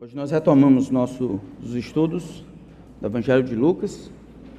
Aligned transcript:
Hoje 0.00 0.14
nós 0.14 0.30
retomamos 0.30 0.90
nossos 0.90 1.40
estudos 1.74 2.44
do 3.00 3.06
Evangelho 3.08 3.42
de 3.42 3.56
Lucas, 3.56 4.12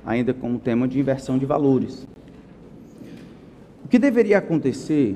ainda 0.06 0.34
com 0.34 0.54
o 0.54 0.60
tema 0.60 0.86
de 0.86 1.00
inversão 1.00 1.38
de 1.38 1.46
valores. 1.46 2.06
O 3.86 3.88
que 3.88 3.98
deveria 3.98 4.40
acontecer 4.40 5.16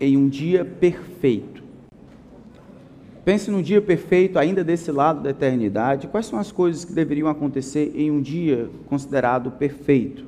em 0.00 0.16
um 0.16 0.28
dia 0.28 0.64
perfeito? 0.64 1.62
Pense 3.24 3.48
no 3.48 3.62
dia 3.62 3.80
perfeito, 3.80 4.40
ainda 4.40 4.64
desse 4.64 4.90
lado 4.90 5.22
da 5.22 5.30
eternidade. 5.30 6.08
Quais 6.08 6.26
são 6.26 6.40
as 6.40 6.50
coisas 6.50 6.84
que 6.84 6.92
deveriam 6.92 7.28
acontecer 7.28 7.92
em 7.94 8.10
um 8.10 8.20
dia 8.20 8.68
considerado 8.86 9.52
perfeito? 9.52 10.26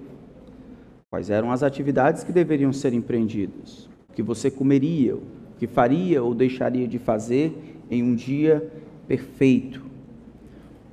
Quais 1.11 1.31
eram 1.31 1.51
as 1.51 1.65
atividades 1.65 2.23
que 2.23 2.31
deveriam 2.31 2.73
ser 2.73 2.93
empreendidas? 2.93 3.91
O 4.09 4.13
que 4.15 4.23
você 4.23 4.53
comeria, 4.53 5.17
o 5.17 5.23
que 5.59 5.67
faria 5.67 6.23
ou 6.23 6.33
deixaria 6.33 6.87
de 6.87 7.01
fazer 7.01 7.53
em 7.91 8.05
um 8.05 8.15
dia 8.15 8.71
perfeito? 9.07 9.93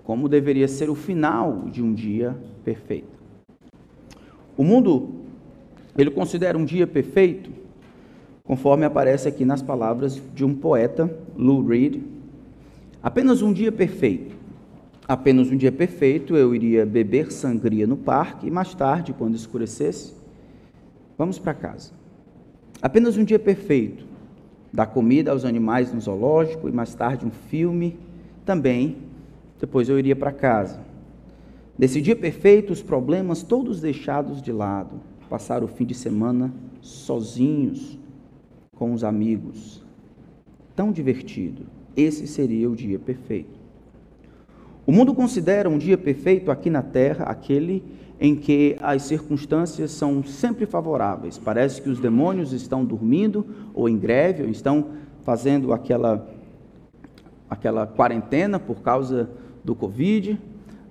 como 0.10 0.28
deveria 0.28 0.68
ser 0.68 0.90
o 0.90 0.96
final 0.96 1.66
de 1.72 1.84
um 1.84 1.94
dia 1.94 2.36
perfeito. 2.66 3.16
O 4.58 4.64
mundo, 4.64 5.20
ele 5.96 6.10
considera 6.10 6.58
um 6.58 6.66
dia 6.66 6.88
perfeito, 6.88 7.52
conforme 8.44 8.86
aparece 8.86 9.28
aqui 9.28 9.46
nas 9.46 9.62
palavras 9.62 10.20
de 10.34 10.44
um 10.44 10.56
poeta, 10.56 11.16
Lou 11.38 11.64
Reed, 11.64 12.02
apenas 13.04 13.44
um 13.44 13.54
dia 13.54 13.72
perfeito. 13.72 14.36
Apenas 15.08 15.52
um 15.52 15.56
dia 15.56 15.72
perfeito, 15.72 16.36
eu 16.36 16.56
iria 16.56 16.88
beber 16.88 17.32
sangria 17.32 17.86
no 17.86 17.96
parque 17.96 18.48
e 18.48 18.50
mais 18.50 18.74
tarde, 18.74 19.14
quando 19.14 19.36
escurecesse, 19.36 20.16
vamos 21.16 21.38
para 21.38 21.54
casa. 21.54 21.92
Apenas 22.82 23.16
um 23.16 23.24
dia 23.24 23.38
perfeito, 23.38 24.08
dar 24.72 24.88
comida 24.88 25.32
aos 25.32 25.46
animais 25.46 25.94
no 25.94 26.00
zoológico 26.00 26.70
e 26.70 26.72
mais 26.72 26.94
tarde 26.94 27.26
um 27.26 27.32
filme 27.32 27.98
também, 28.46 28.98
depois 29.60 29.90
eu 29.90 30.00
iria 30.00 30.16
para 30.16 30.32
casa. 30.32 30.80
Nesse 31.78 32.02
dia 32.02 32.16
perfeito, 32.16 32.74
os 32.74 32.82
problemas 32.82 33.42
todos 33.42 33.80
deixados 33.80 34.42
de 34.42 34.52
lado, 34.52 35.00
passar 35.30 35.64
o 35.64 35.68
fim 35.68 35.86
de 35.86 35.94
semana 35.94 36.54
sozinhos 36.82 37.98
com 38.76 38.94
os 38.94 39.04
amigos. 39.04 39.84
Tão 40.76 40.92
divertido. 40.92 41.64
Esse 41.96 42.28
seria 42.28 42.70
o 42.70 42.76
dia 42.76 42.98
perfeito. 42.98 43.60
O 44.86 44.92
mundo 44.92 45.14
considera 45.14 45.70
um 45.70 45.78
dia 45.78 45.98
perfeito 45.98 46.50
aqui 46.50 46.70
na 46.70 46.82
Terra 46.82 47.26
aquele 47.26 47.84
em 48.20 48.36
que 48.36 48.76
as 48.82 49.04
circunstâncias 49.04 49.92
são 49.92 50.24
sempre 50.24 50.66
favoráveis. 50.66 51.38
Parece 51.38 51.82
que 51.82 51.90
os 51.90 52.00
demônios 52.00 52.52
estão 52.52 52.84
dormindo 52.84 53.46
ou 53.74 53.88
em 53.88 53.98
greve, 53.98 54.44
ou 54.44 54.50
estão 54.50 54.88
fazendo 55.24 55.72
aquela 55.72 56.28
aquela 57.50 57.88
quarentena 57.88 58.60
por 58.60 58.82
causa 58.82 59.28
do 59.64 59.74
Covid, 59.74 60.40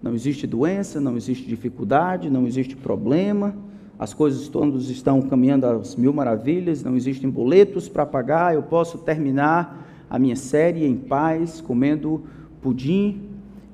não 0.02 0.12
existe 0.12 0.46
doença, 0.46 1.00
não 1.00 1.16
existe 1.16 1.46
dificuldade, 1.46 2.28
não 2.28 2.46
existe 2.46 2.74
problema, 2.74 3.54
as 3.98 4.12
coisas 4.14 4.48
todas 4.48 4.88
estão 4.90 5.22
caminhando 5.22 5.66
às 5.66 5.96
mil 5.96 6.12
maravilhas, 6.12 6.82
não 6.82 6.96
existem 6.96 7.28
boletos 7.28 7.88
para 7.88 8.06
pagar, 8.06 8.54
eu 8.54 8.62
posso 8.62 8.98
terminar 8.98 9.86
a 10.08 10.18
minha 10.18 10.36
série 10.36 10.84
em 10.84 10.96
paz, 10.96 11.60
comendo 11.60 12.22
pudim. 12.60 13.22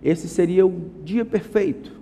Esse 0.02 0.28
seria 0.28 0.66
o 0.66 0.90
dia 1.04 1.24
perfeito, 1.24 1.92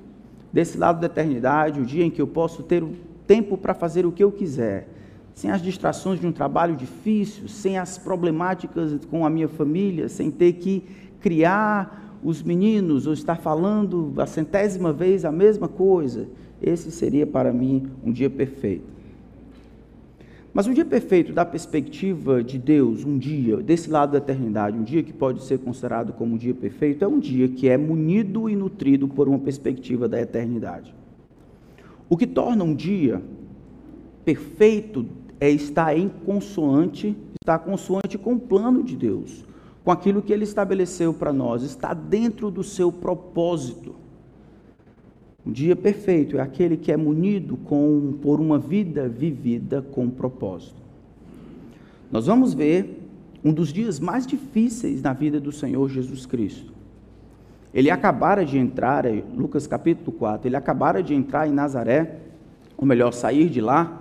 desse 0.53 0.77
lado 0.77 1.01
da 1.01 1.07
eternidade, 1.07 1.81
o 1.81 1.87
dia 1.87 2.05
em 2.05 2.11
que 2.11 2.21
eu 2.21 2.27
posso 2.27 2.63
ter 2.63 2.83
o 2.83 2.93
tempo 3.27 3.57
para 3.57 3.73
fazer 3.73 4.05
o 4.05 4.13
que 4.13 4.23
eu 4.23 4.31
quiser 4.31 4.89
sem 5.35 5.51
as 5.51 5.63
distrações 5.63 6.21
de 6.21 6.27
um 6.27 6.33
trabalho 6.33 6.77
difícil, 6.77 7.49
sem 7.49 7.79
as 7.79 7.99
problemáticas 7.99 9.05
com 9.11 9.25
a 9.25 9.31
minha 9.31 9.49
família, 9.49 10.09
sem 10.09 10.31
ter 10.31 10.55
que 10.55 10.85
criar 11.21 12.19
os 12.23 12.43
meninos 12.43 13.07
ou 13.07 13.13
estar 13.13 13.37
falando 13.37 14.13
a 14.19 14.27
centésima 14.27 14.93
vez 14.93 15.25
a 15.25 15.33
mesma 15.33 15.69
coisa. 15.69 16.29
Esse 16.61 16.91
seria 16.91 17.27
para 17.27 17.53
mim 17.53 17.91
um 18.05 18.13
dia 18.13 18.31
perfeito. 18.31 18.92
Mas 20.55 20.67
um 20.67 20.75
dia 20.75 20.85
perfeito, 20.85 21.33
da 21.33 21.47
perspectiva 21.47 22.45
de 22.45 22.59
Deus, 22.59 23.05
um 23.05 23.17
dia, 23.17 23.57
desse 23.57 23.89
lado 23.89 24.13
da 24.13 24.19
eternidade, 24.19 24.77
um 24.77 24.83
dia 24.83 25.03
que 25.03 25.13
pode 25.13 25.43
ser 25.43 25.59
considerado 25.59 26.13
como 26.13 26.35
um 26.35 26.37
dia 26.37 26.53
perfeito, 26.53 27.03
é 27.03 27.09
um 27.09 27.19
dia 27.19 27.49
que 27.49 27.71
é 27.71 27.79
munido 27.79 28.51
e 28.51 28.55
nutrido 28.55 29.09
por 29.09 29.29
uma 29.29 29.39
perspectiva 29.39 30.07
da 30.07 30.21
eternidade. 30.21 30.95
O 32.07 32.19
que 32.19 32.27
torna 32.27 32.63
um 32.65 32.75
dia 32.75 33.23
perfeito 34.27 35.07
é 35.41 35.49
estar 35.49 35.97
em 35.97 36.11
consoante, 36.11 37.17
estar 37.41 37.59
consoante 37.61 38.19
com 38.19 38.35
o 38.35 38.39
plano 38.39 38.83
de 38.83 38.95
Deus, 38.95 39.47
com 39.83 39.91
aquilo 39.91 40.21
que 40.21 40.35
ele 40.35 40.45
estabeleceu 40.45 41.15
para 41.15 41.33
nós, 41.33 41.63
está 41.63 41.95
dentro 41.95 42.51
do 42.51 42.63
seu 42.63 42.93
propósito. 42.93 44.02
Um 45.45 45.51
dia 45.51 45.75
perfeito 45.75 46.39
é 46.39 46.41
aquele 46.41 46.77
que 46.77 46.93
é 46.93 46.97
munido 46.97 47.57
com, 47.57 48.15
por 48.23 48.41
uma 48.41 48.59
vida 48.59 49.09
vivida 49.09 49.83
com 49.83 50.09
propósito. 50.09 50.81
Nós 52.11 52.27
vamos 52.27 52.55
ver 52.55 53.09
um 53.45 53.53
dos 53.53 53.73
dias 53.73 53.99
mais 53.99 54.27
difíceis 54.27 55.03
na 55.03 55.13
vida 55.13 55.41
do 55.41 55.51
Senhor 55.51 55.89
Jesus 55.89 56.27
Cristo. 56.27 56.73
Ele 57.75 57.91
acabara 57.91 58.45
de 58.45 58.59
entrar, 58.59 59.05
Lucas 59.35 59.67
capítulo 59.67 60.13
4, 60.13 60.47
ele 60.47 60.57
acabara 60.57 61.03
de 61.03 61.15
entrar 61.15 61.49
em 61.49 61.53
Nazaré, 61.53 62.19
ou 62.77 62.87
melhor, 62.87 63.13
sair 63.13 63.49
de 63.49 63.61
lá, 63.61 64.01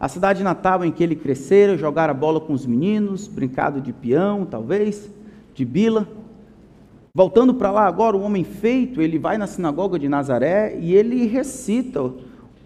a 0.00 0.08
cidade 0.08 0.42
natal 0.42 0.84
em 0.84 0.90
que 0.90 1.04
ele 1.04 1.14
crescera, 1.14 1.76
jogar 1.76 2.08
a 2.08 2.14
bola 2.14 2.40
com 2.40 2.54
os 2.54 2.64
meninos, 2.64 3.28
brincado 3.28 3.80
de 3.80 3.92
peão, 3.92 4.46
talvez, 4.46 5.10
de 5.54 5.64
bila. 5.64 6.08
Voltando 7.12 7.52
para 7.54 7.72
lá 7.72 7.86
agora, 7.86 8.16
o 8.16 8.22
homem 8.22 8.44
feito, 8.44 9.02
ele 9.02 9.18
vai 9.18 9.36
na 9.36 9.46
sinagoga 9.46 9.98
de 9.98 10.08
Nazaré 10.08 10.78
e 10.80 10.94
ele 10.94 11.26
recita 11.26 12.12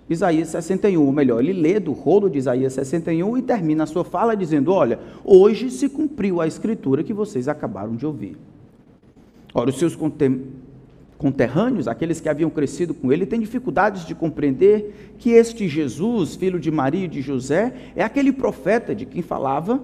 Isaías 0.08 0.48
61, 0.48 1.02
ou 1.02 1.12
melhor, 1.12 1.40
ele 1.40 1.54
lê 1.54 1.80
do 1.80 1.92
rolo 1.92 2.28
de 2.28 2.38
Isaías 2.38 2.74
61 2.74 3.38
e 3.38 3.42
termina 3.42 3.84
a 3.84 3.86
sua 3.86 4.04
fala 4.04 4.36
dizendo: 4.36 4.70
Olha, 4.70 4.98
hoje 5.24 5.70
se 5.70 5.88
cumpriu 5.88 6.40
a 6.42 6.46
escritura 6.46 7.02
que 7.02 7.14
vocês 7.14 7.48
acabaram 7.48 7.96
de 7.96 8.04
ouvir. 8.04 8.36
Ora, 9.54 9.70
os 9.70 9.78
seus 9.78 9.96
conterrâneos, 11.16 11.88
aqueles 11.88 12.20
que 12.20 12.28
haviam 12.28 12.50
crescido 12.50 12.92
com 12.92 13.10
ele, 13.10 13.24
têm 13.24 13.40
dificuldades 13.40 14.04
de 14.04 14.14
compreender 14.14 15.14
que 15.18 15.30
este 15.30 15.68
Jesus, 15.68 16.34
filho 16.34 16.60
de 16.60 16.70
Maria 16.70 17.06
e 17.06 17.08
de 17.08 17.22
José, 17.22 17.72
é 17.96 18.04
aquele 18.04 18.32
profeta 18.32 18.94
de 18.94 19.06
quem 19.06 19.22
falava, 19.22 19.80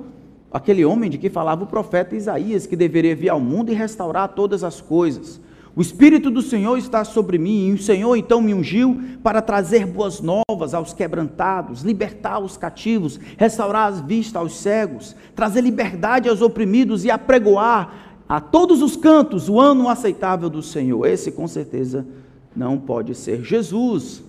aquele 0.52 0.84
homem 0.84 1.08
de 1.08 1.18
quem 1.18 1.30
falava 1.30 1.64
o 1.64 1.66
profeta 1.66 2.16
Isaías, 2.16 2.66
que 2.66 2.76
deveria 2.76 3.14
vir 3.14 3.28
ao 3.28 3.40
mundo 3.40 3.70
e 3.70 3.74
restaurar 3.74 4.28
todas 4.28 4.64
as 4.64 4.80
coisas. 4.80 5.40
O 5.74 5.80
Espírito 5.80 6.30
do 6.30 6.42
Senhor 6.42 6.76
está 6.76 7.04
sobre 7.04 7.38
mim, 7.38 7.68
e 7.68 7.72
o 7.74 7.82
Senhor 7.82 8.16
então 8.16 8.42
me 8.42 8.52
ungiu 8.52 9.00
para 9.22 9.40
trazer 9.40 9.86
boas 9.86 10.20
novas 10.20 10.74
aos 10.74 10.92
quebrantados, 10.92 11.82
libertar 11.82 12.40
os 12.40 12.56
cativos, 12.56 13.20
restaurar 13.38 13.92
as 13.92 14.00
vistas 14.00 14.36
aos 14.36 14.56
cegos, 14.56 15.14
trazer 15.34 15.60
liberdade 15.60 16.28
aos 16.28 16.42
oprimidos 16.42 17.04
e 17.04 17.10
apregoar 17.10 18.18
a 18.28 18.40
todos 18.40 18.82
os 18.82 18.96
cantos 18.96 19.48
o 19.48 19.60
ano 19.60 19.88
aceitável 19.88 20.50
do 20.50 20.62
Senhor. 20.62 21.06
Esse 21.06 21.30
com 21.30 21.46
certeza 21.46 22.06
não 22.54 22.76
pode 22.76 23.14
ser 23.14 23.44
Jesus, 23.44 24.24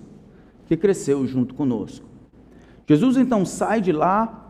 que 0.68 0.78
cresceu 0.78 1.26
junto 1.26 1.56
conosco. 1.56 2.06
Jesus 2.88 3.18
então 3.18 3.46
sai 3.46 3.82
de 3.82 3.92
lá, 3.92 4.41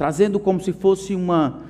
trazendo 0.00 0.40
como 0.40 0.58
se 0.62 0.72
fosse 0.72 1.14
uma, 1.14 1.60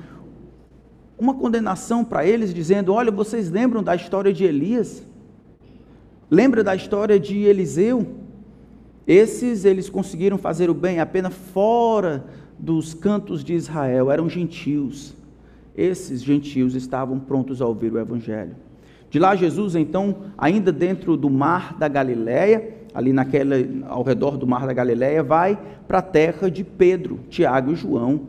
uma 1.19 1.35
condenação 1.35 2.05
para 2.05 2.25
eles, 2.25 2.55
dizendo: 2.55 2.93
Olha, 2.93 3.11
vocês 3.11 3.51
lembram 3.51 3.83
da 3.83 3.97
história 3.97 4.33
de 4.33 4.45
Elias? 4.45 5.03
Lembra 6.31 6.63
da 6.63 6.77
história 6.77 7.19
de 7.19 7.39
Eliseu? 7.39 8.07
Esses 9.05 9.65
eles 9.65 9.91
conseguiram 9.91 10.39
fazer 10.39 10.71
o 10.71 10.75
bem 10.75 11.01
apenas 11.01 11.35
fora 11.35 12.25
dos 12.57 12.95
cantos 12.95 13.43
de 13.43 13.55
Israel, 13.55 14.13
eram 14.13 14.29
gentios 14.29 15.19
esses 15.77 16.23
gentios 16.23 16.75
estavam 16.75 17.19
prontos 17.19 17.63
a 17.63 17.67
ouvir 17.67 17.91
o 17.93 17.99
evangelho. 17.99 18.55
De 19.09 19.19
lá 19.19 19.35
Jesus 19.35 19.75
então, 19.75 20.15
ainda 20.37 20.71
dentro 20.71 21.17
do 21.17 21.31
mar 21.31 21.77
da 21.79 21.89
Galileia, 21.89 22.80
ali 22.95 23.13
naquela 23.13 23.57
ao 23.89 24.03
redor 24.03 24.37
do 24.37 24.47
mar 24.47 24.67
da 24.67 24.73
Galileia, 24.73 25.23
vai 25.23 25.59
para 25.87 25.99
a 25.99 26.03
terra 26.03 26.51
de 26.51 26.65
Pedro, 26.65 27.21
Tiago 27.29 27.73
e 27.73 27.77
João, 27.77 28.23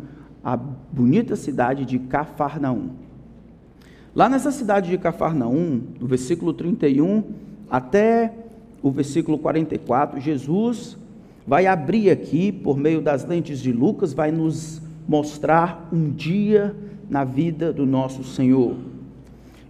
a 0.44 0.56
bonita 0.56 1.36
cidade 1.36 1.86
de 1.86 2.00
Cafarnaum. 2.00 2.90
Lá 4.16 4.28
nessa 4.28 4.52
cidade 4.52 4.90
de 4.90 4.98
Cafarnaum, 4.98 5.80
do 6.00 6.06
versículo 6.06 6.54
31 6.54 7.24
até 7.70 8.34
o 8.82 8.92
versículo 8.92 9.38
44, 9.38 10.20
Jesus 10.20 10.98
vai 11.46 11.66
abrir 11.66 12.10
aqui, 12.10 12.52
por 12.52 12.78
meio 12.78 13.02
das 13.02 13.26
lentes 13.26 13.60
de 13.60 13.72
Lucas, 13.72 14.14
vai 14.14 14.32
nos 14.32 14.82
mostrar 15.08 15.88
um 15.92 16.10
dia 16.10 16.76
na 17.10 17.24
vida 17.24 17.72
do 17.72 17.86
nosso 17.86 18.24
Senhor. 18.24 18.76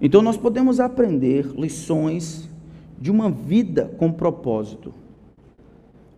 Então 0.02 0.22
nós 0.22 0.38
podemos 0.38 0.80
aprender 0.80 1.48
lições 1.56 2.50
de 3.02 3.10
uma 3.10 3.32
vida 3.32 3.92
com 3.98 4.12
propósito. 4.12 4.94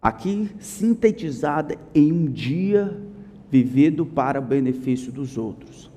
Aqui 0.01 0.51
sintetizada 0.59 1.77
em 1.95 2.11
um 2.11 2.25
dia 2.25 3.01
vivido 3.49 4.05
para 4.05 4.37
o 4.39 4.43
benefício 4.43 5.09
dos 5.09 5.37
outros. 5.37 5.89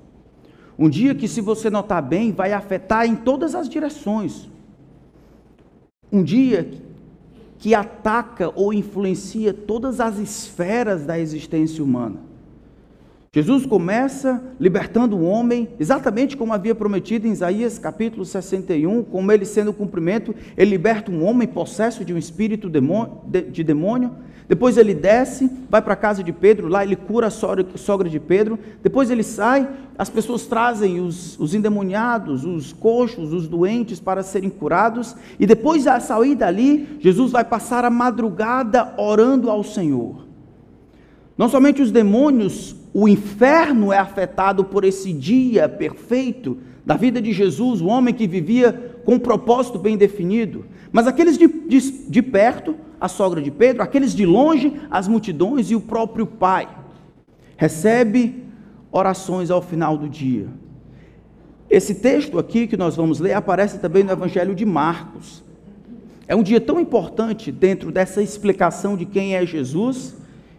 Um 0.78 0.88
dia 0.88 1.12
que, 1.12 1.26
se 1.26 1.40
você 1.40 1.68
notar 1.68 2.00
bem, 2.00 2.30
vai 2.30 2.52
afetar 2.52 3.04
em 3.04 3.16
todas 3.16 3.56
as 3.56 3.68
direções. 3.68 4.48
Um 6.12 6.22
dia 6.22 6.70
que 7.58 7.74
ataca 7.74 8.52
ou 8.54 8.72
influencia 8.72 9.52
todas 9.52 9.98
as 9.98 10.18
esferas 10.18 11.04
da 11.04 11.18
existência 11.18 11.82
humana. 11.82 12.20
Jesus 13.36 13.66
começa 13.66 14.42
libertando 14.58 15.14
o 15.14 15.22
homem, 15.22 15.68
exatamente 15.78 16.34
como 16.34 16.54
havia 16.54 16.74
prometido 16.74 17.26
em 17.26 17.32
Isaías 17.32 17.78
capítulo 17.78 18.24
61, 18.24 19.02
como 19.02 19.30
ele 19.30 19.44
sendo 19.44 19.72
o 19.72 19.74
cumprimento, 19.74 20.34
ele 20.56 20.70
liberta 20.70 21.10
um 21.10 21.22
homem 21.22 21.46
possesso 21.46 22.02
de 22.02 22.14
um 22.14 22.16
espírito 22.16 22.70
de 23.50 23.62
demônio. 23.62 24.12
Depois 24.48 24.78
ele 24.78 24.94
desce, 24.94 25.50
vai 25.68 25.82
para 25.82 25.92
a 25.92 25.96
casa 25.96 26.24
de 26.24 26.32
Pedro, 26.32 26.66
lá 26.66 26.82
ele 26.82 26.96
cura 26.96 27.26
a 27.26 27.30
sogra 27.30 28.08
de 28.08 28.18
Pedro. 28.18 28.58
Depois 28.82 29.10
ele 29.10 29.22
sai, 29.22 29.68
as 29.98 30.08
pessoas 30.08 30.46
trazem 30.46 30.98
os, 31.00 31.38
os 31.38 31.54
endemoniados, 31.54 32.42
os 32.42 32.72
coxos, 32.72 33.34
os 33.34 33.46
doentes 33.46 34.00
para 34.00 34.22
serem 34.22 34.48
curados. 34.48 35.14
E 35.38 35.44
depois 35.44 35.84
de 35.84 36.00
sair 36.00 36.34
dali, 36.36 36.96
Jesus 37.00 37.32
vai 37.32 37.44
passar 37.44 37.84
a 37.84 37.90
madrugada 37.90 38.94
orando 38.96 39.50
ao 39.50 39.62
Senhor. 39.62 40.24
Não 41.36 41.50
somente 41.50 41.82
os 41.82 41.90
demônios 41.90 42.74
o 42.98 43.06
inferno 43.06 43.92
é 43.92 43.98
afetado 43.98 44.64
por 44.64 44.82
esse 44.82 45.12
dia 45.12 45.68
perfeito 45.68 46.56
da 46.82 46.96
vida 46.96 47.20
de 47.20 47.30
Jesus, 47.30 47.82
o 47.82 47.88
homem 47.88 48.14
que 48.14 48.26
vivia 48.26 48.72
com 49.04 49.16
um 49.16 49.18
propósito 49.18 49.78
bem 49.78 49.98
definido. 49.98 50.64
Mas 50.90 51.06
aqueles 51.06 51.36
de, 51.36 51.46
de, 51.46 52.08
de 52.08 52.22
perto, 52.22 52.74
a 52.98 53.06
sogra 53.06 53.42
de 53.42 53.50
Pedro, 53.50 53.82
aqueles 53.82 54.14
de 54.14 54.24
longe, 54.24 54.80
as 54.90 55.06
multidões 55.08 55.70
e 55.70 55.74
o 55.74 55.80
próprio 55.82 56.26
Pai, 56.26 56.70
recebe 57.58 58.42
orações 58.90 59.50
ao 59.50 59.60
final 59.60 59.98
do 59.98 60.08
dia. 60.08 60.48
Esse 61.68 61.96
texto 61.96 62.38
aqui 62.38 62.66
que 62.66 62.78
nós 62.78 62.96
vamos 62.96 63.20
ler 63.20 63.34
aparece 63.34 63.78
também 63.78 64.04
no 64.04 64.12
Evangelho 64.12 64.54
de 64.54 64.64
Marcos. 64.64 65.44
É 66.26 66.34
um 66.34 66.42
dia 66.42 66.62
tão 66.62 66.80
importante 66.80 67.52
dentro 67.52 67.92
dessa 67.92 68.22
explicação 68.22 68.96
de 68.96 69.04
quem 69.04 69.36
é 69.36 69.44
Jesus 69.44 70.16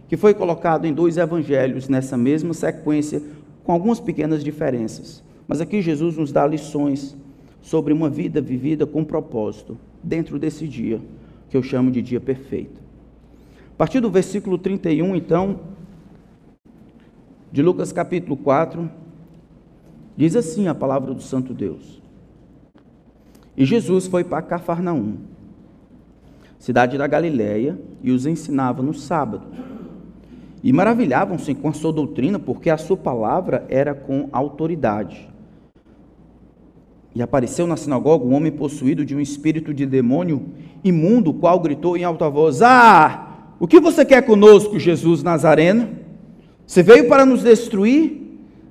que 0.08 0.16
foi 0.16 0.32
colocado 0.32 0.86
em 0.86 0.92
dois 0.92 1.18
evangelhos 1.18 1.88
nessa 1.88 2.16
mesma 2.16 2.54
sequência, 2.54 3.22
com 3.62 3.72
algumas 3.72 4.00
pequenas 4.00 4.42
diferenças. 4.42 5.22
Mas 5.46 5.60
aqui 5.60 5.82
Jesus 5.82 6.16
nos 6.16 6.32
dá 6.32 6.46
lições 6.46 7.14
sobre 7.60 7.92
uma 7.92 8.08
vida 8.08 8.40
vivida 8.40 8.86
com 8.86 9.04
propósito, 9.04 9.76
dentro 10.02 10.38
desse 10.38 10.66
dia, 10.66 11.00
que 11.50 11.56
eu 11.56 11.62
chamo 11.62 11.90
de 11.90 12.00
dia 12.00 12.20
perfeito. 12.20 12.80
A 13.74 13.76
partir 13.76 14.00
do 14.00 14.10
versículo 14.10 14.56
31, 14.56 15.14
então, 15.14 15.60
de 17.52 17.62
Lucas 17.62 17.92
capítulo 17.92 18.36
4, 18.36 18.90
diz 20.16 20.34
assim 20.34 20.68
a 20.68 20.74
palavra 20.74 21.12
do 21.12 21.22
Santo 21.22 21.52
Deus. 21.52 22.00
E 23.54 23.64
Jesus 23.64 24.06
foi 24.06 24.24
para 24.24 24.40
Cafarnaum, 24.40 25.18
cidade 26.58 26.96
da 26.96 27.06
Galiléia, 27.06 27.78
e 28.02 28.10
os 28.10 28.24
ensinava 28.24 28.82
no 28.82 28.94
sábado 28.94 29.46
e 30.62 30.72
maravilhavam-se 30.72 31.54
com 31.54 31.68
a 31.68 31.72
sua 31.72 31.92
doutrina, 31.92 32.38
porque 32.38 32.70
a 32.70 32.76
sua 32.76 32.96
palavra 32.96 33.64
era 33.68 33.94
com 33.94 34.28
autoridade. 34.32 35.28
E 37.14 37.22
apareceu 37.22 37.66
na 37.66 37.76
sinagoga 37.76 38.24
um 38.24 38.34
homem 38.34 38.52
possuído 38.52 39.04
de 39.04 39.14
um 39.14 39.20
espírito 39.20 39.72
de 39.72 39.86
demônio 39.86 40.46
imundo, 40.84 41.30
o 41.30 41.34
qual 41.34 41.58
gritou 41.60 41.96
em 41.96 42.04
alta 42.04 42.28
voz: 42.28 42.60
Ah, 42.62 43.52
o 43.58 43.66
que 43.66 43.80
você 43.80 44.04
quer 44.04 44.22
conosco, 44.22 44.78
Jesus 44.78 45.22
Nazareno? 45.22 45.90
Você 46.66 46.82
veio 46.82 47.08
para 47.08 47.24
nos 47.24 47.42
destruir? 47.42 48.22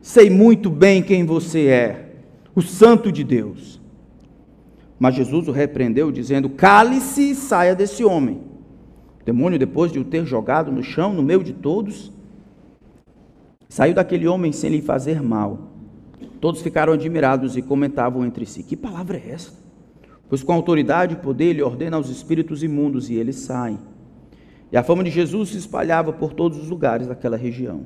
Sei 0.02 0.30
muito 0.30 0.70
bem 0.70 1.02
quem 1.02 1.26
você 1.26 1.68
é, 1.68 2.16
o 2.56 2.62
Santo 2.62 3.12
de 3.12 3.24
Deus. 3.24 3.82
Mas 5.00 5.16
Jesus 5.16 5.48
o 5.48 5.52
repreendeu, 5.52 6.12
dizendo: 6.12 6.50
Cale-se 6.50 7.32
e 7.32 7.36
saia 7.36 7.76
desse 7.76 8.04
homem 8.04 8.57
demônio, 9.28 9.60
depois 9.60 9.92
de 9.92 10.00
o 10.00 10.06
ter 10.06 10.26
jogado 10.26 10.72
no 10.72 10.82
chão, 10.82 11.14
no 11.14 11.22
meio 11.22 11.44
de 11.44 11.52
todos, 11.52 12.14
saiu 13.68 13.94
daquele 13.94 14.26
homem 14.26 14.54
sem 14.54 14.70
lhe 14.70 14.82
fazer 14.82 15.22
mal. 15.22 15.68
Todos 16.40 16.62
ficaram 16.62 16.94
admirados 16.94 17.58
e 17.58 17.62
comentavam 17.62 18.26
entre 18.26 18.46
si: 18.46 18.64
Que 18.64 18.78
palavra 18.78 19.18
é 19.18 19.32
essa? 19.32 19.52
Pois 20.30 20.44
com 20.44 20.54
autoridade 20.54 21.16
e 21.16 21.18
poder 21.18 21.48
ele 21.48 21.62
ordena 21.62 21.98
aos 21.98 22.10
espíritos 22.10 22.64
imundos 22.64 23.10
e 23.10 23.16
eles 23.16 23.36
saem. 23.36 23.78
E 24.72 24.78
a 24.78 24.84
fama 24.84 25.04
de 25.04 25.10
Jesus 25.10 25.50
se 25.50 25.58
espalhava 25.58 26.14
por 26.14 26.32
todos 26.32 26.58
os 26.58 26.70
lugares 26.70 27.08
daquela 27.08 27.36
região. 27.36 27.82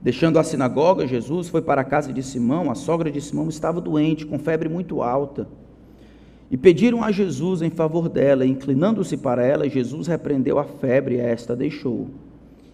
Deixando 0.00 0.38
a 0.38 0.42
sinagoga, 0.42 1.06
Jesus 1.06 1.50
foi 1.50 1.60
para 1.60 1.82
a 1.82 1.84
casa 1.84 2.14
de 2.14 2.22
Simão. 2.22 2.70
A 2.70 2.74
sogra 2.74 3.10
de 3.10 3.20
Simão 3.20 3.50
estava 3.50 3.78
doente, 3.78 4.24
com 4.24 4.38
febre 4.38 4.70
muito 4.70 5.02
alta. 5.02 5.46
E 6.50 6.56
pediram 6.56 7.04
a 7.04 7.12
Jesus 7.12 7.62
em 7.62 7.70
favor 7.70 8.08
dela, 8.08 8.44
inclinando-se 8.44 9.16
para 9.16 9.44
ela, 9.44 9.68
Jesus 9.68 10.08
repreendeu 10.08 10.58
a 10.58 10.64
febre 10.64 11.14
e 11.14 11.20
esta 11.20 11.54
deixou. 11.54 12.08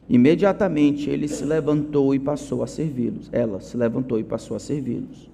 Imediatamente 0.08 1.10
ele 1.10 1.28
se 1.28 1.44
levantou 1.44 2.14
e 2.14 2.18
passou 2.18 2.62
a 2.62 2.66
servi-los. 2.66 3.28
Ela 3.32 3.60
se 3.60 3.76
levantou 3.76 4.18
e 4.18 4.24
passou 4.24 4.56
a 4.56 4.60
servi-los. 4.60 5.28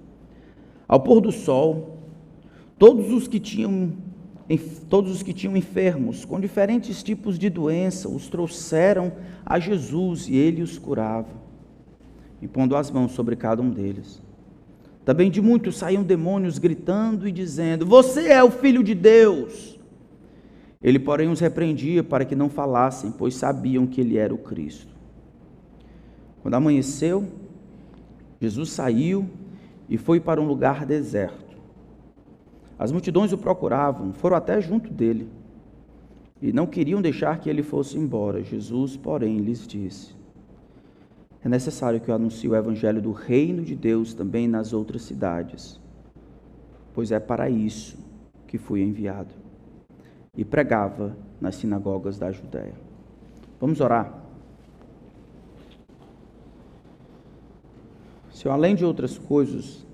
Ao 0.87 0.99
pôr 0.99 1.21
do 1.21 1.31
sol, 1.31 1.99
todos 2.77 3.11
os 3.11 3.27
que 3.27 3.39
tinham 3.39 3.93
todos 4.89 5.09
os 5.09 5.23
que 5.23 5.33
tinham 5.33 5.55
enfermos 5.55 6.25
com 6.25 6.39
diferentes 6.39 7.01
tipos 7.01 7.39
de 7.39 7.49
doença 7.49 8.09
os 8.09 8.27
trouxeram 8.27 9.13
a 9.45 9.57
Jesus 9.57 10.27
e 10.27 10.35
ele 10.35 10.61
os 10.61 10.77
curava, 10.77 11.29
impondo 12.41 12.75
as 12.75 12.91
mãos 12.91 13.13
sobre 13.13 13.37
cada 13.37 13.61
um 13.61 13.69
deles. 13.69 14.21
Também 15.05 15.29
de 15.29 15.41
muitos 15.41 15.77
saíam 15.77 16.03
demônios 16.03 16.57
gritando 16.57 17.27
e 17.27 17.31
dizendo: 17.31 17.85
Você 17.85 18.29
é 18.29 18.43
o 18.43 18.51
filho 18.51 18.83
de 18.83 18.95
Deus. 18.95 19.79
Ele, 20.81 20.99
porém, 20.99 21.29
os 21.29 21.39
repreendia 21.39 22.03
para 22.03 22.25
que 22.25 22.35
não 22.35 22.49
falassem, 22.49 23.11
pois 23.11 23.35
sabiam 23.35 23.87
que 23.87 24.01
ele 24.01 24.17
era 24.17 24.33
o 24.33 24.37
Cristo. 24.37 24.93
Quando 26.41 26.55
amanheceu, 26.55 27.25
Jesus 28.39 28.71
saiu 28.71 29.29
e 29.87 29.97
foi 29.97 30.19
para 30.19 30.41
um 30.41 30.45
lugar 30.45 30.85
deserto. 30.85 31.57
As 32.77 32.91
multidões 32.91 33.31
o 33.31 33.37
procuravam, 33.37 34.11
foram 34.11 34.35
até 34.35 34.59
junto 34.59 34.91
dele 34.91 35.29
e 36.41 36.51
não 36.51 36.67
queriam 36.67 37.01
deixar 37.01 37.39
que 37.39 37.49
ele 37.49 37.63
fosse 37.63 37.97
embora. 37.97 38.43
Jesus, 38.43 38.97
porém, 38.97 39.37
lhes 39.37 39.65
disse: 39.65 40.13
é 41.43 41.49
necessário 41.49 41.99
que 41.99 42.09
eu 42.09 42.15
anuncie 42.15 42.49
o 42.49 42.55
evangelho 42.55 43.01
do 43.01 43.11
reino 43.11 43.63
de 43.63 43.75
Deus 43.75 44.13
também 44.13 44.47
nas 44.47 44.71
outras 44.71 45.01
cidades, 45.01 45.79
pois 46.93 47.11
é 47.11 47.19
para 47.19 47.49
isso 47.49 47.97
que 48.47 48.57
fui 48.57 48.81
enviado. 48.81 49.33
E 50.37 50.45
pregava 50.45 51.15
nas 51.41 51.55
sinagogas 51.55 52.17
da 52.17 52.31
Judéia. 52.31 52.73
Vamos 53.59 53.81
orar. 53.81 54.23
Senhor, 58.31 58.53
além 58.53 58.73
de 58.73 58.85
outras 58.85 59.17
coisas, 59.17 59.85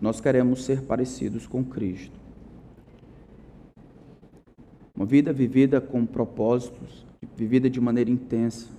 nós 0.00 0.20
queremos 0.20 0.64
ser 0.64 0.82
parecidos 0.82 1.46
com 1.46 1.64
Cristo. 1.64 2.18
Uma 4.94 5.06
vida 5.06 5.32
vivida 5.32 5.80
com 5.80 6.04
propósitos, 6.04 7.06
vivida 7.36 7.70
de 7.70 7.80
maneira 7.80 8.10
intensa 8.10 8.75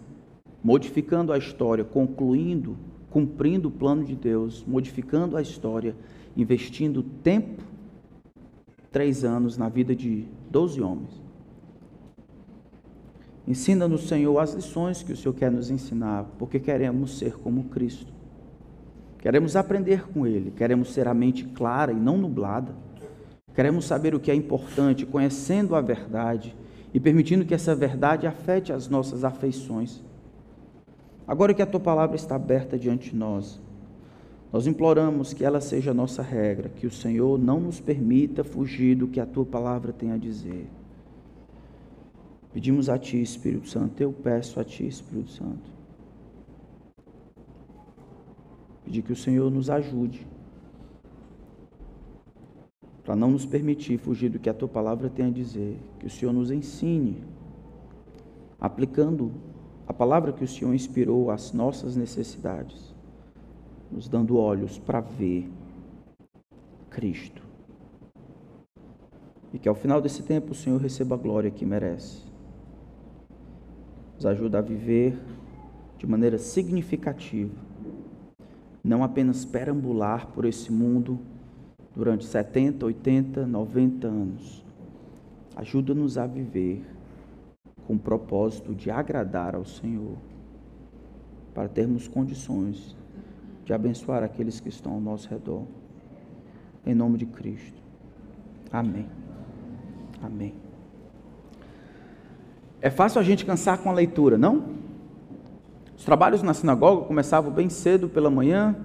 modificando 0.64 1.32
a 1.32 1.38
história, 1.38 1.84
concluindo, 1.84 2.78
cumprindo 3.10 3.70
o 3.70 3.72
plano 3.72 4.04
de 4.04 4.16
Deus, 4.16 4.64
modificando 4.68 5.38
a 5.38 5.42
história, 5.42 5.96
investindo 6.36 7.02
tempo, 7.02 7.64
três 8.92 9.24
anos 9.24 9.58
na 9.58 9.70
vida 9.70 9.96
de 9.96 10.26
doze 10.50 10.82
homens. 10.82 11.22
Ensina-nos, 13.48 14.08
Senhor, 14.08 14.38
as 14.40 14.54
lições 14.54 15.02
que 15.02 15.14
o 15.14 15.18
Senhor 15.18 15.34
quer 15.34 15.50
nos 15.50 15.72
ensinar, 15.72 16.26
porque 16.38 16.60
queremos 16.60 17.18
ser 17.18 17.38
como 17.38 17.64
Cristo. 17.66 18.12
Queremos 19.20 19.56
aprender 19.56 20.08
com 20.10 20.28
Ele, 20.28 20.52
queremos 20.52 20.94
ser 20.94 21.08
a 21.08 21.14
mente 21.14 21.46
clara 21.46 21.92
e 21.92 21.96
não 21.96 22.18
nublada. 22.18 22.76
Queremos 23.56 23.86
saber 23.86 24.14
o 24.14 24.20
que 24.20 24.30
é 24.30 24.36
importante, 24.36 25.06
conhecendo 25.06 25.76
a 25.76 25.82
verdade 25.82 26.56
e 26.94 27.00
permitindo 27.00 27.46
que 27.46 27.54
essa 27.54 27.74
verdade 27.74 28.28
afete 28.28 28.72
as 28.72 28.88
nossas 28.90 29.24
afeições. 29.24 30.04
Agora 31.28 31.54
que 31.54 31.62
a 31.62 31.66
tua 31.66 31.80
palavra 31.80 32.16
está 32.16 32.36
aberta 32.36 32.80
diante 32.80 33.10
de 33.10 33.16
nós, 33.16 33.60
nós 34.52 34.66
imploramos 34.66 35.34
que 35.34 35.44
ela 35.44 35.60
seja 35.60 35.92
a 35.92 35.94
nossa 35.94 36.22
regra, 36.22 36.70
que 36.70 36.88
o 36.88 36.92
Senhor 36.92 37.38
não 37.38 37.60
nos 37.60 37.82
permita 37.82 38.46
fugir 38.46 38.96
do 38.96 39.08
que 39.08 39.20
a 39.20 39.26
tua 39.26 39.46
palavra 39.46 39.92
tem 39.92 40.12
a 40.12 40.18
dizer. 40.18 40.68
Pedimos 42.54 42.88
a 42.88 42.98
ti, 42.98 43.22
Espírito 43.22 43.68
Santo, 43.68 44.02
eu 44.02 44.14
peço 44.14 44.58
a 44.60 44.64
ti, 44.64 44.88
Espírito 44.88 45.32
Santo. 45.32 45.70
Pedir 48.86 49.02
que 49.02 49.12
o 49.12 49.16
Senhor 49.18 49.52
nos 49.52 49.70
ajude 49.70 50.26
para 53.04 53.16
não 53.16 53.32
nos 53.32 53.46
permitir 53.46 53.98
fugir 53.98 54.30
do 54.30 54.40
que 54.40 54.50
a 54.50 54.54
tua 54.54 54.68
palavra 54.68 55.10
tem 55.10 55.26
a 55.26 55.30
dizer, 55.30 55.78
que 56.00 56.06
o 56.06 56.10
Senhor 56.10 56.34
nos 56.34 56.52
ensine, 56.52 57.24
aplicando 58.60 59.32
a 59.88 59.94
palavra 59.94 60.34
que 60.34 60.44
o 60.44 60.48
Senhor 60.48 60.74
inspirou 60.74 61.32
às 61.32 61.54
nossas 61.54 61.96
necessidades. 61.96 62.96
nos 63.90 64.10
dando 64.10 64.38
olhos 64.38 64.78
para 64.78 65.00
ver 65.00 65.50
Cristo. 66.90 67.42
E 69.54 69.58
que 69.58 69.70
ao 69.70 69.76
final 69.76 70.02
desse 70.02 70.24
tempo 70.24 70.52
o 70.52 70.56
Senhor 70.56 70.82
receba 70.82 71.16
a 71.16 71.18
glória 71.18 71.50
que 71.50 71.66
merece. 71.66 72.22
Nos 74.16 74.26
ajuda 74.26 74.60
a 74.60 74.62
viver 74.62 75.18
de 75.98 76.06
maneira 76.06 76.38
significativa, 76.38 77.56
não 78.84 79.06
apenas 79.06 79.46
perambular 79.46 80.28
por 80.28 80.44
esse 80.44 80.70
mundo 80.70 81.18
durante 81.96 82.26
70, 82.26 82.86
80, 82.86 83.48
90 83.48 84.06
anos. 84.06 84.66
Ajuda-nos 85.56 86.18
a 86.18 86.28
viver 86.28 86.84
com 87.88 87.94
o 87.94 88.00
propósito 88.00 88.76
de 88.76 88.92
agradar 88.92 89.56
ao 89.56 89.64
Senhor, 89.64 90.18
para 91.54 91.70
termos 91.70 92.06
condições 92.06 92.98
de 93.64 93.74
abençoar 93.74 94.24
aqueles 94.24 94.60
que 94.60 94.68
estão 94.68 94.92
ao 94.92 95.00
nosso 95.00 95.30
redor. 95.30 95.64
Em 96.86 96.94
nome 96.94 97.18
de 97.18 97.26
Cristo. 97.26 97.82
Amém. 98.72 99.08
Amém. 100.22 100.54
É 102.82 102.90
fácil 102.90 103.22
a 103.22 103.24
gente 103.24 103.46
cansar 103.46 103.78
com 103.78 103.90
a 103.90 103.94
leitura, 103.94 104.38
não? 104.38 104.76
Os 105.98 106.04
trabalhos 106.04 106.44
na 106.44 106.54
sinagoga 106.54 107.06
começavam 107.06 107.52
bem 107.52 107.70
cedo 107.70 108.10
pela 108.10 108.30
manhã, 108.30 108.76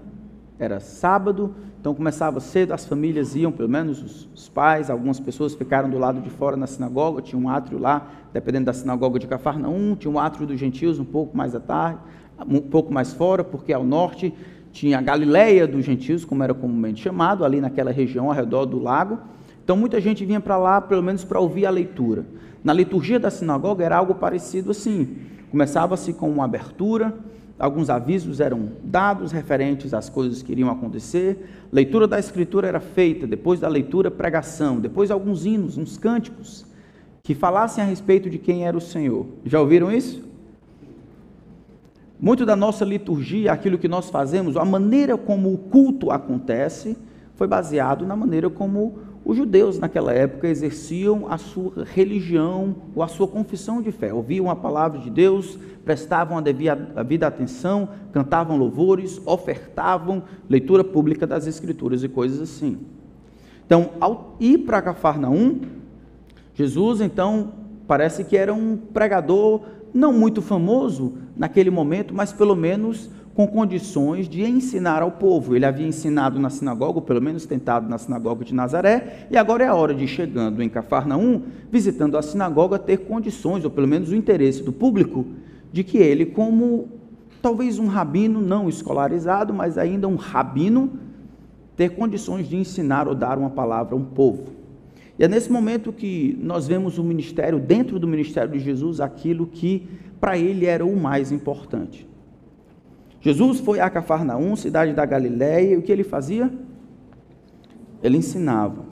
era 0.64 0.80
sábado, 0.80 1.54
então 1.80 1.94
começava 1.94 2.38
cedo, 2.40 2.72
as 2.72 2.86
famílias 2.86 3.34
iam, 3.34 3.50
pelo 3.50 3.68
menos 3.68 4.02
os, 4.02 4.28
os, 4.34 4.48
pais, 4.48 4.88
algumas 4.88 5.18
pessoas 5.18 5.54
ficaram 5.54 5.90
do 5.90 5.98
lado 5.98 6.20
de 6.20 6.30
fora 6.30 6.56
na 6.56 6.66
sinagoga, 6.66 7.20
tinha 7.20 7.40
um 7.40 7.48
átrio 7.48 7.78
lá, 7.78 8.08
dependendo 8.32 8.66
da 8.66 8.72
sinagoga 8.72 9.18
de 9.18 9.26
Cafarnaum, 9.26 9.96
tinha 9.96 10.10
um 10.10 10.18
átrio 10.18 10.46
dos 10.46 10.58
gentios 10.58 10.98
um 10.98 11.04
pouco 11.04 11.36
mais 11.36 11.54
à 11.54 11.60
tarde, 11.60 11.98
um 12.48 12.60
pouco 12.60 12.92
mais 12.92 13.12
fora, 13.12 13.42
porque 13.42 13.72
ao 13.72 13.84
norte 13.84 14.32
tinha 14.72 14.98
a 14.98 15.02
Galileia 15.02 15.66
dos 15.66 15.84
gentios, 15.84 16.24
como 16.24 16.42
era 16.42 16.54
comumente 16.54 17.02
chamado, 17.02 17.44
ali 17.44 17.60
naquela 17.60 17.90
região 17.90 18.26
ao 18.26 18.32
redor 18.32 18.64
do 18.64 18.78
lago. 18.78 19.18
Então 19.62 19.76
muita 19.76 20.00
gente 20.00 20.24
vinha 20.24 20.40
para 20.40 20.56
lá, 20.56 20.80
pelo 20.80 21.02
menos 21.02 21.24
para 21.24 21.38
ouvir 21.38 21.66
a 21.66 21.70
leitura. 21.70 22.24
Na 22.64 22.72
liturgia 22.72 23.18
da 23.18 23.30
sinagoga 23.30 23.84
era 23.84 23.96
algo 23.96 24.14
parecido 24.14 24.70
assim. 24.70 25.16
Começava-se 25.50 26.12
com 26.12 26.30
uma 26.30 26.44
abertura, 26.44 27.14
alguns 27.58 27.90
avisos 27.90 28.40
eram 28.40 28.70
dados 28.82 29.32
referentes 29.32 29.94
às 29.94 30.08
coisas 30.08 30.42
que 30.42 30.52
iriam 30.52 30.70
acontecer. 30.70 31.66
Leitura 31.72 32.06
da 32.06 32.18
escritura 32.18 32.66
era 32.68 32.80
feita, 32.80 33.26
depois 33.26 33.60
da 33.60 33.68
leitura, 33.68 34.10
pregação, 34.10 34.80
depois 34.80 35.10
alguns 35.10 35.46
hinos, 35.46 35.78
uns 35.78 35.96
cânticos 35.96 36.66
que 37.22 37.34
falassem 37.34 37.82
a 37.82 37.86
respeito 37.86 38.28
de 38.28 38.38
quem 38.38 38.66
era 38.66 38.76
o 38.76 38.80
Senhor. 38.80 39.26
Já 39.44 39.60
ouviram 39.60 39.92
isso? 39.92 40.22
Muito 42.18 42.44
da 42.44 42.54
nossa 42.54 42.84
liturgia, 42.84 43.52
aquilo 43.52 43.78
que 43.78 43.88
nós 43.88 44.10
fazemos, 44.10 44.56
a 44.56 44.64
maneira 44.64 45.16
como 45.16 45.52
o 45.52 45.58
culto 45.58 46.10
acontece, 46.10 46.96
foi 47.34 47.46
baseado 47.46 48.06
na 48.06 48.14
maneira 48.14 48.48
como 48.48 48.98
os 49.24 49.36
judeus 49.36 49.78
naquela 49.78 50.12
época 50.12 50.48
exerciam 50.48 51.26
a 51.30 51.38
sua 51.38 51.84
religião 51.84 52.74
ou 52.94 53.02
a 53.02 53.08
sua 53.08 53.28
confissão 53.28 53.80
de 53.80 53.92
fé. 53.92 54.12
Ouviam 54.12 54.50
a 54.50 54.56
palavra 54.56 54.98
de 54.98 55.08
Deus, 55.08 55.58
prestavam 55.84 56.36
a 56.36 56.40
devida 56.40 57.26
atenção, 57.26 57.88
cantavam 58.12 58.56
louvores, 58.56 59.20
ofertavam 59.24 60.24
leitura 60.50 60.82
pública 60.82 61.26
das 61.26 61.46
Escrituras 61.46 62.02
e 62.02 62.08
coisas 62.08 62.40
assim. 62.40 62.78
Então, 63.64 63.90
ao 64.00 64.36
ir 64.40 64.58
para 64.58 64.82
Cafarnaum, 64.82 65.60
Jesus, 66.54 67.00
então, 67.00 67.52
parece 67.86 68.24
que 68.24 68.36
era 68.36 68.52
um 68.52 68.76
pregador 68.76 69.62
não 69.94 70.12
muito 70.12 70.42
famoso 70.42 71.14
naquele 71.36 71.70
momento, 71.70 72.12
mas 72.12 72.32
pelo 72.32 72.56
menos 72.56 73.08
com 73.34 73.46
condições 73.46 74.28
de 74.28 74.42
ensinar 74.42 75.02
ao 75.02 75.12
povo. 75.12 75.56
Ele 75.56 75.64
havia 75.64 75.86
ensinado 75.86 76.38
na 76.38 76.50
sinagoga, 76.50 76.98
ou 76.98 77.02
pelo 77.02 77.20
menos 77.20 77.46
tentado 77.46 77.88
na 77.88 77.98
sinagoga 77.98 78.44
de 78.44 78.54
Nazaré, 78.54 79.26
e 79.30 79.36
agora 79.36 79.64
é 79.64 79.68
a 79.68 79.74
hora 79.74 79.94
de, 79.94 80.06
chegando 80.06 80.62
em 80.62 80.68
Cafarnaum, 80.68 81.42
visitando 81.70 82.18
a 82.18 82.22
sinagoga, 82.22 82.78
ter 82.78 82.98
condições, 82.98 83.64
ou 83.64 83.70
pelo 83.70 83.88
menos 83.88 84.10
o 84.10 84.16
interesse 84.16 84.62
do 84.62 84.72
público, 84.72 85.26
de 85.72 85.82
que 85.82 85.96
ele, 85.96 86.26
como 86.26 86.88
talvez 87.40 87.78
um 87.78 87.86
rabino 87.86 88.40
não 88.40 88.68
escolarizado, 88.68 89.54
mas 89.54 89.78
ainda 89.78 90.06
um 90.06 90.16
rabino, 90.16 90.90
ter 91.74 91.90
condições 91.90 92.46
de 92.48 92.56
ensinar 92.56 93.08
ou 93.08 93.14
dar 93.14 93.38
uma 93.38 93.50
palavra 93.50 93.94
a 93.94 93.98
um 93.98 94.04
povo. 94.04 94.52
E 95.18 95.24
é 95.24 95.28
nesse 95.28 95.50
momento 95.50 95.92
que 95.92 96.38
nós 96.42 96.66
vemos 96.66 96.98
o 96.98 97.04
ministério, 97.04 97.58
dentro 97.58 97.98
do 97.98 98.06
ministério 98.06 98.52
de 98.52 98.58
Jesus, 98.58 99.00
aquilo 99.00 99.46
que 99.46 99.88
para 100.20 100.36
ele 100.38 100.66
era 100.66 100.84
o 100.84 100.96
mais 100.96 101.32
importante. 101.32 102.06
Jesus 103.22 103.60
foi 103.60 103.78
a 103.78 103.88
Cafarnaum, 103.88 104.56
cidade 104.56 104.92
da 104.92 105.06
Galiléia, 105.06 105.74
e 105.74 105.76
o 105.76 105.82
que 105.82 105.92
ele 105.92 106.02
fazia? 106.02 106.52
Ele 108.02 108.18
ensinava. 108.18 108.84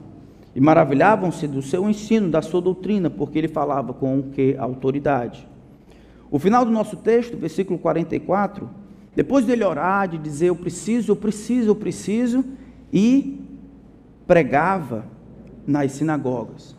E 0.55 0.61
maravilhavam-se 0.61 1.49
do 1.49 1.61
seu 1.61 1.91
ensino, 1.91 2.31
da 2.31 2.41
sua 2.41 2.61
doutrina, 2.61 3.11
porque 3.11 3.39
ele 3.39 3.49
falava 3.49 3.93
com 3.93 4.21
o 4.21 4.23
que? 4.31 4.57
Autoridade. 4.57 5.47
O 6.31 6.39
final 6.39 6.65
do 6.65 6.71
nosso 6.71 6.97
texto, 6.97 7.37
versículo 7.37 7.77
44, 7.77 8.71
depois 9.17 9.45
dele 9.45 9.65
orar, 9.65 10.09
de 10.09 10.17
dizer 10.17 10.47
eu 10.47 10.57
preciso, 10.57 11.11
eu 11.11 11.17
preciso, 11.17 11.71
eu 11.71 11.75
preciso, 11.75 12.45
e 12.93 13.41
pregava 14.29 15.07
nas 15.67 15.91
sinagogas. 15.91 16.77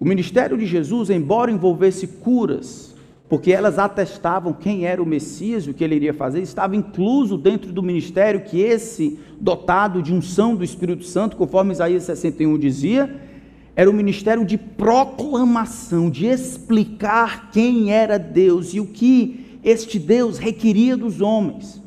O 0.00 0.04
ministério 0.06 0.56
de 0.56 0.64
Jesus, 0.64 1.10
embora 1.10 1.50
envolvesse 1.50 2.06
curas, 2.06 2.96
porque 3.28 3.52
elas 3.52 3.78
atestavam 3.78 4.52
quem 4.52 4.86
era 4.86 5.02
o 5.02 5.06
Messias 5.06 5.66
o 5.66 5.74
que 5.74 5.84
ele 5.84 5.96
iria 5.96 6.14
fazer, 6.14 6.40
estava 6.40 6.74
incluso 6.74 7.36
dentro 7.36 7.70
do 7.72 7.82
ministério 7.82 8.40
que 8.40 8.60
esse, 8.60 9.18
dotado 9.38 10.02
de 10.02 10.14
unção 10.14 10.56
do 10.56 10.64
Espírito 10.64 11.04
Santo, 11.04 11.36
conforme 11.36 11.72
Isaías 11.72 12.04
61 12.04 12.58
dizia, 12.58 13.28
era 13.76 13.88
o 13.88 13.94
ministério 13.94 14.44
de 14.44 14.56
proclamação, 14.56 16.10
de 16.10 16.26
explicar 16.26 17.50
quem 17.50 17.92
era 17.92 18.18
Deus 18.18 18.74
e 18.74 18.80
o 18.80 18.86
que 18.86 19.58
este 19.62 19.98
Deus 19.98 20.38
requeria 20.38 20.96
dos 20.96 21.20
homens. 21.20 21.82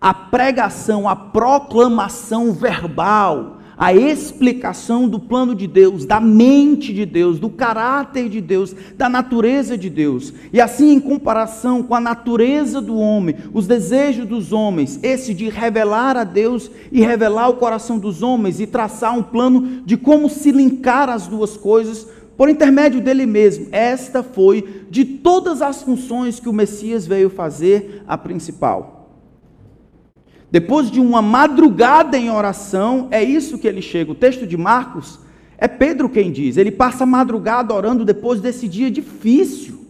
A 0.00 0.12
pregação, 0.12 1.08
a 1.08 1.16
proclamação 1.16 2.52
verbal, 2.52 3.55
a 3.76 3.92
explicação 3.92 5.08
do 5.08 5.20
plano 5.20 5.54
de 5.54 5.66
Deus, 5.66 6.06
da 6.06 6.20
mente 6.20 6.92
de 6.92 7.04
Deus, 7.04 7.38
do 7.38 7.50
caráter 7.50 8.28
de 8.28 8.40
Deus, 8.40 8.74
da 8.96 9.08
natureza 9.08 9.76
de 9.76 9.90
Deus. 9.90 10.32
E 10.52 10.60
assim, 10.60 10.92
em 10.92 11.00
comparação 11.00 11.82
com 11.82 11.94
a 11.94 12.00
natureza 12.00 12.80
do 12.80 12.96
homem, 12.96 13.36
os 13.52 13.66
desejos 13.66 14.26
dos 14.26 14.52
homens, 14.52 14.98
esse 15.02 15.34
de 15.34 15.48
revelar 15.48 16.16
a 16.16 16.24
Deus 16.24 16.70
e 16.90 17.00
revelar 17.00 17.48
o 17.48 17.56
coração 17.56 17.98
dos 17.98 18.22
homens 18.22 18.60
e 18.60 18.66
traçar 18.66 19.16
um 19.16 19.22
plano 19.22 19.82
de 19.84 19.96
como 19.96 20.28
se 20.30 20.50
linkar 20.50 21.10
as 21.10 21.26
duas 21.26 21.56
coisas 21.56 22.06
por 22.36 22.48
intermédio 22.48 23.00
dele 23.00 23.26
mesmo. 23.26 23.68
Esta 23.72 24.22
foi, 24.22 24.84
de 24.90 25.04
todas 25.04 25.60
as 25.62 25.82
funções 25.82 26.38
que 26.40 26.48
o 26.48 26.52
Messias 26.52 27.06
veio 27.06 27.30
fazer, 27.30 28.02
a 28.06 28.16
principal. 28.16 28.95
Depois 30.56 30.90
de 30.90 30.98
uma 30.98 31.20
madrugada 31.20 32.16
em 32.16 32.30
oração, 32.30 33.08
é 33.10 33.22
isso 33.22 33.58
que 33.58 33.68
ele 33.68 33.82
chega. 33.82 34.12
O 34.12 34.14
texto 34.14 34.46
de 34.46 34.56
Marcos 34.56 35.18
é 35.58 35.68
Pedro 35.68 36.08
quem 36.08 36.32
diz. 36.32 36.56
Ele 36.56 36.70
passa 36.70 37.04
a 37.04 37.06
madrugada 37.06 37.74
orando 37.74 38.06
depois 38.06 38.40
desse 38.40 38.66
dia 38.66 38.90
difícil. 38.90 39.80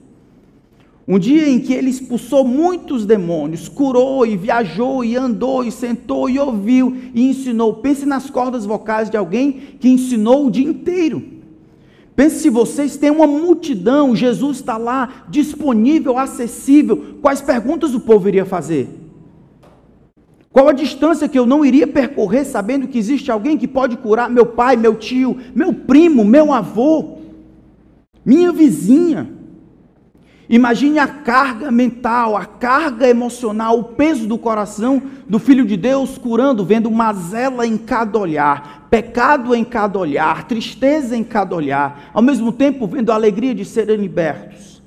Um 1.07 1.21
dia 1.21 1.49
em 1.49 1.61
que 1.61 1.73
ele 1.73 1.89
expulsou 1.89 2.45
muitos 2.45 3.07
demônios, 3.07 3.69
curou 3.69 4.27
e 4.27 4.37
viajou 4.37 5.05
e 5.05 5.15
andou 5.17 5.63
e 5.63 5.71
sentou 5.71 6.29
e 6.29 6.37
ouviu 6.37 6.97
e 7.15 7.31
ensinou. 7.31 7.75
Pense 7.75 8.05
nas 8.05 8.29
cordas 8.29 8.67
vocais 8.67 9.09
de 9.09 9.17
alguém 9.17 9.53
que 9.79 9.89
ensinou 9.89 10.49
o 10.49 10.51
dia 10.51 10.69
inteiro. 10.69 11.23
Pense 12.17 12.41
se 12.41 12.51
vocês 12.51 12.97
têm 12.97 13.13
uma 13.13 13.29
multidão, 13.29 14.17
Jesus 14.17 14.57
está 14.57 14.77
lá 14.77 15.27
disponível, 15.29 16.19
acessível. 16.19 17.19
Quais 17.23 17.41
perguntas 17.41 17.95
o 17.95 18.01
povo 18.01 18.27
iria 18.27 18.45
fazer? 18.45 19.06
Qual 20.57 20.71
a 20.71 20.73
distância 20.73 21.29
que 21.29 21.39
eu 21.39 21.45
não 21.45 21.63
iria 21.63 21.87
percorrer 21.87 22.47
sabendo 22.47 22.89
que 22.89 22.97
existe 22.97 23.31
alguém 23.31 23.59
que 23.59 23.69
pode 23.69 23.95
curar 23.99 24.31
meu 24.31 24.47
pai, 24.47 24.75
meu 24.75 24.95
tio, 24.95 25.37
meu 25.55 25.71
primo, 25.71 26.25
meu 26.25 26.51
avô, 26.51 27.19
minha 28.25 28.51
vizinha? 28.51 29.29
Imagine 30.49 30.99
a 30.99 31.07
carga 31.07 31.71
mental, 31.71 32.35
a 32.35 32.47
carga 32.47 33.07
emocional, 33.07 33.79
o 33.79 33.85
peso 33.85 34.27
do 34.27 34.39
coração 34.39 35.03
do 35.29 35.39
Filho 35.39 35.67
de 35.67 35.77
Deus 35.77 36.17
curando, 36.17 36.65
vendo 36.65 36.91
mazela 36.91 37.67
em 37.67 37.77
cada 37.77 38.19
olhar, 38.19 38.89
pecado 38.89 39.55
em 39.55 39.63
cada 39.63 39.99
olhar, 39.99 40.49
tristeza 40.49 41.15
em 41.15 41.23
cada 41.23 41.55
olhar, 41.55 42.11
ao 42.15 42.23
mesmo 42.23 42.51
tempo 42.51 42.87
vendo 42.87 43.13
a 43.13 43.15
alegria 43.15 43.55
de 43.55 43.67
serem 43.67 43.99
libertos. 43.99 44.83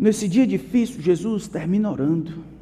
Nesse 0.00 0.26
dia 0.26 0.46
difícil, 0.46 1.02
Jesus 1.02 1.48
termina 1.48 1.90
orando. 1.90 2.56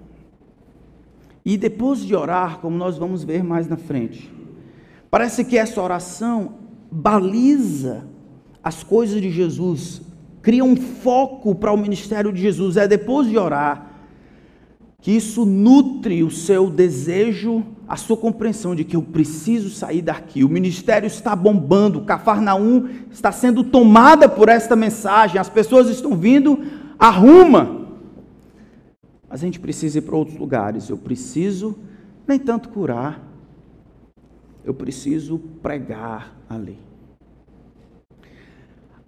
E 1.46 1.56
depois 1.56 2.00
de 2.00 2.12
orar, 2.12 2.58
como 2.58 2.76
nós 2.76 2.98
vamos 2.98 3.22
ver 3.22 3.44
mais 3.44 3.68
na 3.68 3.76
frente, 3.76 4.28
parece 5.08 5.44
que 5.44 5.56
essa 5.56 5.80
oração 5.80 6.54
baliza 6.90 8.04
as 8.64 8.82
coisas 8.82 9.22
de 9.22 9.30
Jesus, 9.30 10.02
cria 10.42 10.64
um 10.64 10.74
foco 10.74 11.54
para 11.54 11.72
o 11.72 11.76
ministério 11.76 12.32
de 12.32 12.42
Jesus. 12.42 12.76
É 12.76 12.88
depois 12.88 13.28
de 13.28 13.38
orar, 13.38 13.92
que 15.00 15.12
isso 15.12 15.46
nutre 15.46 16.24
o 16.24 16.32
seu 16.32 16.68
desejo, 16.68 17.62
a 17.86 17.94
sua 17.94 18.16
compreensão 18.16 18.74
de 18.74 18.82
que 18.82 18.96
eu 18.96 19.02
preciso 19.02 19.70
sair 19.70 20.02
daqui. 20.02 20.42
O 20.42 20.48
ministério 20.48 21.06
está 21.06 21.36
bombando, 21.36 22.00
Cafarnaum 22.00 22.88
está 23.08 23.30
sendo 23.30 23.62
tomada 23.62 24.28
por 24.28 24.48
esta 24.48 24.74
mensagem, 24.74 25.40
as 25.40 25.48
pessoas 25.48 25.88
estão 25.88 26.16
vindo, 26.16 26.58
arruma. 26.98 27.85
Mas 29.28 29.42
a 29.42 29.44
gente 29.46 29.60
precisa 29.60 29.98
ir 29.98 30.02
para 30.02 30.16
outros 30.16 30.38
lugares. 30.38 30.88
Eu 30.88 30.98
preciso 30.98 31.76
nem 32.26 32.38
tanto 32.38 32.68
curar, 32.68 33.22
eu 34.64 34.74
preciso 34.74 35.38
pregar 35.62 36.36
a 36.48 36.56
lei. 36.56 36.78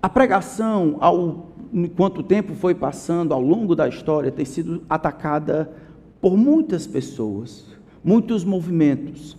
A 0.00 0.08
pregação, 0.08 0.96
ao, 1.00 1.48
enquanto 1.72 2.18
o 2.18 2.22
tempo 2.22 2.54
foi 2.54 2.74
passando, 2.74 3.34
ao 3.34 3.40
longo 3.40 3.74
da 3.74 3.88
história, 3.88 4.30
tem 4.30 4.44
sido 4.44 4.84
atacada 4.88 5.72
por 6.20 6.36
muitas 6.36 6.86
pessoas, 6.86 7.66
muitos 8.04 8.44
movimentos. 8.44 9.36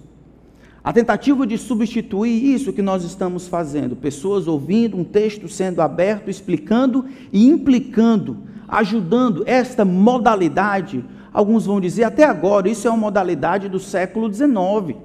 A 0.84 0.94
tentativa 0.94 1.46
de 1.46 1.58
substituir 1.58 2.54
isso 2.54 2.72
que 2.72 2.82
nós 2.82 3.04
estamos 3.04 3.48
fazendo, 3.48 3.96
pessoas 3.96 4.48
ouvindo 4.48 4.98
um 4.98 5.04
texto 5.04 5.50
sendo 5.50 5.82
aberto, 5.82 6.30
explicando 6.30 7.06
e 7.34 7.48
implicando, 7.48 8.38
ajudando 8.68 9.44
esta 9.46 9.84
modalidade. 9.84 11.04
Alguns 11.34 11.66
vão 11.66 11.82
dizer, 11.82 12.06
até 12.06 12.24
agora, 12.24 12.70
isso 12.70 12.88
é 12.88 12.92
uma 12.92 12.98
modalidade 12.98 13.68
do 13.68 13.80
século 13.80 14.34
XIX. 14.34 14.98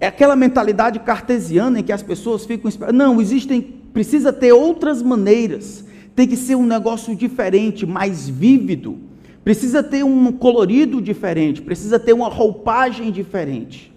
É 0.00 0.08
aquela 0.08 0.34
mentalidade 0.34 0.98
cartesiana 1.00 1.80
em 1.80 1.82
que 1.82 1.92
as 1.92 2.02
pessoas 2.02 2.44
ficam 2.44 2.68
esperando. 2.68 2.96
Não, 2.96 3.20
existem, 3.20 3.62
precisa 3.62 4.32
ter 4.32 4.52
outras 4.52 5.02
maneiras. 5.02 5.84
Tem 6.14 6.26
que 6.26 6.36
ser 6.36 6.56
um 6.56 6.66
negócio 6.66 7.14
diferente, 7.14 7.86
mais 7.86 8.28
vívido 8.28 9.06
precisa 9.46 9.80
ter 9.80 10.04
um 10.04 10.32
colorido 10.32 11.00
diferente, 11.00 11.62
precisa 11.62 12.00
ter 12.00 12.12
uma 12.12 12.28
roupagem 12.28 13.12
diferente. 13.12 13.95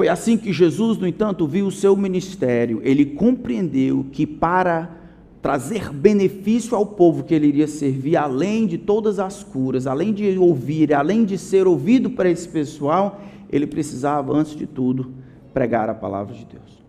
Foi 0.00 0.08
assim 0.08 0.38
que 0.38 0.50
Jesus, 0.50 0.96
no 0.96 1.06
entanto, 1.06 1.46
viu 1.46 1.66
o 1.66 1.70
seu 1.70 1.94
ministério. 1.94 2.80
Ele 2.82 3.04
compreendeu 3.04 4.06
que 4.10 4.26
para 4.26 4.96
trazer 5.42 5.92
benefício 5.92 6.74
ao 6.74 6.86
povo 6.86 7.22
que 7.22 7.34
ele 7.34 7.48
iria 7.48 7.66
servir, 7.68 8.16
além 8.16 8.66
de 8.66 8.78
todas 8.78 9.18
as 9.18 9.44
curas, 9.44 9.86
além 9.86 10.14
de 10.14 10.38
ouvir, 10.38 10.94
além 10.94 11.22
de 11.22 11.36
ser 11.36 11.66
ouvido 11.66 12.08
para 12.08 12.30
esse 12.30 12.48
pessoal, 12.48 13.20
ele 13.50 13.66
precisava, 13.66 14.32
antes 14.32 14.56
de 14.56 14.66
tudo, 14.66 15.12
pregar 15.52 15.90
a 15.90 15.94
palavra 15.94 16.34
de 16.34 16.46
Deus. 16.46 16.82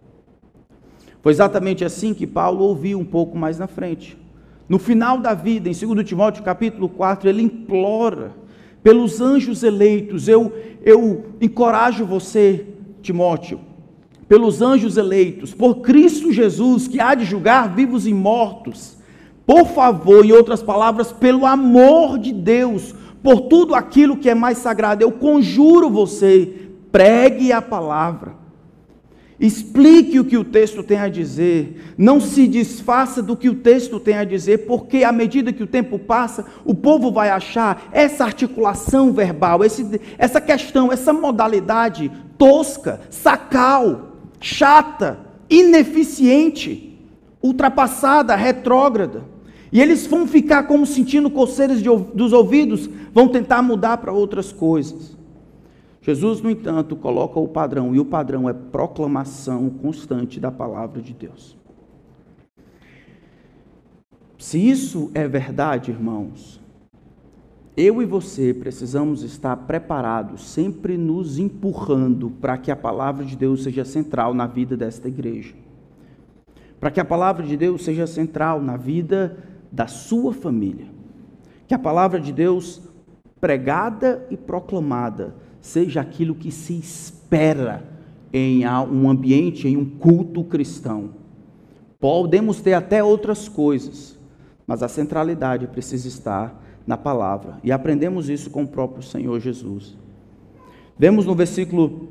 Foi 1.21 1.33
exatamente 1.33 1.83
assim 1.83 2.13
que 2.13 2.25
Paulo 2.25 2.63
ouviu 2.63 2.97
um 2.97 3.03
pouco 3.03 3.37
mais 3.37 3.59
na 3.59 3.67
frente. 3.67 4.17
No 4.69 4.79
final 4.79 5.17
da 5.17 5.33
vida, 5.33 5.67
em 5.67 5.73
2 5.73 6.07
Timóteo 6.07 6.45
capítulo 6.45 6.87
4, 6.87 7.27
ele 7.27 7.41
implora 7.41 8.31
pelos 8.81 9.19
anjos 9.19 9.63
eleitos. 9.63 10.29
Eu, 10.29 10.53
eu 10.81 11.25
encorajo 11.41 12.05
você, 12.05 12.70
Timóteo, 13.01 13.59
pelos 14.27 14.61
anjos 14.61 14.97
eleitos, 14.97 15.53
por 15.53 15.81
Cristo 15.81 16.31
Jesus, 16.31 16.87
que 16.87 16.99
há 16.99 17.13
de 17.15 17.25
julgar 17.25 17.73
vivos 17.75 18.07
e 18.07 18.13
mortos. 18.13 18.97
Por 19.45 19.65
favor, 19.65 20.25
em 20.25 20.31
outras 20.31 20.63
palavras, 20.63 21.11
pelo 21.11 21.45
amor 21.45 22.17
de 22.17 22.31
Deus, 22.31 22.95
por 23.21 23.41
tudo 23.41 23.75
aquilo 23.75 24.17
que 24.17 24.29
é 24.29 24.35
mais 24.35 24.57
sagrado, 24.57 25.03
eu 25.03 25.11
conjuro 25.11 25.89
você, 25.89 26.69
pregue 26.91 27.51
a 27.51 27.61
palavra. 27.61 28.40
Explique 29.41 30.19
o 30.19 30.23
que 30.23 30.37
o 30.37 30.43
texto 30.43 30.83
tem 30.83 30.99
a 30.99 31.09
dizer. 31.09 31.93
Não 31.97 32.21
se 32.21 32.47
desfaça 32.47 33.23
do 33.23 33.35
que 33.35 33.49
o 33.49 33.55
texto 33.55 33.99
tem 33.99 34.15
a 34.15 34.23
dizer, 34.23 34.67
porque 34.67 35.03
à 35.03 35.11
medida 35.11 35.51
que 35.51 35.63
o 35.63 35.67
tempo 35.67 35.97
passa, 35.97 36.45
o 36.63 36.75
povo 36.75 37.11
vai 37.11 37.31
achar 37.31 37.89
essa 37.91 38.23
articulação 38.23 39.11
verbal, 39.11 39.65
esse, 39.65 39.99
essa 40.19 40.39
questão, 40.39 40.91
essa 40.91 41.11
modalidade 41.11 42.11
tosca, 42.37 43.01
sacal, 43.09 44.11
chata, 44.39 45.19
ineficiente, 45.49 46.99
ultrapassada, 47.41 48.35
retrógrada. 48.35 49.23
E 49.71 49.81
eles 49.81 50.05
vão 50.05 50.27
ficar 50.27 50.67
como 50.67 50.85
sentindo 50.85 51.31
coceiras 51.31 51.81
de, 51.81 51.89
dos 52.13 52.31
ouvidos, 52.31 52.87
vão 53.11 53.27
tentar 53.27 53.63
mudar 53.63 53.97
para 53.97 54.13
outras 54.13 54.51
coisas. 54.51 55.17
Jesus, 56.01 56.41
no 56.41 56.49
entanto, 56.49 56.95
coloca 56.95 57.39
o 57.39 57.47
padrão, 57.47 57.93
e 57.93 57.99
o 57.99 58.05
padrão 58.05 58.49
é 58.49 58.53
proclamação 58.53 59.69
constante 59.69 60.39
da 60.39 60.51
palavra 60.51 60.99
de 60.99 61.13
Deus. 61.13 61.55
Se 64.39 64.57
isso 64.57 65.11
é 65.13 65.27
verdade, 65.27 65.91
irmãos, 65.91 66.59
eu 67.77 68.01
e 68.01 68.05
você 68.05 68.51
precisamos 68.51 69.21
estar 69.21 69.55
preparados, 69.55 70.49
sempre 70.49 70.97
nos 70.97 71.37
empurrando 71.37 72.31
para 72.31 72.57
que 72.57 72.71
a 72.71 72.75
palavra 72.75 73.23
de 73.23 73.35
Deus 73.35 73.61
seja 73.61 73.85
central 73.85 74.33
na 74.33 74.47
vida 74.47 74.75
desta 74.75 75.07
igreja. 75.07 75.53
Para 76.79 76.89
que 76.89 76.99
a 76.99 77.05
palavra 77.05 77.45
de 77.45 77.55
Deus 77.55 77.83
seja 77.83 78.07
central 78.07 78.59
na 78.59 78.75
vida 78.75 79.37
da 79.71 79.85
sua 79.85 80.33
família. 80.33 80.87
Que 81.67 81.75
a 81.75 81.79
palavra 81.79 82.19
de 82.19 82.33
Deus 82.33 82.81
pregada 83.39 84.25
e 84.31 84.35
proclamada 84.35 85.35
seja 85.61 86.01
aquilo 86.01 86.35
que 86.35 86.51
se 86.51 86.73
espera 86.77 87.83
em 88.33 88.67
um 88.67 89.09
ambiente, 89.09 89.67
em 89.67 89.77
um 89.77 89.85
culto 89.85 90.43
cristão. 90.43 91.11
Podemos 91.99 92.61
ter 92.61 92.73
até 92.73 93.03
outras 93.03 93.47
coisas, 93.47 94.17
mas 94.65 94.81
a 94.81 94.87
centralidade 94.87 95.67
precisa 95.67 96.07
estar 96.07 96.61
na 96.85 96.97
palavra. 96.97 97.59
E 97.63 97.71
aprendemos 97.71 98.27
isso 98.27 98.49
com 98.49 98.63
o 98.63 98.67
próprio 98.67 99.03
Senhor 99.03 99.39
Jesus. 99.39 99.95
Vemos 100.97 101.25
no 101.25 101.35
versículo 101.35 102.09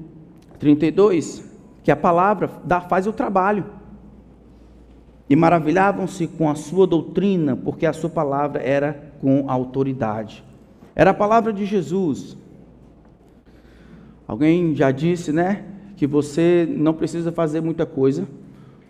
32 0.58 1.44
que 1.82 1.90
a 1.90 1.96
palavra 1.96 2.50
dá, 2.64 2.80
faz 2.80 3.06
o 3.06 3.12
trabalho. 3.12 3.64
E 5.28 5.36
maravilhavam-se 5.36 6.26
com 6.26 6.50
a 6.50 6.54
sua 6.54 6.86
doutrina, 6.86 7.56
porque 7.56 7.86
a 7.86 7.92
sua 7.92 8.10
palavra 8.10 8.60
era 8.62 9.12
com 9.20 9.48
autoridade. 9.48 10.44
Era 10.94 11.10
a 11.10 11.14
palavra 11.14 11.52
de 11.52 11.64
Jesus, 11.64 12.36
Alguém 14.30 14.76
já 14.76 14.92
disse, 14.92 15.32
né, 15.32 15.64
que 15.96 16.06
você 16.06 16.64
não 16.70 16.94
precisa 16.94 17.32
fazer 17.32 17.60
muita 17.60 17.84
coisa 17.84 18.28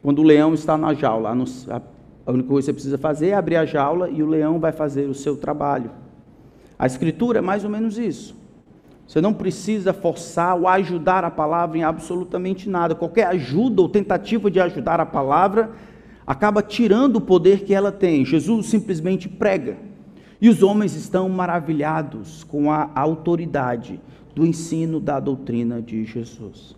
quando 0.03 0.19
o 0.19 0.23
leão 0.23 0.53
está 0.53 0.77
na 0.77 0.93
jaula. 0.93 1.31
A 1.31 2.31
única 2.31 2.47
coisa 2.47 2.67
que 2.67 2.67
você 2.67 2.73
precisa 2.75 2.99
fazer 2.99 3.29
é 3.29 3.35
abrir 3.35 3.57
a 3.57 3.65
jaula 3.65 4.11
e 4.11 4.23
o 4.23 4.27
leão 4.27 4.61
vai 4.61 4.71
fazer 4.71 5.09
o 5.09 5.15
seu 5.15 5.39
trabalho. 5.39 5.93
A 6.79 6.87
escritura 6.87 7.39
é 7.39 7.41
mais 7.41 7.65
ou 7.65 7.71
menos 7.71 7.97
isso. 7.97 8.37
Você 9.07 9.23
não 9.23 9.33
precisa 9.33 9.95
forçar 9.95 10.59
ou 10.59 10.69
ajudar 10.69 11.25
a 11.25 11.31
palavra 11.31 11.79
em 11.79 11.85
absolutamente 11.85 12.69
nada. 12.69 12.95
Qualquer 12.95 13.29
ajuda 13.29 13.81
ou 13.81 13.89
tentativa 13.89 14.51
de 14.51 14.61
ajudar 14.61 15.01
a 15.01 15.07
palavra 15.07 15.71
acaba 16.27 16.63
tirando 16.63 17.17
o 17.17 17.21
poder 17.21 17.65
que 17.65 17.73
ela 17.73 17.91
tem. 17.91 18.27
Jesus 18.27 18.67
simplesmente 18.67 19.27
prega. 19.27 19.79
E 20.39 20.51
os 20.51 20.63
homens 20.63 20.95
estão 20.95 21.31
maravilhados 21.31 22.45
com 22.45 22.71
a 22.71 22.91
autoridade 22.95 23.99
do 24.35 24.47
ensino 24.47 25.01
da 25.01 25.19
doutrina 25.19 25.81
de 25.81 26.05
Jesus. 26.05 26.77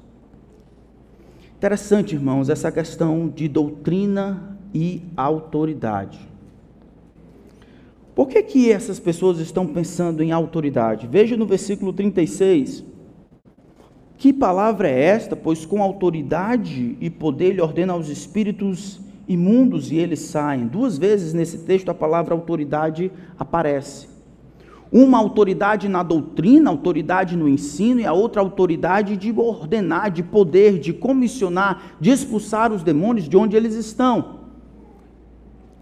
Interessante, 1.57 2.15
irmãos, 2.15 2.49
essa 2.49 2.73
questão 2.73 3.29
de 3.29 3.47
doutrina 3.49 4.59
e 4.75 5.03
autoridade. 5.17 6.19
Por 8.15 8.29
que, 8.29 8.43
que 8.43 8.71
essas 8.71 8.99
pessoas 8.99 9.39
estão 9.39 9.67
pensando 9.67 10.23
em 10.23 10.33
autoridade? 10.33 11.07
Veja 11.07 11.37
no 11.37 11.47
versículo 11.47 11.93
36. 11.93 12.85
Que 14.19 14.33
palavra 14.33 14.89
é 14.89 15.03
esta? 15.03 15.35
Pois 15.35 15.65
com 15.65 15.83
autoridade 15.83 16.97
e 17.01 17.09
poder 17.09 17.47
ele 17.47 17.61
ordena 17.61 17.93
aos 17.93 18.09
espíritos 18.09 19.01
imundos 19.27 19.91
e 19.91 19.97
eles 19.97 20.21
saem. 20.21 20.67
Duas 20.67 20.99
vezes 20.99 21.33
nesse 21.33 21.59
texto 21.59 21.89
a 21.89 21.95
palavra 21.95 22.35
autoridade 22.35 23.11
aparece. 23.39 24.12
Uma 24.93 25.19
autoridade 25.19 25.89
na 25.89 26.03
doutrina, 26.03 26.69
autoridade 26.69 27.35
no 27.35 27.49
ensino, 27.49 28.01
e 28.01 28.07
a 28.07 28.13
outra 28.13 28.43
autoridade 28.43 29.17
de 29.17 29.33
ordenar, 29.33 30.11
de 30.11 30.23
poder, 30.23 30.79
de 30.79 30.93
comissionar, 30.93 31.95
de 31.99 32.11
expulsar 32.11 32.71
os 32.71 32.83
demônios 32.83 33.27
de 33.27 33.37
onde 33.37 33.57
eles 33.57 33.75
estão. 33.75 34.41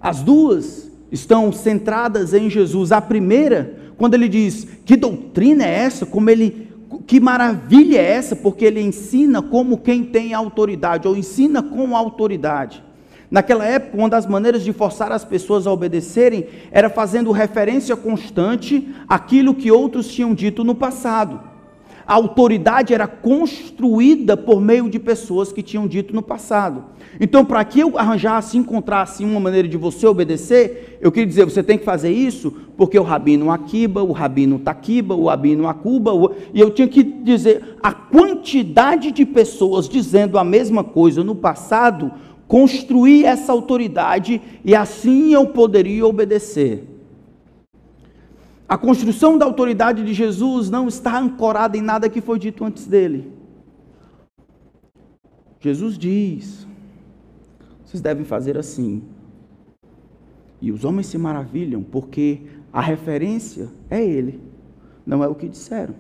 As 0.01 0.23
duas 0.23 0.91
estão 1.11 1.53
centradas 1.53 2.33
em 2.33 2.49
Jesus. 2.49 2.93
A 2.93 3.01
primeira, 3.01 3.93
quando 3.99 4.15
ele 4.15 4.29
diz: 4.29 4.65
"Que 4.85 4.97
doutrina 4.97 5.65
é 5.65 5.75
essa? 5.75 6.07
Como 6.07 6.31
ele 6.31 6.69
que 7.07 7.19
maravilha 7.21 7.99
é 7.99 8.13
essa? 8.13 8.37
Porque 8.37 8.65
ele 8.65 8.81
ensina 8.81 9.43
como 9.43 9.79
quem 9.79 10.05
tem 10.05 10.35
autoridade, 10.35 11.07
ou 11.07 11.17
ensina 11.17 11.63
com 11.63 11.97
autoridade. 11.97 12.83
Naquela 13.31 13.65
época, 13.65 13.97
uma 13.97 14.09
das 14.09 14.27
maneiras 14.27 14.65
de 14.65 14.73
forçar 14.73 15.13
as 15.13 15.25
pessoas 15.25 15.67
a 15.67 15.73
obedecerem 15.73 16.47
era 16.73 16.91
fazendo 16.91 17.31
referência 17.31 17.95
constante 17.95 18.89
àquilo 19.09 19.55
que 19.55 19.71
outros 19.71 20.09
tinham 20.09 20.35
dito 20.35 20.65
no 20.65 20.75
passado. 20.75 21.51
A 22.11 22.15
autoridade 22.15 22.93
era 22.93 23.07
construída 23.07 24.37
por 24.37 24.61
meio 24.61 24.91
de 24.91 24.99
pessoas 24.99 25.53
que 25.53 25.63
tinham 25.63 25.87
dito 25.87 26.13
no 26.13 26.23
passado. 26.23 26.87
Então, 27.21 27.45
para 27.45 27.65
que 27.65 27.79
eu 27.79 27.97
arranjasse, 27.97 28.59
encontrasse 28.59 29.23
uma 29.23 29.39
maneira 29.39 29.69
de 29.69 29.77
você 29.77 30.09
obedecer, 30.09 30.99
eu 31.01 31.13
queria 31.13 31.29
dizer, 31.29 31.45
você 31.45 31.63
tem 31.63 31.79
que 31.79 31.85
fazer 31.85 32.11
isso, 32.11 32.53
porque 32.77 32.99
o 32.99 33.05
rabino 33.05 33.53
Akiba, 33.53 34.03
o 34.03 34.11
rabino 34.11 34.59
Taquiba, 34.59 35.15
o 35.15 35.29
rabino 35.29 35.69
Acuba, 35.69 36.13
o... 36.13 36.33
e 36.53 36.59
eu 36.59 36.71
tinha 36.73 36.89
que 36.89 37.05
dizer, 37.05 37.77
a 37.81 37.93
quantidade 37.93 39.13
de 39.13 39.25
pessoas 39.25 39.89
dizendo 39.89 40.37
a 40.37 40.43
mesma 40.43 40.83
coisa 40.83 41.23
no 41.23 41.37
passado, 41.37 42.11
construir 42.51 43.27
essa 43.27 43.53
autoridade 43.53 44.43
e 44.65 44.75
assim 44.75 45.33
eu 45.33 45.47
poderia 45.47 46.05
obedecer. 46.05 46.85
A 48.69 48.77
construção 48.77 49.39
da 49.39 49.45
autoridade 49.45 50.05
de 50.05 50.13
Jesus 50.13 50.69
não 50.69 50.89
está 50.89 51.17
ancorada 51.17 51.77
em 51.77 51.81
nada 51.81 52.11
que 52.11 52.21
foi 52.21 52.41
dito 52.41 52.65
antes 52.65 52.89
dele. 52.89 53.33
Jesus 55.61 55.97
diz: 55.97 56.67
vocês 57.85 58.01
devem 58.01 58.25
fazer 58.25 58.59
assim. 58.59 59.05
E 60.61 60.73
os 60.73 60.85
homens 60.85 61.07
se 61.07 61.17
maravilham, 61.17 61.85
porque 61.85 62.41
a 62.73 62.81
referência 62.81 63.69
é 63.89 64.05
ele, 64.05 64.41
não 65.07 65.23
é 65.23 65.29
o 65.29 65.37
que 65.37 65.49
disseram. 65.49 65.95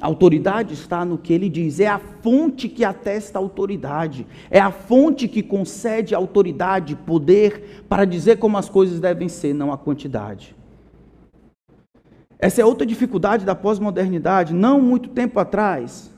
A 0.00 0.06
autoridade 0.06 0.74
está 0.74 1.04
no 1.04 1.16
que 1.16 1.32
ele 1.32 1.48
diz, 1.48 1.80
é 1.80 1.86
a 1.86 1.98
fonte 1.98 2.68
que 2.68 2.84
atesta 2.84 3.38
a 3.38 3.42
autoridade, 3.42 4.26
é 4.50 4.60
a 4.60 4.70
fonte 4.70 5.28
que 5.28 5.42
concede 5.42 6.14
autoridade, 6.14 6.96
poder 6.96 7.84
para 7.88 8.04
dizer 8.04 8.38
como 8.38 8.58
as 8.58 8.68
coisas 8.68 9.00
devem 9.00 9.28
ser, 9.28 9.54
não 9.54 9.72
a 9.72 9.78
quantidade. 9.78 10.54
Essa 12.38 12.60
é 12.60 12.64
outra 12.64 12.84
dificuldade 12.84 13.46
da 13.46 13.54
pós-modernidade. 13.54 14.52
Não 14.52 14.80
muito 14.80 15.08
tempo 15.08 15.38
atrás, 15.40 16.10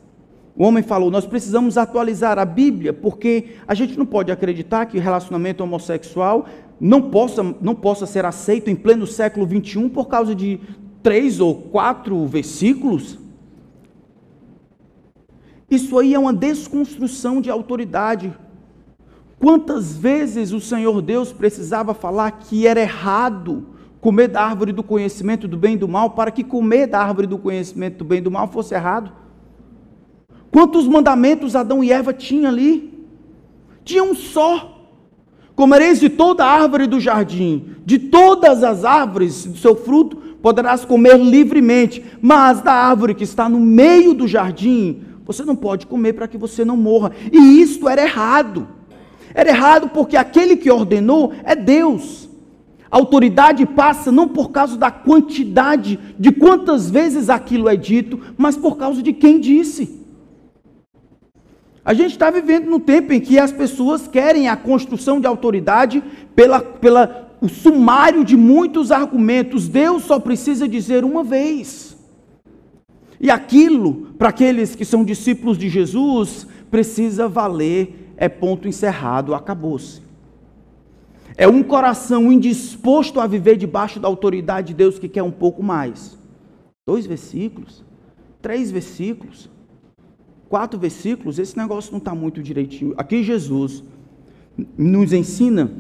o 0.56 0.64
homem 0.64 0.82
falou: 0.82 1.10
nós 1.10 1.26
precisamos 1.26 1.76
atualizar 1.76 2.38
a 2.38 2.44
Bíblia, 2.44 2.92
porque 2.92 3.56
a 3.68 3.74
gente 3.74 3.96
não 3.98 4.06
pode 4.06 4.32
acreditar 4.32 4.86
que 4.86 4.98
o 4.98 5.00
relacionamento 5.00 5.62
homossexual 5.62 6.46
não 6.80 7.10
possa, 7.10 7.42
não 7.60 7.74
possa 7.74 8.06
ser 8.06 8.24
aceito 8.24 8.70
em 8.70 8.74
pleno 8.74 9.06
século 9.06 9.46
XXI 9.46 9.88
por 9.88 10.08
causa 10.08 10.34
de 10.34 10.58
três 11.02 11.38
ou 11.40 11.54
quatro 11.54 12.26
versículos. 12.26 13.18
Isso 15.70 15.98
aí 15.98 16.14
é 16.14 16.18
uma 16.18 16.32
desconstrução 16.32 17.40
de 17.40 17.50
autoridade. 17.50 18.32
Quantas 19.38 19.96
vezes 19.96 20.52
o 20.52 20.60
Senhor 20.60 21.02
Deus 21.02 21.32
precisava 21.32 21.92
falar 21.92 22.30
que 22.32 22.66
era 22.66 22.80
errado 22.80 23.66
comer 24.00 24.28
da 24.28 24.42
árvore 24.42 24.72
do 24.72 24.82
conhecimento 24.82 25.48
do 25.48 25.56
bem 25.56 25.74
e 25.74 25.78
do 25.78 25.88
mal 25.88 26.10
para 26.10 26.30
que 26.30 26.44
comer 26.44 26.86
da 26.86 27.00
árvore 27.00 27.26
do 27.26 27.38
conhecimento 27.38 27.98
do 27.98 28.04
bem 28.04 28.18
e 28.18 28.22
do 28.22 28.30
mal 28.30 28.48
fosse 28.48 28.74
errado? 28.74 29.12
Quantos 30.50 30.86
mandamentos 30.86 31.56
Adão 31.56 31.82
e 31.82 31.92
Eva 31.92 32.12
tinham 32.12 32.48
ali? 32.48 33.04
Tinha 33.84 34.04
um 34.04 34.14
só. 34.14 34.74
Comereis 35.54 35.98
de 35.98 36.08
toda 36.08 36.44
árvore 36.44 36.86
do 36.86 37.00
jardim, 37.00 37.76
de 37.84 37.98
todas 37.98 38.62
as 38.62 38.84
árvores 38.84 39.44
do 39.44 39.56
seu 39.56 39.74
fruto, 39.74 40.16
poderás 40.40 40.84
comer 40.84 41.18
livremente, 41.18 42.04
mas 42.20 42.60
da 42.60 42.72
árvore 42.72 43.14
que 43.14 43.24
está 43.24 43.48
no 43.48 43.58
meio 43.58 44.14
do 44.14 44.28
jardim, 44.28 45.02
você 45.26 45.44
não 45.44 45.56
pode 45.56 45.86
comer 45.86 46.12
para 46.12 46.28
que 46.28 46.38
você 46.38 46.64
não 46.64 46.76
morra. 46.76 47.12
E 47.32 47.60
isto 47.60 47.88
era 47.88 48.02
errado. 48.02 48.68
Era 49.34 49.50
errado 49.50 49.88
porque 49.88 50.16
aquele 50.16 50.56
que 50.56 50.70
ordenou 50.70 51.32
é 51.44 51.54
Deus. 51.54 52.28
A 52.90 52.96
autoridade 52.96 53.66
passa 53.66 54.10
não 54.10 54.28
por 54.28 54.50
causa 54.50 54.76
da 54.76 54.90
quantidade 54.90 55.98
de 56.18 56.30
quantas 56.30 56.88
vezes 56.88 57.28
aquilo 57.28 57.68
é 57.68 57.76
dito, 57.76 58.18
mas 58.38 58.56
por 58.56 58.76
causa 58.76 59.02
de 59.02 59.12
quem 59.12 59.40
disse. 59.40 60.00
A 61.84 61.92
gente 61.92 62.12
está 62.12 62.30
vivendo 62.30 62.70
num 62.70 62.80
tempo 62.80 63.12
em 63.12 63.20
que 63.20 63.38
as 63.38 63.52
pessoas 63.52 64.08
querem 64.08 64.48
a 64.48 64.56
construção 64.56 65.20
de 65.20 65.26
autoridade 65.26 66.02
pela, 66.34 66.60
pela 66.60 67.28
o 67.40 67.48
sumário 67.48 68.24
de 68.24 68.36
muitos 68.36 68.90
argumentos. 68.90 69.68
Deus 69.68 70.04
só 70.04 70.18
precisa 70.18 70.66
dizer 70.66 71.04
uma 71.04 71.22
vez. 71.22 71.85
E 73.26 73.30
aquilo, 73.30 74.12
para 74.16 74.28
aqueles 74.28 74.76
que 74.76 74.84
são 74.84 75.04
discípulos 75.04 75.58
de 75.58 75.68
Jesus, 75.68 76.46
precisa 76.70 77.26
valer, 77.26 78.12
é 78.16 78.28
ponto 78.28 78.68
encerrado, 78.68 79.34
acabou-se. 79.34 80.00
É 81.36 81.48
um 81.48 81.60
coração 81.60 82.30
indisposto 82.32 83.18
a 83.18 83.26
viver 83.26 83.56
debaixo 83.56 83.98
da 83.98 84.06
autoridade 84.06 84.68
de 84.68 84.74
Deus 84.74 84.96
que 84.96 85.08
quer 85.08 85.24
um 85.24 85.32
pouco 85.32 85.60
mais. 85.60 86.16
Dois 86.86 87.04
versículos, 87.04 87.84
três 88.40 88.70
versículos 88.70 89.50
quatro 90.48 90.78
versículos, 90.78 91.40
esse 91.40 91.58
negócio 91.58 91.90
não 91.90 91.98
está 91.98 92.14
muito 92.14 92.40
direitinho. 92.40 92.94
Aqui 92.96 93.24
Jesus 93.24 93.82
nos 94.78 95.12
ensina, 95.12 95.72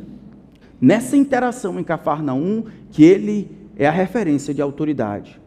nessa 0.80 1.16
interação 1.16 1.78
em 1.78 1.84
Cafarnaum, 1.84 2.64
que 2.90 3.04
ele 3.04 3.48
é 3.76 3.86
a 3.86 3.92
referência 3.92 4.52
de 4.52 4.60
autoridade. 4.60 5.40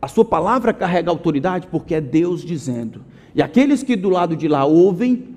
A 0.00 0.06
sua 0.08 0.24
palavra 0.24 0.72
carrega 0.72 1.10
autoridade 1.10 1.66
porque 1.66 1.94
é 1.94 2.00
Deus 2.00 2.42
dizendo. 2.42 3.02
E 3.34 3.42
aqueles 3.42 3.82
que 3.82 3.96
do 3.96 4.08
lado 4.08 4.36
de 4.36 4.46
lá 4.46 4.64
ouvem 4.64 5.36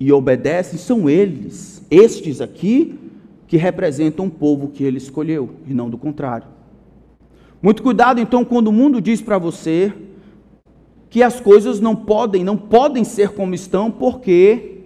e 0.00 0.12
obedecem 0.12 0.78
são 0.78 1.08
eles, 1.08 1.84
estes 1.90 2.40
aqui, 2.40 2.98
que 3.46 3.56
representam 3.56 4.26
o 4.26 4.30
povo 4.30 4.68
que 4.68 4.82
ele 4.82 4.98
escolheu, 4.98 5.50
e 5.66 5.74
não 5.74 5.88
do 5.88 5.98
contrário. 5.98 6.48
Muito 7.62 7.82
cuidado 7.82 8.20
então 8.20 8.44
quando 8.44 8.68
o 8.68 8.72
mundo 8.72 9.00
diz 9.00 9.22
para 9.22 9.38
você 9.38 9.92
que 11.08 11.22
as 11.22 11.40
coisas 11.40 11.78
não 11.78 11.94
podem, 11.94 12.42
não 12.42 12.56
podem 12.56 13.04
ser 13.04 13.30
como 13.30 13.54
estão, 13.54 13.90
porque 13.90 14.82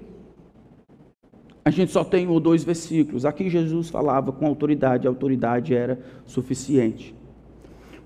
a 1.65 1.71
gente 1.71 1.91
só 1.91 2.05
tem 2.05 2.27
um 2.27 2.33
ou 2.33 2.41
dois 2.41 2.65
versículos. 2.65 3.25
Aqui 3.25 3.49
Jesus 3.49 3.89
falava 3.89 4.31
com 4.31 4.47
autoridade, 4.47 5.07
a 5.07 5.11
autoridade 5.11 5.75
era 5.75 5.99
suficiente. 6.27 7.15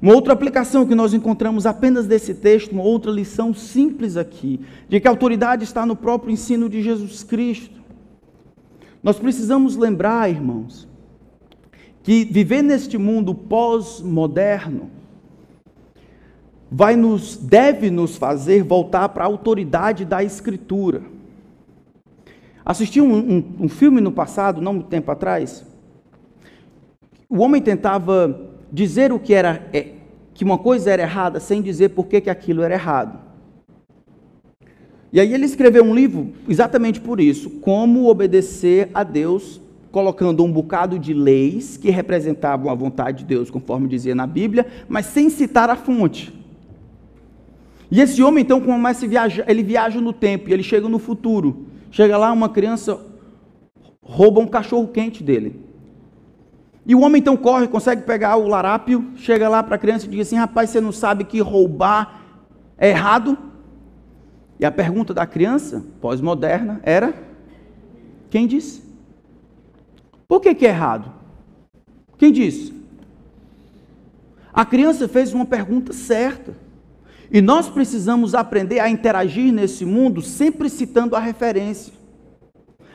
Uma 0.03 0.15
outra 0.15 0.33
aplicação 0.33 0.85
que 0.85 0.97
nós 0.97 1.15
encontramos 1.15 1.65
apenas 1.65 2.09
desse 2.09 2.35
texto, 2.35 2.73
uma 2.73 2.83
outra 2.83 3.13
lição 3.13 3.55
simples 3.55 4.17
aqui, 4.17 4.59
de 4.89 4.99
que 4.99 5.07
a 5.07 5.11
autoridade 5.13 5.63
está 5.63 5.87
no 5.87 5.95
próprio 5.95 6.33
ensino 6.33 6.69
de 6.69 6.83
Jesus 6.83 7.23
Cristo. 7.23 7.81
Nós 9.01 9.17
precisamos 9.17 9.77
lembrar, 9.77 10.29
irmãos, 10.29 10.89
que 12.03 12.25
viver 12.25 12.63
neste 12.63 12.99
mundo 12.99 13.33
pós-moderno, 13.33 14.91
vai 16.69 16.97
nos, 16.97 17.37
deve 17.37 17.89
nos 17.89 18.17
fazer 18.17 18.65
voltar 18.65 19.09
para 19.11 19.23
a 19.23 19.29
autoridade 19.29 20.05
da 20.05 20.25
Escritura. 20.25 21.03
Assisti 22.65 23.01
um, 23.01 23.15
um, 23.15 23.45
um, 23.61 23.69
filme 23.69 24.01
no 24.01 24.11
passado, 24.11 24.61
não 24.61 24.75
muito 24.75 24.89
tempo 24.89 25.13
atrás. 25.13 25.65
O 27.29 27.39
homem 27.39 27.63
tentava 27.63 28.52
dizer 28.73 29.13
o 29.13 29.19
que 29.19 29.35
era 29.35 29.69
é, 29.73 29.89
que 30.33 30.43
uma 30.43 30.57
coisa 30.57 30.91
era 30.91 31.03
errada 31.03 31.39
sem 31.39 31.61
dizer 31.61 31.91
por 31.91 32.07
que, 32.07 32.23
que 32.23 32.31
aquilo 32.31 32.63
era 32.63 32.75
errado. 32.75 33.19
E 35.13 35.21
aí 35.21 35.35
ele 35.35 35.45
escreveu 35.45 35.85
um 35.85 35.95
livro 35.95 36.33
exatamente 36.49 36.99
por 36.99 37.21
isso, 37.21 37.51
como 37.51 38.09
obedecer 38.09 38.89
a 38.95 39.05
Deus, 39.05 39.61
colocando 39.91 40.43
um 40.43 40.51
bocado 40.51 40.99
de 40.99 41.13
leis 41.13 41.77
que 41.77 41.91
representavam 41.91 42.71
a 42.71 42.75
vontade 42.75 43.19
de 43.19 43.25
Deus, 43.27 43.51
conforme 43.51 43.87
dizia 43.87 44.15
na 44.15 44.27
Bíblia, 44.27 44.67
mas 44.89 45.05
sem 45.05 45.29
citar 45.29 45.69
a 45.69 45.77
fonte. 45.77 46.33
E 47.91 48.01
esse 48.01 48.23
homem 48.23 48.43
então 48.43 48.59
começa 48.59 49.05
a 49.05 49.09
viajar, 49.09 49.45
ele 49.47 49.63
viaja 49.63 50.01
no 50.01 50.15
tempo 50.15 50.49
e 50.49 50.55
ele 50.55 50.63
chega 50.63 50.89
no 50.89 50.99
futuro. 50.99 51.67
Chega 51.91 52.17
lá, 52.17 52.33
uma 52.33 52.49
criança 52.49 52.99
rouba 54.03 54.41
um 54.41 54.47
cachorro 54.47 54.89
quente 54.89 55.23
dele. 55.23 55.61
E 56.85 56.95
o 56.95 57.01
homem 57.01 57.21
então 57.21 57.37
corre, 57.37 57.69
consegue 57.69 58.03
pegar 58.03 58.37
o 58.37 58.49
larápio, 58.49 59.13
chega 59.17 59.49
lá 59.49 59.63
para 59.63 59.77
a 59.77 59.79
criança 59.79 60.07
e 60.07 60.09
diz 60.09 60.27
assim: 60.27 60.37
rapaz, 60.37 60.71
você 60.71 60.81
não 60.81 60.93
sabe 60.93 61.25
que 61.25 61.41
roubar 61.41 62.21
é 62.77 62.91
errado? 62.91 63.39
E 64.59 64.65
a 64.65 64.71
pergunta 64.71 65.15
da 65.15 65.27
criança, 65.27 65.85
pós-moderna, 66.01 66.81
era: 66.83 67.15
quem 68.31 68.47
disse? 68.47 68.83
Por 70.27 70.41
que, 70.41 70.55
que 70.55 70.67
é 70.67 70.71
errado? 70.71 71.13
Quem 72.19 72.33
disse? 72.33 72.73
A 74.53 74.65
criança 74.65 75.09
fez 75.09 75.33
uma 75.33 75.47
pergunta 75.47 75.93
certa. 75.93 76.55
E 77.31 77.41
nós 77.41 77.69
precisamos 77.69 78.35
aprender 78.35 78.79
a 78.79 78.91
interagir 78.91 79.53
nesse 79.53 79.87
mundo 79.87 80.21
sempre 80.21 80.69
citando 80.69 81.17
a 81.17 81.21
referência. 81.21 81.93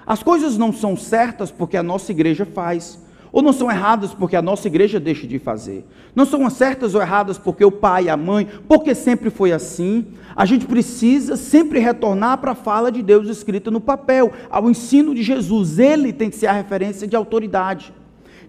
As 0.05 0.21
coisas 0.21 0.57
não 0.57 0.71
são 0.71 0.95
certas 0.95 1.51
porque 1.51 1.75
a 1.75 1.83
nossa 1.83 2.11
igreja 2.11 2.45
faz, 2.45 2.99
ou 3.31 3.41
não 3.41 3.51
são 3.51 3.69
erradas 3.69 4.13
porque 4.13 4.35
a 4.35 4.41
nossa 4.41 4.67
igreja 4.67 4.99
deixa 4.99 5.27
de 5.27 5.39
fazer. 5.39 5.85
Não 6.15 6.25
são 6.25 6.49
certas 6.49 6.95
ou 6.95 7.01
erradas 7.01 7.37
porque 7.37 7.63
o 7.63 7.71
pai, 7.71 8.09
a 8.09 8.17
mãe, 8.17 8.47
porque 8.67 8.95
sempre 8.95 9.29
foi 9.29 9.51
assim. 9.51 10.05
A 10.35 10.45
gente 10.45 10.65
precisa 10.65 11.35
sempre 11.35 11.79
retornar 11.79 12.37
para 12.37 12.51
a 12.51 12.55
fala 12.55 12.91
de 12.91 13.01
Deus 13.01 13.27
escrita 13.27 13.69
no 13.69 13.81
papel, 13.81 14.31
ao 14.49 14.69
ensino 14.69 15.13
de 15.13 15.23
Jesus. 15.23 15.79
Ele 15.79 16.13
tem 16.13 16.29
que 16.29 16.35
ser 16.35 16.47
a 16.47 16.53
referência 16.53 17.07
de 17.07 17.15
autoridade. 17.15 17.93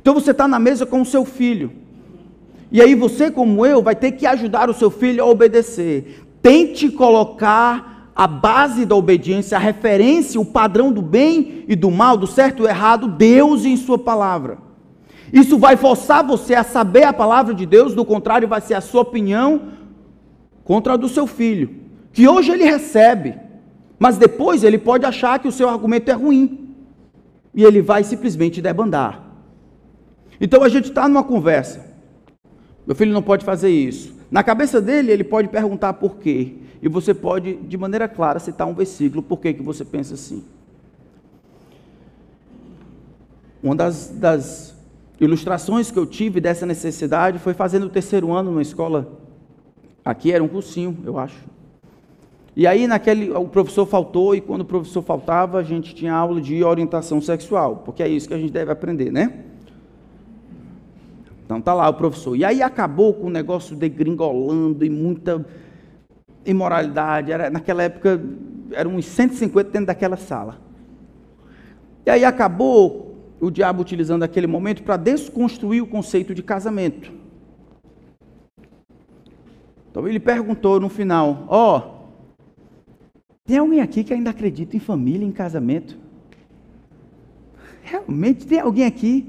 Então 0.00 0.14
você 0.14 0.30
está 0.30 0.46
na 0.46 0.58
mesa 0.58 0.86
com 0.86 1.00
o 1.00 1.06
seu 1.06 1.24
filho. 1.24 1.72
E 2.70 2.80
aí 2.80 2.94
você, 2.94 3.30
como 3.30 3.64
eu, 3.64 3.82
vai 3.82 3.96
ter 3.96 4.12
que 4.12 4.26
ajudar 4.26 4.68
o 4.68 4.74
seu 4.74 4.90
filho 4.90 5.22
a 5.22 5.26
obedecer. 5.26 6.24
Tente 6.42 6.90
colocar 6.90 8.10
a 8.14 8.26
base 8.26 8.84
da 8.84 8.96
obediência, 8.96 9.56
a 9.56 9.60
referência, 9.60 10.40
o 10.40 10.44
padrão 10.44 10.92
do 10.92 11.00
bem 11.00 11.64
e 11.68 11.76
do 11.76 11.90
mal, 11.90 12.16
do 12.16 12.26
certo 12.26 12.58
e 12.58 12.62
do 12.62 12.68
errado, 12.68 13.08
Deus 13.08 13.64
em 13.64 13.76
Sua 13.76 13.96
palavra. 13.96 14.67
Isso 15.32 15.58
vai 15.58 15.76
forçar 15.76 16.26
você 16.26 16.54
a 16.54 16.64
saber 16.64 17.04
a 17.04 17.12
palavra 17.12 17.54
de 17.54 17.66
Deus, 17.66 17.94
do 17.94 18.04
contrário, 18.04 18.48
vai 18.48 18.60
ser 18.60 18.74
a 18.74 18.80
sua 18.80 19.02
opinião 19.02 19.72
contra 20.64 20.94
a 20.94 20.96
do 20.96 21.08
seu 21.08 21.26
filho, 21.26 21.70
que 22.12 22.28
hoje 22.28 22.50
ele 22.50 22.64
recebe, 22.64 23.34
mas 23.98 24.18
depois 24.18 24.62
ele 24.62 24.78
pode 24.78 25.06
achar 25.06 25.38
que 25.38 25.48
o 25.48 25.52
seu 25.52 25.68
argumento 25.68 26.10
é 26.10 26.14
ruim, 26.14 26.74
e 27.54 27.64
ele 27.64 27.80
vai 27.80 28.04
simplesmente 28.04 28.60
debandar. 28.60 29.24
Então 30.40 30.62
a 30.62 30.68
gente 30.68 30.90
está 30.90 31.08
numa 31.08 31.24
conversa, 31.24 31.86
meu 32.86 32.94
filho 32.94 33.12
não 33.12 33.22
pode 33.22 33.44
fazer 33.44 33.70
isso. 33.70 34.16
Na 34.30 34.42
cabeça 34.42 34.80
dele, 34.80 35.10
ele 35.10 35.24
pode 35.24 35.48
perguntar 35.48 35.94
por 35.94 36.16
quê, 36.16 36.54
e 36.82 36.88
você 36.88 37.14
pode, 37.14 37.54
de 37.54 37.76
maneira 37.76 38.06
clara, 38.06 38.38
citar 38.38 38.66
um 38.66 38.74
versículo, 38.74 39.22
por 39.22 39.38
que, 39.38 39.54
que 39.54 39.62
você 39.62 39.84
pensa 39.84 40.14
assim. 40.14 40.44
Uma 43.62 43.74
das, 43.74 44.08
das 44.08 44.77
ilustrações 45.20 45.90
que 45.90 45.98
eu 45.98 46.06
tive 46.06 46.40
dessa 46.40 46.64
necessidade 46.64 47.38
foi 47.38 47.54
fazendo 47.54 47.86
o 47.86 47.88
terceiro 47.88 48.32
ano 48.32 48.50
numa 48.50 48.62
escola. 48.62 49.18
Aqui 50.04 50.32
era 50.32 50.42
um 50.42 50.48
cursinho, 50.48 50.98
eu 51.04 51.18
acho. 51.18 51.44
E 52.56 52.66
aí 52.66 52.86
naquele 52.86 53.30
o 53.30 53.46
professor 53.46 53.86
faltou 53.86 54.34
e 54.34 54.40
quando 54.40 54.62
o 54.62 54.64
professor 54.64 55.02
faltava, 55.02 55.58
a 55.58 55.62
gente 55.62 55.94
tinha 55.94 56.12
aula 56.12 56.40
de 56.40 56.64
orientação 56.64 57.20
sexual, 57.20 57.82
porque 57.84 58.02
é 58.02 58.08
isso 58.08 58.26
que 58.26 58.34
a 58.34 58.38
gente 58.38 58.52
deve 58.52 58.72
aprender, 58.72 59.12
né? 59.12 59.44
Então 61.44 61.60
tá 61.60 61.72
lá 61.72 61.88
o 61.88 61.94
professor. 61.94 62.36
E 62.36 62.44
aí 62.44 62.62
acabou 62.62 63.14
com 63.14 63.28
o 63.28 63.30
negócio 63.30 63.74
degringolando 63.74 64.84
e 64.84 64.90
muita 64.90 65.46
imoralidade. 66.44 67.32
Era, 67.32 67.48
naquela 67.48 67.82
época 67.82 68.20
eram 68.72 68.96
uns 68.96 69.06
150 69.06 69.70
dentro 69.70 69.86
daquela 69.86 70.16
sala. 70.16 70.58
E 72.04 72.10
aí 72.10 72.24
acabou 72.24 73.07
o 73.40 73.50
diabo 73.50 73.82
utilizando 73.82 74.22
aquele 74.22 74.46
momento 74.46 74.82
para 74.82 74.96
desconstruir 74.96 75.82
o 75.82 75.86
conceito 75.86 76.34
de 76.34 76.42
casamento. 76.42 77.12
Então 79.90 80.06
ele 80.06 80.20
perguntou 80.20 80.80
no 80.80 80.88
final: 80.88 81.44
Ó, 81.48 81.78
oh, 81.78 81.98
tem 83.44 83.58
alguém 83.58 83.80
aqui 83.80 84.04
que 84.04 84.12
ainda 84.12 84.30
acredita 84.30 84.76
em 84.76 84.80
família, 84.80 85.26
em 85.26 85.32
casamento? 85.32 85.96
Realmente 87.82 88.46
tem 88.46 88.60
alguém 88.60 88.84
aqui? 88.84 89.26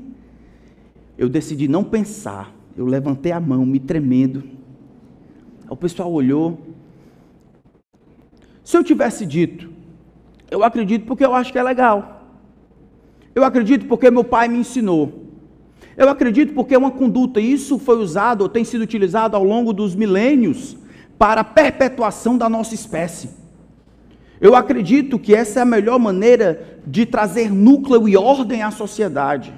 Eu 1.17 1.29
decidi 1.29 1.67
não 1.67 1.83
pensar. 1.83 2.53
Eu 2.75 2.85
levantei 2.85 3.31
a 3.31 3.39
mão, 3.39 3.65
me 3.65 3.79
tremendo. 3.79 4.43
O 5.69 5.75
pessoal 5.75 6.11
olhou. 6.11 6.59
Se 8.63 8.77
eu 8.77 8.83
tivesse 8.83 9.25
dito, 9.25 9.69
eu 10.51 10.63
acredito 10.63 11.05
porque 11.05 11.25
eu 11.25 11.33
acho 11.33 11.51
que 11.51 11.59
é 11.59 11.63
legal. 11.63 12.18
Eu 13.39 13.45
acredito 13.45 13.85
porque 13.85 14.11
meu 14.11 14.25
pai 14.25 14.49
me 14.49 14.57
ensinou. 14.57 15.31
Eu 15.95 16.09
acredito 16.09 16.53
porque 16.53 16.75
é 16.75 16.77
uma 16.77 16.91
conduta, 16.91 17.39
e 17.39 17.53
isso 17.53 17.79
foi 17.79 17.97
usado, 17.97 18.41
ou 18.41 18.49
tem 18.49 18.65
sido 18.65 18.81
utilizado 18.81 19.35
ao 19.37 19.45
longo 19.45 19.71
dos 19.71 19.95
milênios, 19.95 20.77
para 21.17 21.39
a 21.39 21.43
perpetuação 21.45 22.37
da 22.37 22.49
nossa 22.49 22.75
espécie. 22.75 23.29
Eu 24.41 24.55
acredito 24.55 25.17
que 25.17 25.33
essa 25.33 25.59
é 25.59 25.61
a 25.61 25.65
melhor 25.65 25.97
maneira 25.97 26.81
de 26.85 27.05
trazer 27.05 27.49
núcleo 27.49 28.09
e 28.09 28.17
ordem 28.17 28.61
à 28.61 28.71
sociedade. 28.71 29.53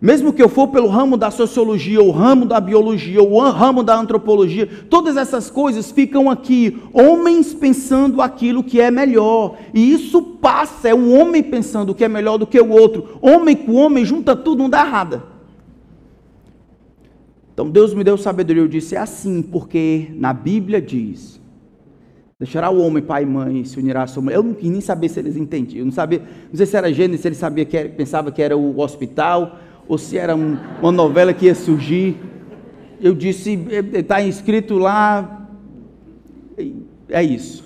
Mesmo 0.00 0.32
que 0.32 0.42
eu 0.42 0.48
for 0.48 0.68
pelo 0.68 0.88
ramo 0.88 1.16
da 1.16 1.30
sociologia, 1.30 2.02
ou 2.02 2.10
ramo 2.10 2.44
da 2.44 2.60
biologia, 2.60 3.22
ou 3.22 3.40
ramo 3.40 3.82
da 3.82 3.96
antropologia, 3.96 4.68
todas 4.90 5.16
essas 5.16 5.50
coisas 5.50 5.90
ficam 5.90 6.30
aqui, 6.30 6.78
homens 6.92 7.54
pensando 7.54 8.20
aquilo 8.20 8.62
que 8.62 8.80
é 8.80 8.90
melhor. 8.90 9.56
E 9.72 9.92
isso 9.92 10.20
passa, 10.20 10.88
é 10.88 10.94
um 10.94 11.18
homem 11.18 11.42
pensando 11.42 11.90
o 11.90 11.94
que 11.94 12.04
é 12.04 12.08
melhor 12.08 12.36
do 12.36 12.46
que 12.46 12.60
o 12.60 12.70
outro. 12.70 13.18
Homem 13.22 13.56
com 13.56 13.74
homem 13.74 14.04
junta 14.04 14.36
tudo, 14.36 14.62
não 14.62 14.70
dá 14.70 14.84
nada. 14.84 15.34
Então 17.54 17.70
Deus 17.70 17.94
me 17.94 18.02
deu 18.02 18.18
sabedoria, 18.18 18.62
eu 18.62 18.68
disse, 18.68 18.96
é 18.96 18.98
assim, 18.98 19.40
porque 19.40 20.08
na 20.16 20.32
Bíblia 20.32 20.82
diz, 20.82 21.40
deixará 22.36 22.68
o 22.68 22.80
homem, 22.80 23.00
pai 23.00 23.22
e 23.22 23.26
mãe, 23.26 23.64
se 23.64 23.78
unirá 23.78 24.02
à 24.02 24.06
sua 24.08 24.24
mãe. 24.24 24.34
Eu 24.34 24.42
não 24.42 24.54
quis 24.54 24.68
nem 24.68 24.80
saber 24.80 25.08
se 25.08 25.20
eles 25.20 25.36
entendiam, 25.36 25.78
eu 25.78 25.84
não 25.84 25.92
sabia, 25.92 26.20
não 26.50 26.56
sei 26.56 26.66
se 26.66 26.76
era 26.76 26.92
Gênesis, 26.92 27.20
se 27.20 27.28
ele 27.28 27.36
sabia 27.36 27.64
que 27.64 27.76
era, 27.76 27.88
pensava 27.88 28.32
que 28.32 28.42
era 28.42 28.56
o 28.56 28.80
hospital, 28.80 29.56
ou 29.88 29.98
se 29.98 30.16
era 30.16 30.34
um, 30.34 30.56
uma 30.80 30.92
novela 30.92 31.32
que 31.32 31.46
ia 31.46 31.54
surgir. 31.54 32.16
Eu 33.00 33.14
disse, 33.14 33.52
está 33.92 34.22
inscrito 34.22 34.78
lá, 34.78 35.48
é 37.08 37.22
isso. 37.22 37.64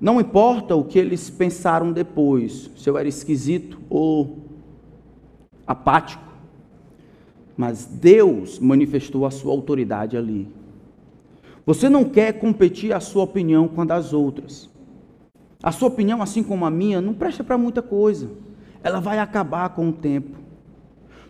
Não 0.00 0.20
importa 0.20 0.76
o 0.76 0.84
que 0.84 0.98
eles 0.98 1.28
pensaram 1.28 1.92
depois, 1.92 2.70
se 2.76 2.88
eu 2.88 2.96
era 2.96 3.08
esquisito 3.08 3.80
ou 3.90 4.38
apático, 5.66 6.22
mas 7.56 7.84
Deus 7.84 8.60
manifestou 8.60 9.26
a 9.26 9.30
sua 9.30 9.50
autoridade 9.50 10.16
ali. 10.16 10.46
Você 11.66 11.88
não 11.88 12.04
quer 12.04 12.34
competir 12.34 12.92
a 12.92 13.00
sua 13.00 13.24
opinião 13.24 13.66
com 13.66 13.82
a 13.82 13.84
das 13.84 14.12
outras. 14.12 14.70
A 15.60 15.72
sua 15.72 15.88
opinião, 15.88 16.22
assim 16.22 16.44
como 16.44 16.64
a 16.64 16.70
minha, 16.70 17.00
não 17.00 17.12
presta 17.12 17.42
para 17.42 17.58
muita 17.58 17.82
coisa 17.82 18.30
ela 18.82 19.00
vai 19.00 19.18
acabar 19.18 19.68
com 19.70 19.88
o 19.88 19.92
tempo. 19.92 20.36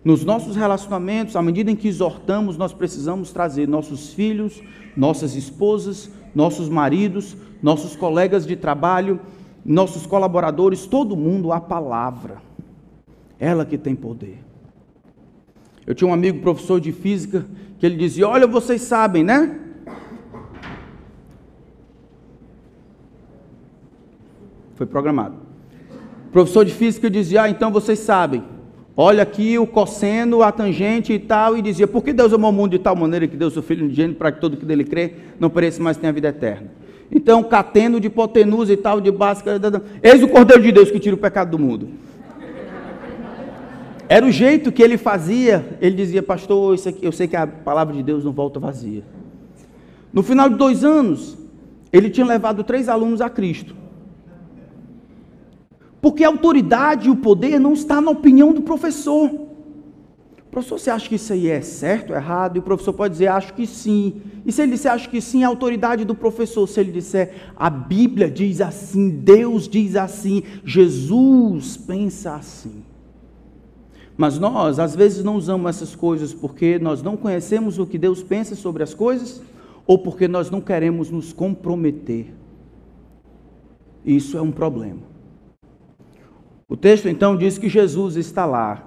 Nos 0.05 0.25
nossos 0.25 0.57
relacionamentos, 0.57 1.37
à 1.37 1.43
medida 1.43 1.71
em 1.71 1.77
que 1.77 1.89
exortamos, 1.89 2.57
nós 2.57 2.73
precisamos 2.73 3.33
trazer 3.33 3.67
nossos 3.67 4.13
filhos, 4.13 4.63
nossas 4.97 5.35
esposas, 5.35 6.11
nossos 6.35 6.69
maridos, 6.69 7.37
nossos 7.63 7.97
colegas 7.97 8.47
de 8.47 8.57
trabalho, 8.57 9.21
nossos 9.65 10.07
colaboradores, 10.07 10.87
todo 10.87 11.17
mundo 11.17 11.53
à 11.53 11.61
palavra. 11.61 12.41
Ela 13.39 13.65
que 13.65 13.77
tem 13.77 13.95
poder. 13.95 14.39
Eu 15.87 15.95
tinha 15.95 16.09
um 16.09 16.13
amigo 16.13 16.41
professor 16.41 16.81
de 16.81 16.93
física 16.93 17.47
que 17.79 17.87
ele 17.87 17.97
dizia: 17.97 18.29
Olha, 18.29 18.47
vocês 18.47 18.83
sabem, 18.83 19.25
né? 19.25 19.59
Foi 24.75 24.87
programado. 24.87 25.48
O 26.29 26.31
professor 26.31 26.65
de 26.65 26.73
física 26.73 27.11
dizia: 27.11 27.43
Ah, 27.43 27.51
então 27.51 27.71
vocês 27.71 27.99
sabem. 27.99 28.43
Olha 28.97 29.23
aqui 29.23 29.59
o 29.59 29.67
cosseno, 29.67 30.43
a 30.43 30.51
tangente 30.53 31.13
e 31.13 31.19
tal, 31.19 31.57
e 31.57 31.63
dizia: 31.63 31.87
Por 31.87 32.05
que 32.05 32.13
Deus 32.13 32.33
amou 32.33 32.51
o 32.51 32.53
mundo 32.53 32.73
de 32.73 32.79
tal 32.79 32.95
maneira 32.95 33.27
que 33.27 33.37
deu 33.37 33.51
seu 33.51 33.63
Filho 33.63 33.87
unigênito 33.87 34.19
para 34.19 34.31
que 34.33 34.41
todo 34.41 34.57
que 34.57 34.65
dele 34.65 34.85
crê 34.85 35.15
não 35.41 35.49
pereça, 35.49 35.83
mas 35.83 35.97
tenha 35.97 36.13
vida 36.13 36.29
eterna? 36.29 36.69
Então, 37.11 37.43
cateno 37.43 37.99
de 37.99 38.09
hipotenusa 38.09 38.73
e 38.73 38.77
tal, 38.77 39.01
de 39.01 39.11
básica. 39.11 39.59
Eis 40.03 40.23
o 40.23 40.29
Cordeiro 40.29 40.63
de 40.63 40.73
Deus 40.73 40.91
que 40.91 41.01
tira 41.01 41.15
o 41.15 41.19
pecado 41.19 41.51
do 41.51 41.59
mundo. 41.59 41.89
Era 44.07 44.27
o 44.27 44.31
jeito 44.31 44.71
que 44.71 44.83
ele 44.83 44.99
fazia. 44.99 45.65
Ele 45.81 45.97
dizia, 45.97 46.23
pastor, 46.23 46.75
aqui, 46.75 46.99
eu 47.01 47.13
sei 47.13 47.27
que 47.27 47.37
a 47.37 47.47
palavra 47.47 47.95
de 47.95 48.03
Deus 48.03 48.25
não 48.25 48.33
volta 48.33 48.61
vazia. 48.61 49.03
No 50.13 50.23
final 50.23 50.49
de 50.51 50.57
dois 50.57 50.85
anos, 50.85 51.39
ele 51.91 52.11
tinha 52.11 52.27
levado 52.27 52.63
três 52.63 52.89
alunos 52.89 53.21
a 53.21 53.31
Cristo. 53.31 53.75
Porque 56.01 56.25
a 56.25 56.29
autoridade 56.29 57.09
e 57.09 57.11
o 57.11 57.17
poder 57.17 57.59
não 57.59 57.73
está 57.73 58.01
na 58.01 58.11
opinião 58.11 58.53
do 58.53 58.63
professor. 58.63 59.49
Professor, 60.51 60.79
você 60.79 60.91
acha 60.91 61.09
que 61.09 61.17
isso 61.17 61.33
aí 61.33 61.49
é 61.49 61.61
certo, 61.61 62.13
errado? 62.13 62.57
E 62.57 62.59
o 62.59 62.63
professor 62.63 62.93
pode 62.93 63.13
dizer, 63.13 63.29
acho 63.29 63.53
que 63.53 63.67
sim. 63.67 64.23
E 64.47 64.53
se 64.53 64.63
ele 64.63 64.73
disser, 64.73 64.93
acho 64.93 65.11
que 65.11 65.21
sim, 65.21 65.45
a 65.45 65.49
autoridade 65.49 66.05
do 66.05 66.15
professor. 66.15 66.67
Se 66.67 66.81
ele 66.81 66.91
disser, 66.91 67.53
a 67.57 67.69
Bíblia 67.69 68.31
diz 68.31 68.61
assim, 68.61 69.11
Deus 69.11 69.69
diz 69.69 69.95
assim, 69.95 70.43
Jesus 70.65 71.77
pensa 71.77 72.35
assim. 72.35 72.83
Mas 74.17 74.39
nós, 74.39 74.79
às 74.79 74.97
vezes, 74.97 75.23
não 75.23 75.37
usamos 75.37 75.69
essas 75.69 75.95
coisas 75.95 76.33
porque 76.33 76.79
nós 76.79 77.03
não 77.03 77.17
conhecemos 77.17 77.79
o 77.79 77.87
que 77.87 77.99
Deus 77.99 78.23
pensa 78.23 78.57
sobre 78.57 78.83
as 78.83 78.95
coisas 78.95 79.43
ou 79.87 79.99
porque 79.99 80.27
nós 80.27 80.51
não 80.51 80.61
queremos 80.61 81.11
nos 81.11 81.33
comprometer. 81.33 82.35
Isso 84.05 84.37
é 84.37 84.43
um 84.43 84.51
problema. 84.51 85.18
O 86.69 86.77
texto 86.77 87.09
então 87.09 87.35
diz 87.35 87.57
que 87.57 87.69
Jesus 87.69 88.17
está 88.17 88.45
lá. 88.45 88.85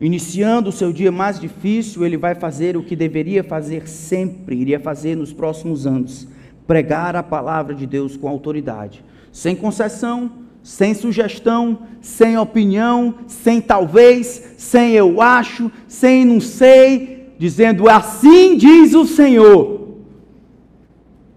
Iniciando 0.00 0.70
o 0.70 0.72
seu 0.72 0.92
dia 0.92 1.12
mais 1.12 1.38
difícil, 1.38 2.04
ele 2.04 2.16
vai 2.16 2.34
fazer 2.34 2.76
o 2.76 2.82
que 2.82 2.96
deveria 2.96 3.44
fazer 3.44 3.88
sempre, 3.88 4.56
iria 4.56 4.80
fazer 4.80 5.16
nos 5.16 5.32
próximos 5.32 5.86
anos: 5.86 6.26
pregar 6.66 7.14
a 7.14 7.22
palavra 7.22 7.74
de 7.74 7.86
Deus 7.86 8.16
com 8.16 8.28
autoridade, 8.28 9.04
sem 9.30 9.54
concessão, 9.54 10.30
sem 10.62 10.92
sugestão, 10.92 11.80
sem 12.00 12.36
opinião, 12.36 13.14
sem 13.28 13.60
talvez, 13.60 14.54
sem 14.58 14.92
eu 14.92 15.22
acho, 15.22 15.70
sem 15.86 16.24
não 16.24 16.40
sei, 16.40 17.32
dizendo 17.38 17.88
assim 17.88 18.56
diz 18.56 18.92
o 18.94 19.06
Senhor. 19.06 19.78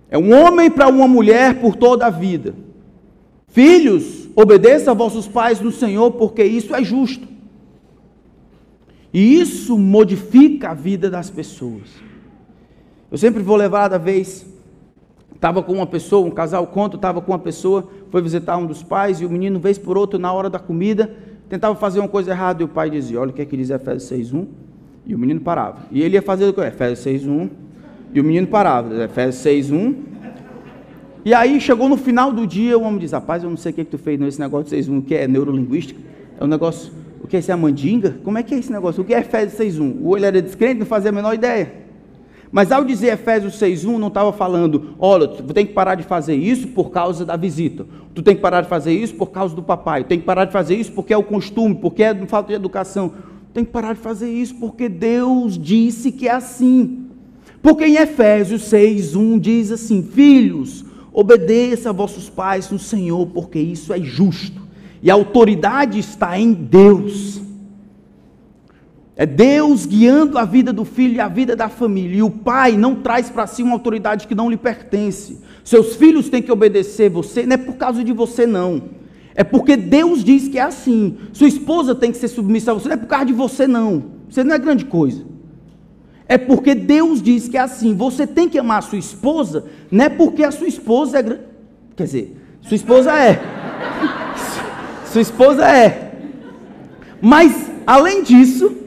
É 0.10 0.18
um 0.18 0.34
homem 0.34 0.70
para 0.70 0.88
uma 0.88 1.08
mulher 1.08 1.62
por 1.62 1.76
toda 1.76 2.08
a 2.08 2.10
vida. 2.10 2.54
Filhos, 3.48 4.21
obedeça 4.36 4.92
a 4.92 4.94
vossos 4.94 5.28
pais 5.28 5.60
no 5.60 5.72
Senhor, 5.72 6.12
porque 6.12 6.44
isso 6.44 6.74
é 6.76 6.84
justo. 6.84 7.28
E 9.14 9.40
isso 9.40 9.78
modifica 9.78 10.70
a 10.70 10.74
vida 10.74 11.10
das 11.10 11.30
pessoas. 11.30 11.90
Eu 13.12 13.18
sempre 13.18 13.44
vou 13.44 13.58
levar 13.58 13.90
da 13.90 13.98
vez, 13.98 14.46
estava 15.36 15.62
com 15.62 15.74
uma 15.74 15.86
pessoa, 15.86 16.26
um 16.26 16.32
casal 16.32 16.66
conto, 16.68 16.96
estava 16.96 17.20
com 17.22 17.34
uma 17.34 17.40
pessoa, 17.40 17.90
foi 18.10 18.22
visitar 18.22 18.56
um 18.56 18.66
dos 18.66 18.82
pais, 18.82 19.20
e 19.20 19.26
o 19.26 19.30
menino, 19.30 19.60
vez 19.60 19.78
por 19.78 19.98
outro, 19.98 20.18
na 20.18 20.32
hora 20.32 20.50
da 20.50 20.60
comida, 20.60 21.14
tentava 21.50 21.76
fazer 21.76 22.00
uma 22.00 22.08
coisa 22.08 22.32
errada, 22.32 22.62
e 22.62 22.66
o 22.66 22.70
pai 22.70 22.90
dizia, 22.90 23.20
olha 23.20 23.32
o 23.32 23.34
que 23.34 23.42
é 23.42 23.46
que 23.46 23.58
diz 23.58 23.70
Efésios 23.70 24.10
6.1, 24.10 24.48
e 25.06 25.14
o 25.14 25.20
menino 25.20 25.42
parava. 25.42 25.80
E 25.92 26.02
ele 26.02 26.16
ia 26.16 26.22
fazer 26.22 26.48
o 26.48 26.54
que? 26.54 26.62
Efésios 26.62 27.06
6.1, 27.06 27.50
e 28.14 28.22
o 28.22 28.24
menino 28.24 28.48
parava, 28.48 29.04
Efésios 29.04 29.44
6.1, 29.44 29.96
e 31.24 31.34
aí 31.34 31.60
chegou 31.62 31.88
no 31.88 31.98
final 31.98 32.32
do 32.32 32.48
dia, 32.48 32.78
o 32.78 32.84
homem 32.84 33.00
diz, 33.00 33.12
rapaz, 33.12 33.44
eu 33.44 33.50
não 33.50 33.58
sei 33.58 33.72
o 33.72 33.76
que, 33.76 33.86
que 33.86 33.92
tu 33.92 33.98
fez 33.98 34.20
nesse 34.20 34.40
negócio 34.40 34.76
de 34.76 34.84
6.1, 34.84 35.06
que 35.06 35.16
é 35.16 35.28
neurolinguística, 35.28 36.00
é 36.40 36.44
um 36.44 36.48
negócio, 36.48 36.92
o 37.24 37.28
que 37.28 37.36
é 37.36 37.40
isso, 37.40 37.52
é 37.52 37.54
a 37.54 37.58
mandinga? 37.58 38.18
Como 38.24 38.38
é 38.38 38.44
que 38.44 38.56
é 38.56 38.58
esse 38.58 38.72
negócio? 38.72 39.04
O 39.04 39.06
que 39.06 39.14
é 39.14 39.20
Efésios 39.20 39.60
6.1? 39.60 40.02
O 40.02 40.10
olho 40.10 40.26
era 40.26 40.42
descrente, 40.42 40.80
não 40.80 40.86
fazia 40.86 41.10
a 41.10 41.14
menor 41.14 41.34
ideia. 41.34 41.82
Mas 42.52 42.72
ao 42.72 42.84
dizer 42.84 43.14
Efésios 43.14 43.58
6.1, 43.58 43.98
não 43.98 44.10
estava 44.10 44.34
falando, 44.34 44.96
olha, 45.00 45.28
tu 45.28 45.54
tem 45.54 45.66
que 45.66 45.74
parar 45.74 45.96
de 45.96 46.04
fazer 46.04 46.36
isso 46.36 46.68
por 46.68 46.90
causa 46.90 47.24
da 47.24 47.38
visita. 47.38 47.86
Tu 48.14 48.22
tem 48.22 48.36
que 48.36 48.42
parar 48.42 48.62
de 48.62 48.68
fazer 48.68 48.92
isso 48.92 49.16
por 49.16 49.28
causa 49.28 49.56
do 49.56 49.64
papai. 49.64 50.04
Tu 50.04 50.08
tem 50.08 50.20
que 50.20 50.26
parar 50.26 50.46
de 50.46 50.52
fazer 50.52 50.76
isso 50.76 50.92
porque 50.92 51.14
é 51.14 51.18
o 51.18 51.24
costume, 51.24 51.76
porque 51.76 52.04
é 52.04 52.14
falta 52.26 52.50
de 52.50 52.56
educação. 52.56 53.10
Tu 53.10 53.54
tem 53.54 53.64
que 53.64 53.72
parar 53.72 53.94
de 53.94 54.00
fazer 54.00 54.30
isso 54.30 54.56
porque 54.56 54.90
Deus 54.90 55.58
disse 55.58 56.12
que 56.12 56.28
é 56.28 56.32
assim. 56.32 57.06
Porque 57.62 57.86
em 57.86 57.96
Efésios 57.96 58.64
6.1 58.70 59.40
diz 59.40 59.72
assim, 59.72 60.04
filhos, 60.04 60.84
obedeça 61.14 61.90
a 61.90 61.94
vossos 61.94 62.30
pais 62.30 62.70
no 62.70 62.80
Senhor, 62.80 63.26
porque 63.28 63.60
isso 63.60 63.94
é 63.94 64.00
justo. 64.00 64.62
E 65.02 65.10
a 65.10 65.14
autoridade 65.14 66.00
está 66.00 66.38
em 66.40 66.54
Deus. 66.54 67.42
É 69.16 69.26
Deus 69.26 69.86
guiando 69.86 70.38
a 70.38 70.46
vida 70.46 70.72
do 70.72 70.86
filho 70.86 71.16
e 71.16 71.20
a 71.20 71.28
vida 71.28 71.56
da 71.56 71.70
família. 71.70 72.18
E 72.18 72.24
o 72.24 72.30
pai 72.30 72.78
não 72.78 72.96
traz 72.96 73.30
para 73.30 73.46
si 73.48 73.62
uma 73.62 73.74
autoridade 73.74 74.28
que 74.28 74.36
não 74.36 74.50
lhe 74.50 74.58
pertence. 74.58 75.40
Seus 75.64 75.96
filhos 75.96 76.30
têm 76.30 76.42
que 76.42 76.52
obedecer 76.52 77.10
você, 77.10 77.46
não 77.46 77.54
é 77.54 77.58
por 77.58 77.76
causa 77.76 78.04
de 78.04 78.14
você, 78.14 78.48
não. 78.48 78.82
É 79.36 79.44
porque 79.44 79.78
Deus 79.78 80.24
diz 80.24 80.48
que 80.48 80.58
é 80.58 80.64
assim. 80.64 81.18
Sua 81.34 81.48
esposa 81.48 81.94
tem 81.96 82.12
que 82.12 82.18
ser 82.18 82.28
submissa 82.28 82.72
a 82.72 82.74
você, 82.74 82.88
não 82.88 82.96
é 82.96 82.98
por 82.98 83.08
causa 83.08 83.26
de 83.26 83.34
você, 83.34 83.68
não. 83.68 84.04
Você 84.30 84.44
não 84.44 84.56
é 84.56 84.60
grande 84.60 84.86
coisa. 84.86 85.24
É 86.32 86.38
porque 86.38 86.74
Deus 86.74 87.22
diz 87.22 87.48
que 87.48 87.58
é 87.58 87.62
assim. 87.62 87.94
Você 87.96 88.26
tem 88.26 88.48
que 88.48 88.58
amar 88.58 88.80
a 88.80 88.82
sua 88.82 88.98
esposa, 88.98 89.66
não 89.92 90.06
é 90.06 90.10
porque 90.10 90.44
a 90.44 90.52
sua 90.52 90.68
esposa 90.68 91.20
é. 91.20 91.40
Quer 91.96 92.04
dizer, 92.04 92.38
sua 92.62 92.76
esposa 92.76 93.12
é. 93.14 93.42
sua 95.12 95.22
esposa 95.22 95.68
é. 95.68 96.12
Mas, 97.22 97.70
além 97.86 98.24
disso, 98.24 98.82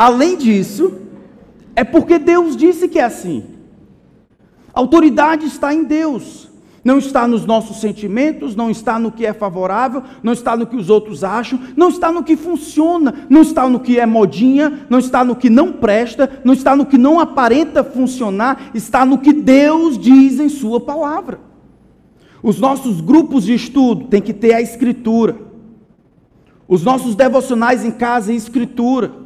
Além 0.00 0.34
disso, 0.34 0.94
é 1.76 1.84
porque 1.84 2.18
Deus 2.18 2.56
disse 2.56 2.88
que 2.88 2.98
é 2.98 3.04
assim. 3.04 3.44
A 4.72 4.80
autoridade 4.80 5.44
está 5.44 5.74
em 5.74 5.84
Deus. 5.84 6.49
Não 6.82 6.98
está 6.98 7.28
nos 7.28 7.44
nossos 7.44 7.78
sentimentos, 7.80 8.56
não 8.56 8.70
está 8.70 8.98
no 8.98 9.12
que 9.12 9.26
é 9.26 9.34
favorável, 9.34 10.02
não 10.22 10.32
está 10.32 10.56
no 10.56 10.66
que 10.66 10.76
os 10.76 10.88
outros 10.88 11.22
acham, 11.22 11.60
não 11.76 11.90
está 11.90 12.10
no 12.10 12.24
que 12.24 12.36
funciona, 12.36 13.26
não 13.28 13.42
está 13.42 13.68
no 13.68 13.80
que 13.80 13.98
é 13.98 14.06
modinha, 14.06 14.86
não 14.88 14.98
está 14.98 15.22
no 15.22 15.36
que 15.36 15.50
não 15.50 15.72
presta, 15.72 16.40
não 16.42 16.54
está 16.54 16.74
no 16.74 16.86
que 16.86 16.96
não 16.96 17.20
aparenta 17.20 17.84
funcionar, 17.84 18.70
está 18.74 19.04
no 19.04 19.18
que 19.18 19.32
Deus 19.32 19.98
diz 19.98 20.40
em 20.40 20.48
Sua 20.48 20.80
palavra. 20.80 21.38
Os 22.42 22.58
nossos 22.58 23.02
grupos 23.02 23.44
de 23.44 23.54
estudo 23.54 24.06
têm 24.06 24.22
que 24.22 24.32
ter 24.32 24.54
a 24.54 24.62
Escritura, 24.62 25.36
os 26.66 26.82
nossos 26.82 27.14
devocionais 27.14 27.84
em 27.84 27.90
casa, 27.90 28.32
a 28.32 28.34
Escritura. 28.34 29.19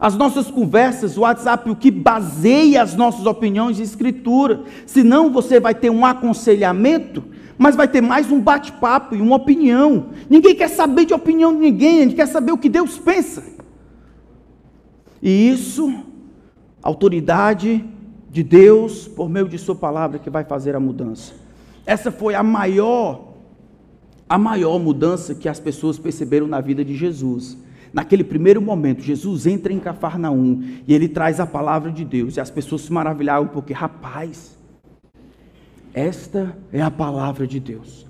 As 0.00 0.16
nossas 0.16 0.50
conversas, 0.50 1.18
o 1.18 1.20
WhatsApp, 1.20 1.68
o 1.68 1.76
que 1.76 1.90
baseia 1.90 2.82
as 2.82 2.96
nossas 2.96 3.26
opiniões 3.26 3.78
em 3.78 3.82
escritura. 3.82 4.62
Senão 4.86 5.30
você 5.30 5.60
vai 5.60 5.74
ter 5.74 5.90
um 5.90 6.06
aconselhamento, 6.06 7.22
mas 7.58 7.76
vai 7.76 7.86
ter 7.86 8.00
mais 8.00 8.32
um 8.32 8.40
bate-papo 8.40 9.14
e 9.14 9.20
uma 9.20 9.36
opinião. 9.36 10.06
Ninguém 10.30 10.54
quer 10.54 10.68
saber 10.68 11.04
de 11.04 11.12
opinião 11.12 11.52
de 11.52 11.60
ninguém, 11.60 12.04
gente 12.04 12.14
quer 12.14 12.26
saber 12.26 12.50
o 12.50 12.56
que 12.56 12.70
Deus 12.70 12.96
pensa. 12.96 13.44
E 15.20 15.50
isso, 15.50 15.92
autoridade 16.82 17.84
de 18.30 18.42
Deus, 18.42 19.06
por 19.06 19.28
meio 19.28 19.48
de 19.48 19.58
Sua 19.58 19.74
palavra, 19.74 20.18
que 20.18 20.30
vai 20.30 20.44
fazer 20.44 20.74
a 20.74 20.80
mudança. 20.80 21.34
Essa 21.84 22.10
foi 22.10 22.34
a 22.34 22.42
maior, 22.42 23.34
a 24.26 24.38
maior 24.38 24.78
mudança 24.78 25.34
que 25.34 25.46
as 25.46 25.60
pessoas 25.60 25.98
perceberam 25.98 26.46
na 26.46 26.62
vida 26.62 26.82
de 26.82 26.96
Jesus 26.96 27.58
Naquele 27.92 28.22
primeiro 28.22 28.62
momento, 28.62 29.02
Jesus 29.02 29.46
entra 29.46 29.72
em 29.72 29.80
Cafarnaum 29.80 30.62
e 30.86 30.94
ele 30.94 31.08
traz 31.08 31.40
a 31.40 31.46
palavra 31.46 31.90
de 31.90 32.04
Deus. 32.04 32.36
E 32.36 32.40
as 32.40 32.50
pessoas 32.50 32.82
se 32.82 32.92
maravilhavam 32.92 33.48
porque, 33.48 33.72
rapaz, 33.72 34.56
esta 35.92 36.56
é 36.72 36.80
a 36.80 36.90
palavra 36.90 37.46
de 37.46 37.58
Deus. 37.58 38.06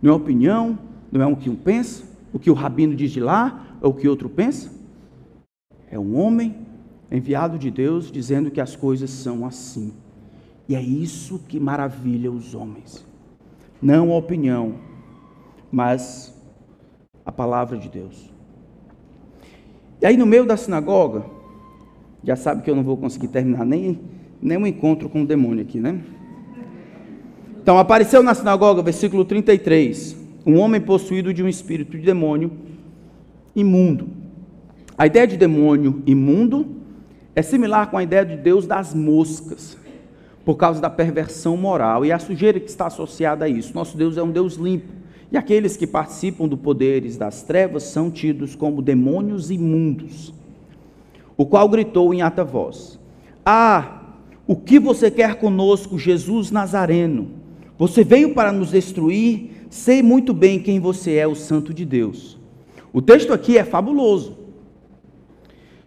Não 0.00 0.12
é 0.12 0.14
opinião, 0.14 0.78
não 1.10 1.20
é 1.20 1.26
o 1.26 1.36
que 1.36 1.50
um 1.50 1.56
pensa, 1.56 2.04
o 2.32 2.38
que 2.38 2.50
o 2.50 2.54
rabino 2.54 2.94
diz 2.94 3.10
de 3.10 3.20
lá, 3.20 3.76
ou 3.80 3.90
o 3.90 3.94
que 3.94 4.08
outro 4.08 4.28
pensa. 4.28 4.70
É 5.90 5.98
um 5.98 6.16
homem 6.16 6.56
enviado 7.10 7.58
de 7.58 7.70
Deus 7.70 8.12
dizendo 8.12 8.50
que 8.50 8.60
as 8.60 8.76
coisas 8.76 9.10
são 9.10 9.44
assim. 9.44 9.92
E 10.68 10.76
é 10.76 10.80
isso 10.80 11.40
que 11.48 11.58
maravilha 11.58 12.30
os 12.30 12.54
homens. 12.54 13.04
Não 13.82 14.12
a 14.12 14.16
opinião, 14.16 14.76
mas 15.72 16.32
a 17.24 17.32
palavra 17.32 17.76
de 17.76 17.88
Deus. 17.88 18.29
E 20.00 20.06
aí 20.06 20.16
no 20.16 20.26
meio 20.26 20.46
da 20.46 20.56
sinagoga, 20.56 21.24
já 22.24 22.36
sabe 22.36 22.62
que 22.62 22.70
eu 22.70 22.74
não 22.74 22.82
vou 22.82 22.96
conseguir 22.96 23.28
terminar 23.28 23.64
nem, 23.64 23.98
nem 24.40 24.56
um 24.56 24.66
encontro 24.66 25.08
com 25.08 25.22
o 25.22 25.26
demônio 25.26 25.62
aqui, 25.62 25.78
né? 25.78 26.00
Então 27.62 27.78
apareceu 27.78 28.22
na 28.22 28.34
sinagoga, 28.34 28.82
versículo 28.82 29.24
33, 29.24 30.16
um 30.46 30.58
homem 30.58 30.80
possuído 30.80 31.32
de 31.34 31.42
um 31.42 31.48
espírito 31.48 31.98
de 31.98 32.04
demônio 32.04 32.50
imundo. 33.54 34.08
A 34.96 35.06
ideia 35.06 35.26
de 35.26 35.36
demônio 35.36 36.02
imundo 36.06 36.76
é 37.34 37.42
similar 37.42 37.90
com 37.90 37.98
a 37.98 38.02
ideia 38.02 38.24
de 38.24 38.36
Deus 38.36 38.66
das 38.66 38.94
moscas, 38.94 39.76
por 40.44 40.56
causa 40.56 40.80
da 40.80 40.88
perversão 40.90 41.56
moral 41.56 42.04
e 42.04 42.12
a 42.12 42.18
sujeira 42.18 42.58
que 42.58 42.68
está 42.68 42.86
associada 42.86 43.44
a 43.44 43.48
isso. 43.48 43.74
Nosso 43.74 43.96
Deus 43.96 44.16
é 44.16 44.22
um 44.22 44.30
Deus 44.30 44.54
limpo. 44.54 44.99
E 45.32 45.36
aqueles 45.36 45.76
que 45.76 45.86
participam 45.86 46.48
do 46.48 46.56
poderes 46.56 47.16
das 47.16 47.42
trevas 47.42 47.84
são 47.84 48.10
tidos 48.10 48.56
como 48.56 48.82
demônios 48.82 49.50
imundos. 49.50 50.34
O 51.36 51.46
qual 51.46 51.68
gritou 51.68 52.12
em 52.12 52.20
alta 52.20 52.42
voz: 52.42 52.98
Ah, 53.44 54.00
o 54.46 54.56
que 54.56 54.78
você 54.78 55.10
quer 55.10 55.36
conosco, 55.36 55.98
Jesus 55.98 56.50
Nazareno? 56.50 57.28
Você 57.78 58.02
veio 58.02 58.34
para 58.34 58.52
nos 58.52 58.72
destruir? 58.72 59.66
Sei 59.70 60.02
muito 60.02 60.34
bem 60.34 60.58
quem 60.58 60.80
você 60.80 61.14
é, 61.14 61.26
o 61.26 61.34
Santo 61.34 61.72
de 61.72 61.84
Deus. 61.84 62.36
O 62.92 63.00
texto 63.00 63.32
aqui 63.32 63.56
é 63.56 63.64
fabuloso. 63.64 64.36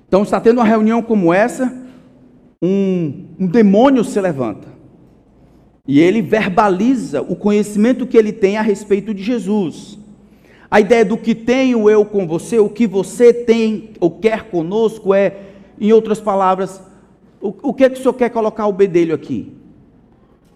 Então, 0.07 0.23
está 0.23 0.39
tendo 0.39 0.59
uma 0.59 0.65
reunião 0.65 1.01
como 1.01 1.33
essa, 1.33 1.71
um, 2.61 3.25
um 3.37 3.47
demônio 3.47 4.03
se 4.03 4.19
levanta. 4.21 4.72
E 5.85 5.99
ele 5.99 6.21
verbaliza 6.21 7.21
o 7.21 7.35
conhecimento 7.35 8.07
que 8.07 8.17
ele 8.17 8.31
tem 8.31 8.57
a 8.57 8.61
respeito 8.61 9.13
de 9.13 9.21
Jesus. 9.21 9.97
A 10.71 10.79
ideia 10.79 11.03
do 11.03 11.17
que 11.17 11.35
tenho 11.35 11.89
eu 11.89 12.05
com 12.05 12.25
você, 12.25 12.57
o 12.57 12.69
que 12.69 12.87
você 12.87 13.33
tem 13.33 13.91
ou 13.99 14.09
quer 14.09 14.49
conosco 14.49 15.13
é, 15.13 15.41
em 15.79 15.91
outras 15.91 16.21
palavras, 16.21 16.81
o, 17.41 17.53
o 17.61 17.73
que 17.73 17.83
é 17.83 17.89
que 17.89 17.99
o 17.99 18.01
senhor 18.01 18.13
quer 18.13 18.29
colocar 18.29 18.65
o 18.65 18.71
bedelho 18.71 19.13
aqui? 19.13 19.51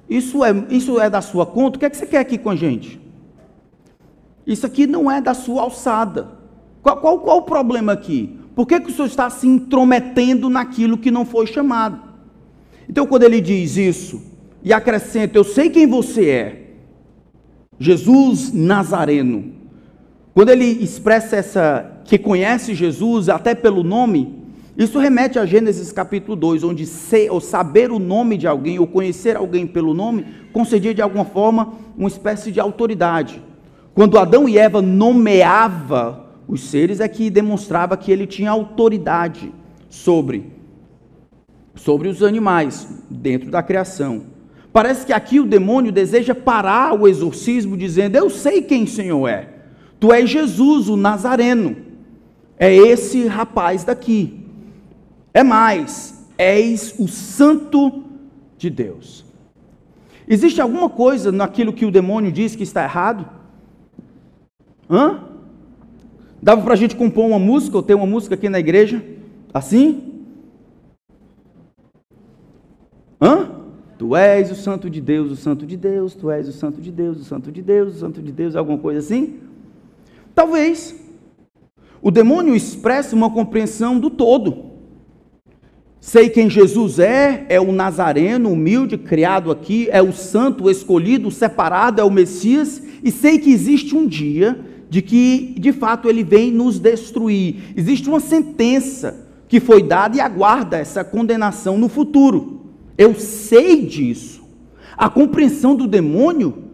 Isso 0.09 0.45
é, 0.45 0.51
isso 0.69 0.97
é 0.97 1.09
da 1.09 1.21
sua 1.21 1.45
conta? 1.45 1.75
O 1.75 1.79
que 1.79 1.85
é 1.85 1.89
que 1.89 1.97
você 1.97 2.05
quer 2.05 2.19
aqui 2.19 2.37
com 2.37 2.49
a 2.49 2.55
gente? 2.55 2.97
Isso 4.45 4.65
aqui 4.65 4.87
não 4.87 5.11
é 5.11 5.19
da 5.19 5.33
sua 5.33 5.63
alçada. 5.63 6.29
Qual, 6.81 7.01
qual, 7.01 7.19
qual 7.19 7.37
o 7.39 7.41
problema 7.41 7.91
aqui? 7.91 8.39
Por 8.55 8.65
que, 8.65 8.79
que 8.79 8.89
o 8.89 8.93
senhor 8.93 9.07
está 9.07 9.29
se 9.29 9.45
intrometendo 9.45 10.49
naquilo 10.49 10.97
que 10.97 11.11
não 11.11 11.25
foi 11.25 11.45
chamado? 11.45 11.99
Então, 12.87 13.05
quando 13.05 13.23
ele 13.23 13.41
diz 13.41 13.75
isso, 13.75 14.36
e 14.67 14.73
acrescenta: 14.73 15.37
Eu 15.37 15.45
sei 15.45 15.69
quem 15.69 15.87
você 15.87 16.29
é. 16.29 16.63
Jesus 17.79 18.51
Nazareno. 18.51 19.53
Quando 20.33 20.49
ele 20.49 20.65
expressa 20.65 21.37
essa, 21.37 22.01
que 22.03 22.17
conhece 22.17 22.75
Jesus 22.75 23.29
até 23.29 23.55
pelo 23.55 23.81
nome, 23.81 24.43
isso 24.77 24.99
remete 24.99 25.39
a 25.39 25.45
Gênesis 25.45 25.91
capítulo 25.91 26.35
2, 26.35 26.65
onde 26.65 26.85
ser, 26.85 27.31
ou 27.31 27.39
saber 27.39 27.91
o 27.91 27.97
nome 27.97 28.37
de 28.37 28.45
alguém, 28.45 28.77
ou 28.77 28.85
conhecer 28.85 29.37
alguém 29.37 29.65
pelo 29.65 29.93
nome, 29.93 30.25
concedia 30.51 30.93
de 30.93 31.01
alguma 31.01 31.25
forma 31.25 31.73
uma 31.97 32.09
espécie 32.09 32.51
de 32.51 32.59
autoridade. 32.59 33.41
Quando 33.95 34.19
Adão 34.19 34.49
e 34.49 34.57
Eva 34.57 34.81
nomeava 34.81 36.27
os 36.45 36.69
seres, 36.69 36.99
é 36.99 37.07
que 37.07 37.29
demonstrava 37.29 37.95
que 37.95 38.11
ele 38.11 38.27
tinha 38.27 38.51
autoridade 38.51 39.51
sobre, 39.89 40.51
sobre 41.73 42.09
os 42.09 42.21
animais 42.21 42.87
dentro 43.09 43.49
da 43.49 43.63
criação. 43.63 44.36
Parece 44.77 45.07
que 45.07 45.11
aqui 45.11 45.39
o 45.39 45.45
demônio 45.47 45.91
deseja 45.91 46.35
parar 46.35 46.93
o 46.93 47.07
exorcismo, 47.07 47.75
dizendo: 47.75 48.15
Eu 48.15 48.29
sei 48.29 48.61
quem 48.61 48.83
o 48.83 48.87
Senhor 48.87 49.27
é. 49.27 49.49
Tu 49.99 50.13
és 50.13 50.29
Jesus, 50.29 50.87
o 50.87 50.95
Nazareno. 50.95 51.75
é 52.59 52.75
esse 52.75 53.25
rapaz 53.25 53.83
daqui. 53.83 54.39
É 55.33 55.41
mais, 55.41 56.23
és 56.37 56.93
o 56.99 57.07
santo 57.07 58.03
de 58.55 58.69
Deus. 58.69 59.25
Existe 60.27 60.61
alguma 60.61 60.91
coisa 60.91 61.31
naquilo 61.31 61.73
que 61.73 61.83
o 61.83 61.89
demônio 61.89 62.31
diz 62.31 62.55
que 62.55 62.61
está 62.61 62.83
errado? 62.83 63.27
Hã? 64.87 65.23
Dava 66.39 66.61
para 66.61 66.73
a 66.75 66.77
gente 66.77 66.95
compor 66.95 67.25
uma 67.25 67.39
música, 67.39 67.77
ou 67.77 67.81
ter 67.81 67.95
uma 67.95 68.05
música 68.05 68.35
aqui 68.35 68.47
na 68.47 68.59
igreja? 68.59 69.03
Assim? 69.51 70.21
Hã? 73.19 73.56
Tu 73.97 74.15
és 74.15 74.51
o 74.51 74.55
santo 74.55 74.89
de 74.89 75.01
Deus, 75.01 75.31
o 75.31 75.35
santo 75.35 75.65
de 75.65 75.75
Deus, 75.75 76.13
tu 76.13 76.29
és 76.29 76.47
o 76.47 76.51
santo 76.51 76.79
de 76.79 76.91
Deus, 76.91 77.19
o 77.19 77.23
santo 77.23 77.51
de 77.51 77.61
Deus, 77.63 77.95
o 77.95 77.99
santo 77.99 78.21
de 78.21 78.31
Deus, 78.31 78.55
alguma 78.55 78.77
coisa 78.77 78.99
assim? 78.99 79.37
Talvez. 80.35 80.95
O 81.99 82.11
demônio 82.11 82.55
expressa 82.55 83.15
uma 83.15 83.31
compreensão 83.31 83.99
do 83.99 84.11
todo. 84.11 84.67
Sei 85.99 86.29
quem 86.29 86.47
Jesus 86.47 86.99
é, 86.99 87.47
é 87.49 87.59
o 87.59 87.71
Nazareno, 87.71 88.51
humilde, 88.51 88.99
criado 88.99 89.49
aqui, 89.49 89.89
é 89.91 90.01
o 90.01 90.13
santo 90.13 90.69
escolhido, 90.69 91.31
separado, 91.31 91.99
é 91.99 92.03
o 92.03 92.11
Messias, 92.11 92.81
e 93.03 93.11
sei 93.11 93.39
que 93.39 93.51
existe 93.51 93.95
um 93.95 94.05
dia 94.05 94.59
de 94.89 95.01
que, 95.01 95.55
de 95.59 95.73
fato, 95.73 96.07
ele 96.07 96.23
vem 96.23 96.51
nos 96.51 96.77
destruir. 96.77 97.73
Existe 97.75 98.07
uma 98.07 98.19
sentença 98.19 99.27
que 99.47 99.59
foi 99.59 99.81
dada 99.81 100.17
e 100.17 100.21
aguarda 100.21 100.77
essa 100.77 101.03
condenação 101.03 101.79
no 101.79 101.89
futuro. 101.89 102.66
Eu 102.97 103.15
sei 103.15 103.85
disso. 103.85 104.41
A 104.97 105.09
compreensão 105.09 105.75
do 105.75 105.87
demônio 105.87 106.67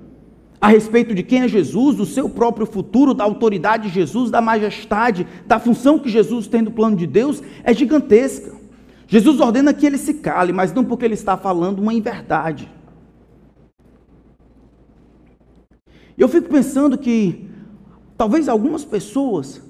a 0.64 0.70
respeito 0.70 1.14
de 1.14 1.24
quem 1.24 1.42
é 1.42 1.48
Jesus, 1.50 1.98
do 1.98 2.06
seu 2.06 2.30
próprio 2.30 2.66
futuro, 2.66 3.14
da 3.14 3.26
autoridade 3.26 3.90
de 3.90 3.94
Jesus, 3.94 4.32
da 4.32 4.40
majestade, 4.40 5.28
da 5.46 5.60
função 5.60 6.00
que 6.00 6.08
Jesus 6.08 6.48
tem 6.48 6.62
no 6.62 6.72
plano 6.72 6.96
de 6.96 7.06
Deus, 7.06 7.44
é 7.66 7.74
gigantesca. 7.74 8.56
Jesus 9.06 9.42
ordena 9.42 9.74
que 9.74 9.86
ele 9.86 9.98
se 9.98 10.14
cale, 10.14 10.54
mas 10.54 10.72
não 10.72 10.86
porque 10.86 11.04
ele 11.04 11.16
está 11.16 11.36
falando 11.36 11.80
uma 11.80 11.94
inverdade. 11.94 12.72
Eu 16.18 16.30
fico 16.30 16.48
pensando 16.48 16.98
que 16.98 17.50
talvez 18.18 18.48
algumas 18.48 18.86
pessoas, 18.86 19.62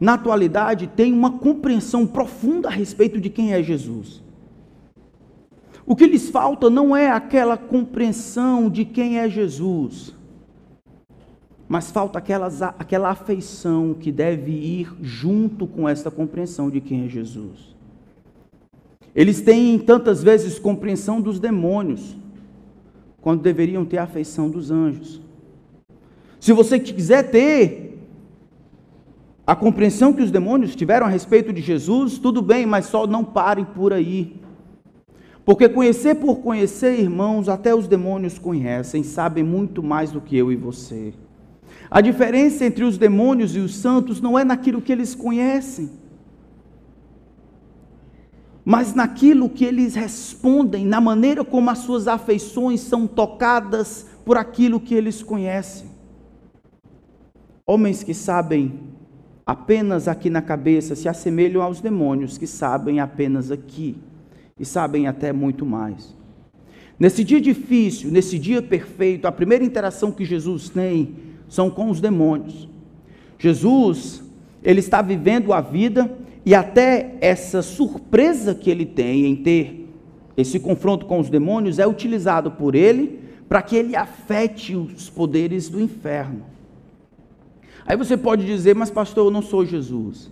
na 0.00 0.14
atualidade, 0.14 0.88
tenham 0.88 1.16
uma 1.16 1.38
compreensão 1.38 2.04
profunda 2.04 2.66
a 2.66 2.72
respeito 2.72 3.20
de 3.20 3.30
quem 3.30 3.52
é 3.52 3.62
Jesus. 3.62 4.20
O 5.90 5.96
que 5.96 6.06
lhes 6.06 6.30
falta 6.30 6.70
não 6.70 6.96
é 6.96 7.10
aquela 7.10 7.56
compreensão 7.56 8.70
de 8.70 8.84
quem 8.84 9.18
é 9.18 9.28
Jesus 9.28 10.14
mas 11.70 11.88
falta 11.88 12.18
aquelas, 12.18 12.60
aquela 12.62 13.10
afeição 13.10 13.94
que 13.94 14.10
deve 14.10 14.50
ir 14.50 14.92
junto 15.00 15.68
com 15.68 15.88
essa 15.88 16.10
compreensão 16.10 16.68
de 16.68 16.80
quem 16.80 17.04
é 17.04 17.08
Jesus. 17.08 17.76
Eles 19.14 19.40
têm 19.40 19.78
tantas 19.78 20.20
vezes 20.20 20.58
compreensão 20.58 21.20
dos 21.20 21.38
demônios, 21.38 22.16
quando 23.20 23.42
deveriam 23.42 23.84
ter 23.84 23.98
a 23.98 24.02
afeição 24.02 24.50
dos 24.50 24.72
anjos. 24.72 25.20
Se 26.40 26.52
você 26.52 26.80
quiser 26.80 27.30
ter 27.30 28.04
a 29.46 29.54
compreensão 29.54 30.12
que 30.12 30.22
os 30.22 30.32
demônios 30.32 30.74
tiveram 30.74 31.06
a 31.06 31.08
respeito 31.08 31.52
de 31.52 31.60
Jesus, 31.60 32.18
tudo 32.18 32.42
bem, 32.42 32.66
mas 32.66 32.86
só 32.86 33.06
não 33.06 33.22
parem 33.22 33.64
por 33.64 33.92
aí. 33.92 34.34
Porque 35.44 35.68
conhecer 35.68 36.16
por 36.16 36.36
conhecer, 36.36 36.98
irmãos, 36.98 37.48
até 37.48 37.74
os 37.74 37.88
demônios 37.88 38.38
conhecem, 38.38 39.02
sabem 39.02 39.42
muito 39.42 39.82
mais 39.82 40.12
do 40.12 40.20
que 40.20 40.36
eu 40.36 40.52
e 40.52 40.56
você. 40.56 41.14
A 41.90 42.00
diferença 42.00 42.64
entre 42.64 42.84
os 42.84 42.98
demônios 42.98 43.56
e 43.56 43.58
os 43.58 43.76
santos 43.76 44.20
não 44.20 44.38
é 44.38 44.44
naquilo 44.44 44.82
que 44.82 44.92
eles 44.92 45.14
conhecem, 45.14 45.90
mas 48.64 48.94
naquilo 48.94 49.48
que 49.48 49.64
eles 49.64 49.94
respondem, 49.94 50.84
na 50.84 51.00
maneira 51.00 51.44
como 51.44 51.70
as 51.70 51.78
suas 51.78 52.06
afeições 52.06 52.80
são 52.80 53.06
tocadas 53.06 54.06
por 54.24 54.36
aquilo 54.36 54.78
que 54.78 54.94
eles 54.94 55.22
conhecem. 55.22 55.88
Homens 57.66 58.04
que 58.04 58.14
sabem 58.14 58.78
apenas 59.46 60.06
aqui 60.06 60.28
na 60.28 60.42
cabeça 60.42 60.94
se 60.94 61.08
assemelham 61.08 61.62
aos 61.62 61.80
demônios 61.80 62.36
que 62.36 62.46
sabem 62.46 63.00
apenas 63.00 63.50
aqui 63.50 63.96
e 64.60 64.64
sabem 64.66 65.08
até 65.08 65.32
muito 65.32 65.64
mais. 65.64 66.14
Nesse 66.98 67.24
dia 67.24 67.40
difícil, 67.40 68.10
nesse 68.10 68.38
dia 68.38 68.60
perfeito, 68.60 69.26
a 69.26 69.32
primeira 69.32 69.64
interação 69.64 70.12
que 70.12 70.22
Jesus 70.22 70.68
tem 70.68 71.14
são 71.48 71.70
com 71.70 71.88
os 71.88 71.98
demônios. 71.98 72.68
Jesus, 73.38 74.22
ele 74.62 74.80
está 74.80 75.00
vivendo 75.00 75.54
a 75.54 75.62
vida 75.62 76.14
e 76.44 76.54
até 76.54 77.16
essa 77.22 77.62
surpresa 77.62 78.54
que 78.54 78.70
ele 78.70 78.84
tem 78.84 79.24
em 79.24 79.36
ter 79.36 79.88
esse 80.36 80.60
confronto 80.60 81.06
com 81.06 81.18
os 81.18 81.30
demônios 81.30 81.78
é 81.78 81.86
utilizado 81.86 82.50
por 82.50 82.74
ele 82.74 83.20
para 83.48 83.62
que 83.62 83.76
ele 83.76 83.96
afete 83.96 84.76
os 84.76 85.08
poderes 85.08 85.68
do 85.68 85.80
inferno. 85.80 86.44
Aí 87.86 87.96
você 87.96 88.16
pode 88.16 88.44
dizer, 88.44 88.74
mas 88.74 88.90
pastor, 88.90 89.26
eu 89.26 89.30
não 89.30 89.42
sou 89.42 89.64
Jesus. 89.64 90.30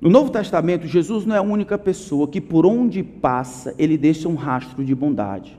No 0.00 0.08
Novo 0.08 0.30
Testamento, 0.30 0.86
Jesus 0.86 1.26
não 1.26 1.34
é 1.34 1.38
a 1.38 1.42
única 1.42 1.76
pessoa 1.76 2.28
que 2.28 2.40
por 2.40 2.64
onde 2.64 3.02
passa, 3.02 3.74
ele 3.76 3.98
deixa 3.98 4.28
um 4.28 4.36
rastro 4.36 4.84
de 4.84 4.94
bondade. 4.94 5.58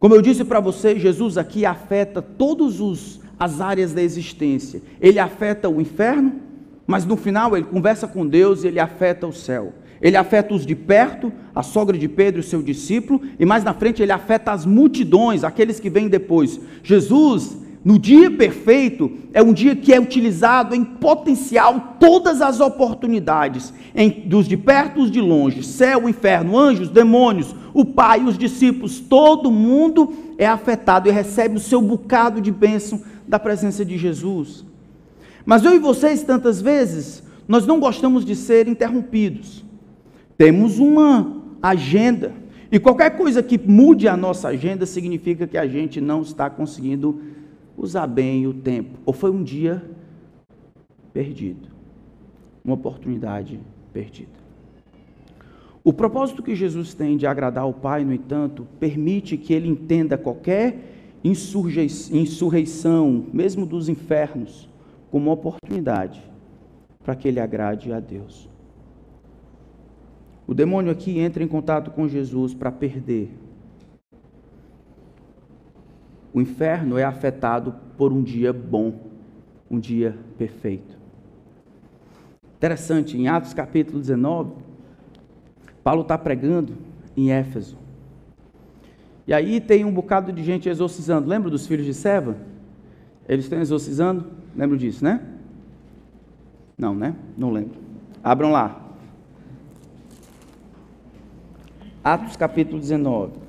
Como 0.00 0.14
eu 0.14 0.20
disse 0.20 0.44
para 0.44 0.58
você, 0.58 0.98
Jesus 0.98 1.38
aqui 1.38 1.64
afeta 1.64 2.20
todas 2.20 3.20
as 3.38 3.60
áreas 3.60 3.92
da 3.92 4.02
existência. 4.02 4.82
Ele 5.00 5.20
afeta 5.20 5.68
o 5.68 5.80
inferno, 5.80 6.32
mas 6.86 7.04
no 7.04 7.16
final 7.16 7.56
ele 7.56 7.66
conversa 7.66 8.08
com 8.08 8.26
Deus 8.26 8.64
e 8.64 8.66
ele 8.66 8.80
afeta 8.80 9.28
o 9.28 9.32
céu. 9.32 9.72
Ele 10.02 10.16
afeta 10.16 10.52
os 10.52 10.66
de 10.66 10.74
perto, 10.74 11.32
a 11.54 11.62
sogra 11.62 11.96
de 11.96 12.08
Pedro 12.08 12.42
seu 12.42 12.60
discípulo, 12.60 13.22
e 13.38 13.46
mais 13.46 13.62
na 13.62 13.72
frente 13.72 14.02
ele 14.02 14.12
afeta 14.12 14.50
as 14.50 14.66
multidões, 14.66 15.44
aqueles 15.44 15.78
que 15.78 15.88
vêm 15.88 16.08
depois. 16.08 16.60
Jesus 16.82 17.56
no 17.86 18.00
dia 18.00 18.28
perfeito, 18.28 19.12
é 19.32 19.40
um 19.40 19.52
dia 19.52 19.76
que 19.76 19.94
é 19.94 20.00
utilizado 20.00 20.74
em 20.74 20.84
potencial 20.84 21.94
todas 22.00 22.42
as 22.42 22.58
oportunidades, 22.58 23.72
em, 23.94 24.10
dos 24.26 24.48
de 24.48 24.56
perto 24.56 25.02
os 25.02 25.08
de 25.08 25.20
longe, 25.20 25.62
céu, 25.62 26.08
inferno, 26.08 26.58
anjos, 26.58 26.88
demônios, 26.88 27.54
o 27.72 27.84
Pai, 27.84 28.24
os 28.24 28.36
discípulos, 28.36 28.98
todo 28.98 29.52
mundo 29.52 30.12
é 30.36 30.44
afetado 30.44 31.08
e 31.08 31.12
recebe 31.12 31.58
o 31.58 31.60
seu 31.60 31.80
bocado 31.80 32.40
de 32.40 32.50
bênção 32.50 33.00
da 33.24 33.38
presença 33.38 33.84
de 33.84 33.96
Jesus. 33.96 34.64
Mas 35.44 35.64
eu 35.64 35.72
e 35.72 35.78
vocês, 35.78 36.24
tantas 36.24 36.60
vezes, 36.60 37.22
nós 37.46 37.68
não 37.68 37.78
gostamos 37.78 38.24
de 38.24 38.34
ser 38.34 38.66
interrompidos. 38.66 39.64
Temos 40.36 40.80
uma 40.80 41.40
agenda, 41.62 42.32
e 42.72 42.80
qualquer 42.80 43.10
coisa 43.10 43.44
que 43.44 43.56
mude 43.56 44.08
a 44.08 44.16
nossa 44.16 44.48
agenda 44.48 44.84
significa 44.84 45.46
que 45.46 45.56
a 45.56 45.68
gente 45.68 46.00
não 46.00 46.22
está 46.22 46.50
conseguindo 46.50 47.35
usar 47.76 48.06
bem 48.06 48.46
o 48.46 48.54
tempo. 48.54 48.98
Ou 49.04 49.12
foi 49.12 49.30
um 49.30 49.42
dia 49.42 49.82
perdido, 51.12 51.68
uma 52.64 52.74
oportunidade 52.74 53.60
perdida. 53.92 54.36
O 55.82 55.92
propósito 55.92 56.42
que 56.42 56.54
Jesus 56.54 56.94
tem 56.94 57.16
de 57.16 57.26
agradar 57.26 57.68
o 57.68 57.72
Pai, 57.72 58.04
no 58.04 58.12
entanto, 58.12 58.66
permite 58.80 59.36
que 59.36 59.52
ele 59.52 59.68
entenda 59.68 60.18
qualquer 60.18 60.94
insurreição, 61.22 63.26
mesmo 63.32 63.64
dos 63.64 63.88
infernos, 63.88 64.68
como 65.10 65.30
oportunidade 65.30 66.22
para 67.04 67.14
que 67.14 67.28
ele 67.28 67.38
agrade 67.38 67.92
a 67.92 68.00
Deus. 68.00 68.48
O 70.44 70.54
demônio 70.54 70.90
aqui 70.90 71.18
entra 71.18 71.42
em 71.42 71.48
contato 71.48 71.92
com 71.92 72.08
Jesus 72.08 72.52
para 72.52 72.72
perder, 72.72 73.30
o 76.36 76.40
inferno 76.42 76.98
é 76.98 77.02
afetado 77.02 77.74
por 77.96 78.12
um 78.12 78.22
dia 78.22 78.52
bom, 78.52 78.92
um 79.70 79.80
dia 79.80 80.14
perfeito. 80.36 80.94
Interessante, 82.58 83.16
em 83.16 83.26
Atos 83.26 83.54
capítulo 83.54 83.98
19, 83.98 84.52
Paulo 85.82 86.02
está 86.02 86.18
pregando 86.18 86.74
em 87.16 87.32
Éfeso. 87.32 87.78
E 89.26 89.32
aí 89.32 89.62
tem 89.62 89.82
um 89.86 89.90
bocado 89.90 90.30
de 90.30 90.44
gente 90.44 90.68
exorcizando. 90.68 91.26
Lembra 91.26 91.48
dos 91.48 91.66
filhos 91.66 91.86
de 91.86 91.94
Seva? 91.94 92.36
Eles 93.26 93.46
estão 93.46 93.58
exorcizando? 93.58 94.26
Lembro 94.54 94.76
disso, 94.76 95.02
né? 95.02 95.22
Não, 96.76 96.94
né? 96.94 97.16
Não 97.34 97.50
lembro. 97.50 97.80
Abram 98.22 98.52
lá. 98.52 98.78
Atos 102.04 102.36
capítulo 102.36 102.78
19. 102.78 103.45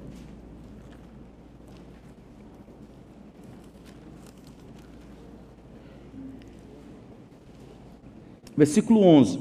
Versículo 8.58 9.02
11. 9.02 9.40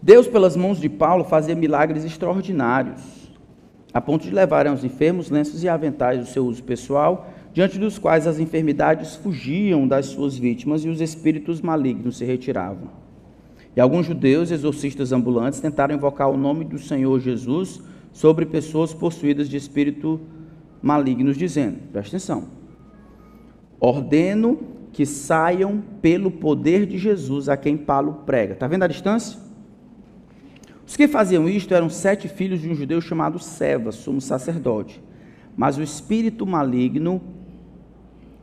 Deus, 0.00 0.26
pelas 0.26 0.56
mãos 0.56 0.80
de 0.80 0.88
Paulo, 0.88 1.24
fazia 1.24 1.54
milagres 1.54 2.06
extraordinários, 2.06 3.02
a 3.92 4.00
ponto 4.00 4.24
de 4.24 4.30
levarem 4.30 4.72
aos 4.72 4.82
enfermos 4.82 5.28
lenços 5.28 5.62
e 5.62 5.68
aventais 5.68 6.18
do 6.18 6.26
seu 6.26 6.46
uso 6.46 6.62
pessoal, 6.62 7.28
diante 7.52 7.78
dos 7.78 7.98
quais 7.98 8.26
as 8.26 8.38
enfermidades 8.38 9.14
fugiam 9.16 9.86
das 9.86 10.06
suas 10.06 10.38
vítimas 10.38 10.84
e 10.84 10.88
os 10.88 11.02
espíritos 11.02 11.60
malignos 11.60 12.16
se 12.16 12.24
retiravam. 12.24 12.88
E 13.76 13.80
alguns 13.80 14.06
judeus, 14.06 14.50
exorcistas 14.50 15.12
ambulantes, 15.12 15.60
tentaram 15.60 15.94
invocar 15.94 16.30
o 16.30 16.36
nome 16.36 16.64
do 16.64 16.78
Senhor 16.78 17.20
Jesus 17.20 17.82
sobre 18.10 18.46
pessoas 18.46 18.94
possuídas 18.94 19.48
de 19.50 19.56
espírito 19.56 20.18
malignos, 20.80 21.36
dizendo: 21.36 21.78
presta 21.92 22.16
atenção, 22.16 22.44
ordeno 23.78 24.77
que 24.98 25.06
saiam 25.06 25.80
pelo 26.02 26.28
poder 26.28 26.84
de 26.84 26.98
Jesus 26.98 27.48
a 27.48 27.56
quem 27.56 27.76
Paulo 27.76 28.24
prega. 28.26 28.54
Está 28.54 28.66
vendo 28.66 28.82
a 28.82 28.88
distância? 28.88 29.38
Os 30.84 30.96
que 30.96 31.06
faziam 31.06 31.48
isto 31.48 31.72
eram 31.72 31.88
sete 31.88 32.26
filhos 32.26 32.60
de 32.60 32.68
um 32.68 32.74
judeu 32.74 33.00
chamado 33.00 33.38
Seva, 33.38 33.92
sumo 33.92 34.20
sacerdote. 34.20 35.00
Mas 35.56 35.78
o 35.78 35.84
espírito 35.84 36.44
maligno 36.44 37.22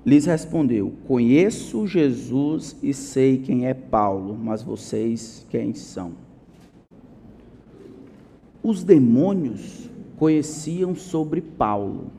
lhes 0.05 0.25
respondeu: 0.27 0.93
Conheço 1.05 1.85
Jesus 1.85 2.77
e 2.81 2.93
sei 2.93 3.39
quem 3.39 3.67
é 3.67 3.73
Paulo, 3.73 4.33
mas 4.41 4.63
vocês 4.63 5.45
quem 5.49 5.73
são? 5.73 6.13
Os 8.63 8.81
demônios 8.81 9.89
conheciam 10.15 10.95
sobre 10.95 11.41
Paulo. 11.41 12.11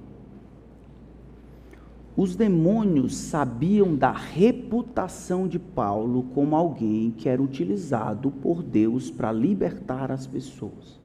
Os 2.16 2.34
demônios 2.34 3.14
sabiam 3.14 3.94
da 3.94 4.10
reputação 4.10 5.46
de 5.46 5.58
Paulo 5.58 6.22
como 6.34 6.56
alguém 6.56 7.10
que 7.10 7.28
era 7.28 7.42
utilizado 7.42 8.30
por 8.30 8.62
Deus 8.62 9.10
para 9.10 9.30
libertar 9.30 10.10
as 10.10 10.26
pessoas. 10.26 10.98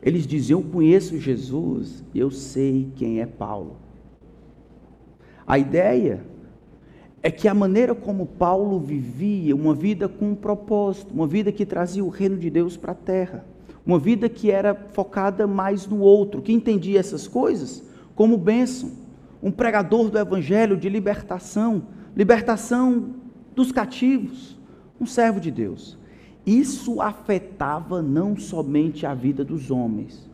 Eles 0.00 0.24
diziam: 0.24 0.60
Eu 0.60 0.66
conheço 0.70 1.18
Jesus, 1.18 2.04
eu 2.14 2.30
sei 2.30 2.92
quem 2.94 3.20
é 3.20 3.26
Paulo. 3.26 3.76
A 5.44 5.58
ideia 5.58 6.24
é 7.24 7.32
que 7.32 7.48
a 7.48 7.54
maneira 7.54 7.92
como 7.92 8.24
Paulo 8.24 8.78
vivia, 8.78 9.56
uma 9.56 9.74
vida 9.74 10.08
com 10.08 10.30
um 10.30 10.34
propósito, 10.34 11.12
uma 11.12 11.26
vida 11.26 11.50
que 11.50 11.66
trazia 11.66 12.04
o 12.04 12.08
reino 12.08 12.36
de 12.36 12.50
Deus 12.50 12.76
para 12.76 12.92
a 12.92 12.94
terra, 12.94 13.44
uma 13.84 13.98
vida 13.98 14.28
que 14.28 14.48
era 14.48 14.76
focada 14.92 15.44
mais 15.44 15.88
no 15.88 15.98
outro, 15.98 16.40
que 16.40 16.52
entendia 16.52 17.00
essas 17.00 17.26
coisas 17.26 17.93
como 18.14 18.36
bênção, 18.36 18.92
um 19.42 19.50
pregador 19.50 20.10
do 20.10 20.18
evangelho 20.18 20.76
de 20.76 20.88
libertação, 20.88 21.86
libertação 22.16 23.14
dos 23.54 23.70
cativos, 23.72 24.58
um 25.00 25.06
servo 25.06 25.40
de 25.40 25.50
Deus. 25.50 25.98
Isso 26.46 27.00
afetava 27.00 28.02
não 28.02 28.36
somente 28.36 29.06
a 29.06 29.14
vida 29.14 29.44
dos 29.44 29.70
homens, 29.70 30.28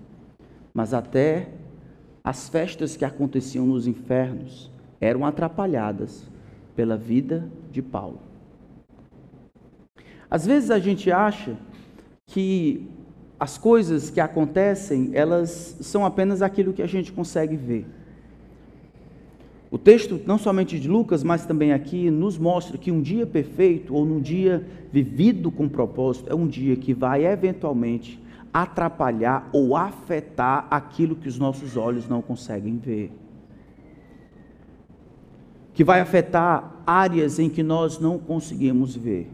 mas 0.74 0.92
até 0.92 1.50
as 2.22 2.48
festas 2.48 2.96
que 2.96 3.04
aconteciam 3.04 3.66
nos 3.66 3.86
infernos, 3.86 4.70
eram 5.00 5.24
atrapalhadas 5.24 6.28
pela 6.76 6.96
vida 6.96 7.50
de 7.72 7.80
Paulo. 7.80 8.20
Às 10.30 10.46
vezes 10.46 10.70
a 10.70 10.78
gente 10.78 11.10
acha 11.10 11.56
que 12.26 12.88
as 13.40 13.56
coisas 13.56 14.10
que 14.10 14.20
acontecem, 14.20 15.10
elas 15.14 15.76
são 15.80 16.04
apenas 16.04 16.42
aquilo 16.42 16.72
que 16.72 16.82
a 16.82 16.86
gente 16.86 17.10
consegue 17.10 17.56
ver. 17.56 17.86
O 19.70 19.78
texto, 19.78 20.20
não 20.26 20.36
somente 20.36 20.78
de 20.78 20.86
Lucas, 20.86 21.24
mas 21.24 21.46
também 21.46 21.72
aqui, 21.72 22.10
nos 22.10 22.36
mostra 22.36 22.76
que 22.76 22.92
um 22.92 23.00
dia 23.00 23.26
perfeito, 23.26 23.94
ou 23.94 24.04
num 24.04 24.20
dia 24.20 24.66
vivido 24.92 25.50
com 25.50 25.68
propósito, 25.68 26.30
é 26.30 26.34
um 26.34 26.46
dia 26.46 26.76
que 26.76 26.92
vai 26.92 27.24
eventualmente 27.24 28.22
atrapalhar 28.52 29.48
ou 29.52 29.74
afetar 29.74 30.66
aquilo 30.70 31.16
que 31.16 31.28
os 31.28 31.38
nossos 31.38 31.76
olhos 31.76 32.08
não 32.08 32.20
conseguem 32.20 32.76
ver 32.76 33.10
que 35.80 35.84
vai 35.84 36.00
afetar 36.00 36.82
áreas 36.86 37.38
em 37.38 37.48
que 37.48 37.62
nós 37.62 37.98
não 37.98 38.18
conseguimos 38.18 38.94
ver. 38.94 39.30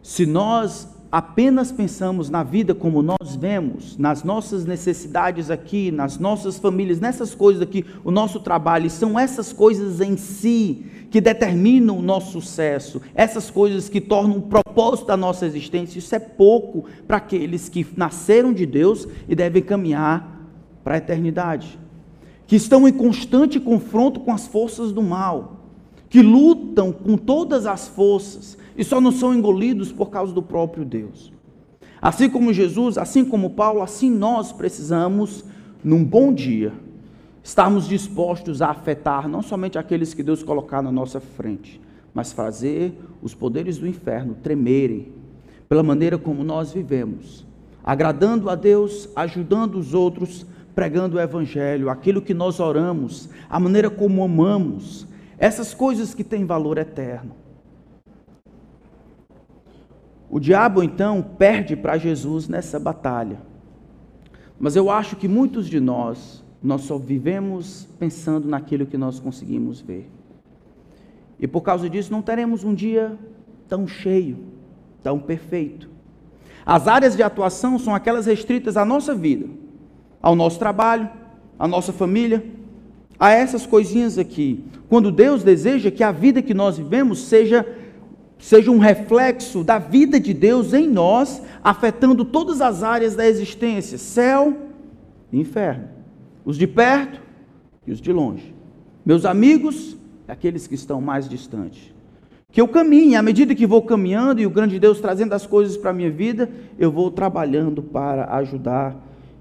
Se 0.00 0.24
nós 0.26 0.93
apenas 1.14 1.70
pensamos 1.70 2.28
na 2.28 2.42
vida 2.42 2.74
como 2.74 3.00
nós 3.00 3.36
vemos, 3.36 3.96
nas 3.96 4.24
nossas 4.24 4.66
necessidades 4.66 5.48
aqui, 5.48 5.92
nas 5.92 6.18
nossas 6.18 6.58
famílias, 6.58 6.98
nessas 6.98 7.36
coisas 7.36 7.62
aqui, 7.62 7.84
o 8.02 8.10
nosso 8.10 8.40
trabalho, 8.40 8.90
são 8.90 9.16
essas 9.16 9.52
coisas 9.52 10.00
em 10.00 10.16
si 10.16 10.84
que 11.12 11.20
determinam 11.20 11.96
o 11.96 12.02
nosso 12.02 12.32
sucesso, 12.32 13.00
essas 13.14 13.48
coisas 13.48 13.88
que 13.88 14.00
tornam 14.00 14.38
o 14.38 14.42
propósito 14.42 15.06
da 15.06 15.16
nossa 15.16 15.46
existência, 15.46 16.00
isso 16.00 16.12
é 16.16 16.18
pouco 16.18 16.86
para 17.06 17.18
aqueles 17.18 17.68
que 17.68 17.86
nasceram 17.96 18.52
de 18.52 18.66
Deus 18.66 19.06
e 19.28 19.36
devem 19.36 19.62
caminhar 19.62 20.48
para 20.82 20.94
a 20.94 20.98
eternidade. 20.98 21.78
Que 22.44 22.56
estão 22.56 22.88
em 22.88 22.92
constante 22.92 23.60
confronto 23.60 24.18
com 24.18 24.32
as 24.32 24.48
forças 24.48 24.90
do 24.90 25.00
mal, 25.00 25.60
que 26.10 26.20
lutam 26.20 26.90
com 26.90 27.16
todas 27.16 27.66
as 27.66 27.86
forças 27.86 28.58
e 28.76 28.84
só 28.84 29.00
não 29.00 29.12
são 29.12 29.34
engolidos 29.34 29.92
por 29.92 30.10
causa 30.10 30.32
do 30.32 30.42
próprio 30.42 30.84
Deus. 30.84 31.32
Assim 32.00 32.28
como 32.28 32.52
Jesus, 32.52 32.98
assim 32.98 33.24
como 33.24 33.50
Paulo, 33.50 33.82
assim 33.82 34.10
nós 34.10 34.52
precisamos, 34.52 35.44
num 35.82 36.04
bom 36.04 36.32
dia, 36.32 36.72
estarmos 37.42 37.86
dispostos 37.86 38.60
a 38.60 38.70
afetar 38.70 39.28
não 39.28 39.42
somente 39.42 39.78
aqueles 39.78 40.12
que 40.12 40.22
Deus 40.22 40.42
colocar 40.42 40.82
na 40.82 40.92
nossa 40.92 41.20
frente, 41.20 41.80
mas 42.12 42.32
fazer 42.32 42.92
os 43.22 43.34
poderes 43.34 43.78
do 43.78 43.86
inferno 43.86 44.36
tremerem 44.42 45.12
pela 45.68 45.82
maneira 45.82 46.18
como 46.18 46.44
nós 46.44 46.72
vivemos, 46.72 47.46
agradando 47.82 48.50
a 48.50 48.54
Deus, 48.54 49.08
ajudando 49.14 49.76
os 49.76 49.94
outros 49.94 50.46
pregando 50.74 51.16
o 51.16 51.20
Evangelho, 51.20 51.88
aquilo 51.88 52.20
que 52.20 52.34
nós 52.34 52.58
oramos, 52.58 53.28
a 53.48 53.60
maneira 53.60 53.88
como 53.88 54.24
amamos, 54.24 55.06
essas 55.38 55.72
coisas 55.72 56.14
que 56.14 56.24
têm 56.24 56.44
valor 56.44 56.78
eterno. 56.78 57.36
O 60.34 60.40
diabo 60.40 60.82
então 60.82 61.22
perde 61.22 61.76
para 61.76 61.96
Jesus 61.96 62.48
nessa 62.48 62.80
batalha. 62.80 63.38
Mas 64.58 64.74
eu 64.74 64.90
acho 64.90 65.14
que 65.14 65.28
muitos 65.28 65.68
de 65.68 65.78
nós, 65.78 66.42
nós 66.60 66.80
só 66.80 66.98
vivemos 66.98 67.86
pensando 68.00 68.48
naquilo 68.48 68.84
que 68.84 68.98
nós 68.98 69.20
conseguimos 69.20 69.80
ver. 69.80 70.10
E 71.38 71.46
por 71.46 71.60
causa 71.60 71.88
disso 71.88 72.10
não 72.10 72.20
teremos 72.20 72.64
um 72.64 72.74
dia 72.74 73.16
tão 73.68 73.86
cheio, 73.86 74.38
tão 75.04 75.20
perfeito. 75.20 75.88
As 76.66 76.88
áreas 76.88 77.14
de 77.14 77.22
atuação 77.22 77.78
são 77.78 77.94
aquelas 77.94 78.26
restritas 78.26 78.76
à 78.76 78.84
nossa 78.84 79.14
vida 79.14 79.46
ao 80.20 80.34
nosso 80.34 80.58
trabalho, 80.58 81.08
à 81.58 81.68
nossa 81.68 81.92
família, 81.92 82.42
a 83.20 83.30
essas 83.30 83.64
coisinhas 83.66 84.18
aqui. 84.18 84.64
Quando 84.88 85.12
Deus 85.12 85.44
deseja 85.44 85.92
que 85.92 86.02
a 86.02 86.10
vida 86.10 86.40
que 86.42 86.54
nós 86.54 86.78
vivemos 86.78 87.18
seja 87.26 87.64
seja 88.44 88.70
um 88.70 88.76
reflexo 88.76 89.64
da 89.64 89.78
vida 89.78 90.20
de 90.20 90.34
Deus 90.34 90.74
em 90.74 90.86
nós, 90.86 91.40
afetando 91.62 92.26
todas 92.26 92.60
as 92.60 92.82
áreas 92.82 93.16
da 93.16 93.26
existência, 93.26 93.96
céu 93.96 94.54
e 95.32 95.40
inferno, 95.40 95.88
os 96.44 96.58
de 96.58 96.66
perto 96.66 97.22
e 97.86 97.90
os 97.90 98.02
de 98.02 98.12
longe. 98.12 98.54
Meus 99.02 99.24
amigos, 99.24 99.96
aqueles 100.28 100.66
que 100.66 100.74
estão 100.74 101.00
mais 101.00 101.26
distantes. 101.26 101.90
Que 102.52 102.60
eu 102.60 102.68
caminhe, 102.68 103.16
à 103.16 103.22
medida 103.22 103.54
que 103.54 103.66
vou 103.66 103.80
caminhando 103.80 104.42
e 104.42 104.46
o 104.46 104.50
grande 104.50 104.78
Deus 104.78 105.00
trazendo 105.00 105.32
as 105.32 105.46
coisas 105.46 105.78
para 105.78 105.88
a 105.88 105.94
minha 105.94 106.10
vida, 106.10 106.50
eu 106.78 106.92
vou 106.92 107.10
trabalhando 107.10 107.82
para 107.82 108.26
ajudar 108.36 108.94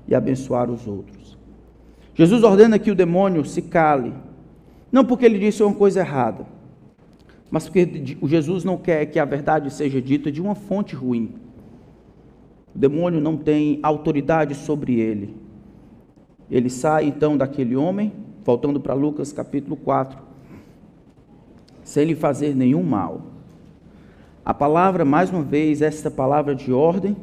e 0.08 0.16
abençoar 0.16 0.72
os 0.72 0.88
outros. 0.88 1.38
Jesus 2.16 2.42
ordena 2.42 2.80
que 2.80 2.90
o 2.90 2.96
demônio 2.96 3.44
se 3.44 3.64
cale, 3.64 4.14
não 4.90 5.04
porque 5.04 5.26
ele 5.26 5.40
disse 5.40 5.62
uma 5.62 5.76
coisa 5.76 6.00
errada, 6.00 6.46
mas 7.54 7.66
porque 7.66 8.18
Jesus 8.24 8.64
não 8.64 8.80
quer 8.80 9.06
que 9.06 9.20
a 9.20 9.26
verdade 9.26 9.72
seja 9.72 10.02
dita 10.02 10.32
de 10.32 10.42
uma 10.42 10.56
fonte 10.56 10.96
ruim. 10.96 11.36
O 12.74 12.80
demônio 12.80 13.22
não 13.22 13.38
tem 13.38 13.80
autoridade 13.84 14.56
sobre 14.56 15.00
ele. 15.00 15.36
Ele 16.50 16.68
sai 16.68 17.06
então 17.06 17.38
daquele 17.38 17.76
homem, 17.76 18.12
voltando 18.44 18.80
para 18.80 18.96
Lucas 18.96 19.32
capítulo 19.32 19.76
4, 19.76 20.20
sem 21.84 22.06
lhe 22.06 22.16
fazer 22.16 22.56
nenhum 22.56 22.82
mal. 22.82 23.22
A 24.44 24.52
palavra, 24.52 25.06
mais 25.06 25.30
uma 25.30 25.44
vez, 25.44 25.84
esta 25.84 26.10
palavra 26.10 26.56
de 26.56 26.74
ordem, 26.74 27.16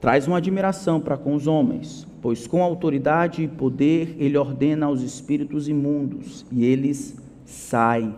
traz 0.00 0.26
uma 0.26 0.38
admiração 0.38 1.00
para 1.00 1.16
com 1.16 1.36
os 1.36 1.46
homens, 1.46 2.08
pois 2.24 2.46
com 2.46 2.62
autoridade 2.62 3.42
e 3.42 3.48
poder 3.48 4.16
ele 4.18 4.38
ordena 4.38 4.86
aos 4.86 5.02
espíritos 5.02 5.68
imundos 5.68 6.46
e 6.50 6.64
eles 6.64 7.14
saem. 7.44 8.14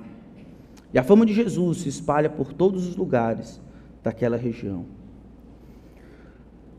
E 0.94 0.98
a 1.00 1.02
fama 1.02 1.26
de 1.26 1.34
Jesus 1.34 1.78
se 1.78 1.88
espalha 1.88 2.30
por 2.30 2.52
todos 2.52 2.86
os 2.86 2.94
lugares 2.94 3.60
daquela 4.04 4.36
região. 4.36 4.84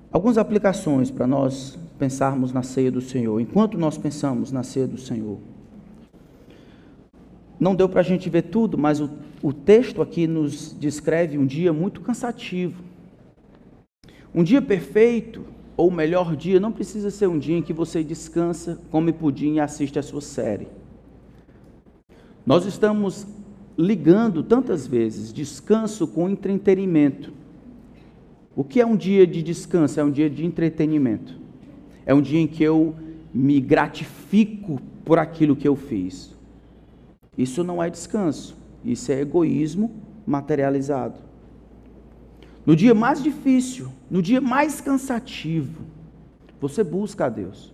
Algumas 0.09 0.37
aplicações 0.37 1.11
para 1.11 1.27
nós 1.27 1.77
pensarmos 1.99 2.53
na 2.53 2.63
ceia 2.63 2.89
do 2.89 3.01
Senhor. 3.01 3.41
Enquanto 3.41 3.77
nós 3.77 3.97
pensamos 3.97 4.49
na 4.49 4.63
ceia 4.63 4.87
do 4.87 4.97
Senhor, 4.97 5.37
não 7.59 7.75
deu 7.75 7.89
para 7.89 7.99
a 7.99 8.05
gente 8.05 8.29
ver 8.29 8.43
tudo, 8.43 8.77
mas 8.77 9.01
o, 9.01 9.09
o 9.43 9.51
texto 9.51 10.01
aqui 10.01 10.27
nos 10.27 10.73
descreve 10.79 11.37
um 11.37 11.45
dia 11.45 11.73
muito 11.73 11.99
cansativo 11.99 12.87
um 14.37 14.43
dia 14.43 14.61
perfeito 14.61 15.45
ou 15.77 15.91
melhor 15.91 16.35
dia, 16.35 16.59
não 16.59 16.71
precisa 16.71 17.11
ser 17.11 17.27
um 17.27 17.37
dia 17.37 17.55
em 17.55 17.61
que 17.61 17.71
você 17.71 18.03
descansa, 18.03 18.81
come 18.89 19.13
pudim 19.13 19.53
e 19.53 19.59
assiste 19.59 19.99
a 19.99 20.03
sua 20.03 20.21
série. 20.21 20.67
Nós 22.43 22.65
estamos 22.65 23.27
ligando 23.77 24.41
tantas 24.41 24.87
vezes 24.87 25.31
descanso 25.31 26.07
com 26.07 26.27
entretenimento. 26.27 27.31
O 28.55 28.63
que 28.63 28.81
é 28.81 28.85
um 28.85 28.95
dia 28.95 29.27
de 29.27 29.43
descanso? 29.43 29.99
É 29.99 30.03
um 30.03 30.09
dia 30.09 30.27
de 30.27 30.43
entretenimento. 30.43 31.37
É 32.07 32.13
um 32.13 32.21
dia 32.21 32.39
em 32.39 32.47
que 32.47 32.63
eu 32.63 32.95
me 33.31 33.59
gratifico 33.61 34.81
por 35.05 35.19
aquilo 35.19 35.55
que 35.55 35.67
eu 35.67 35.75
fiz. 35.75 36.35
Isso 37.37 37.63
não 37.63 37.83
é 37.83 37.87
descanso, 37.87 38.57
isso 38.83 39.11
é 39.11 39.21
egoísmo 39.21 39.91
materializado. 40.25 41.26
No 42.67 42.75
dia 42.75 42.93
mais 42.93 43.23
difícil, 43.23 43.87
no 44.11 44.21
dia 44.21 44.41
mais 44.41 44.81
cansativo, 44.81 45.83
você 46.59 46.83
busca 46.83 47.27
a 47.27 47.29
Deus. 47.29 47.73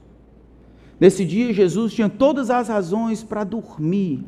Nesse 1.00 1.26
dia, 1.26 1.52
Jesus 1.52 1.96
tinha 1.96 2.08
todas 2.08 2.52
as 2.52 2.68
razões 2.68 3.24
para 3.24 3.44
dormir. 3.44 4.24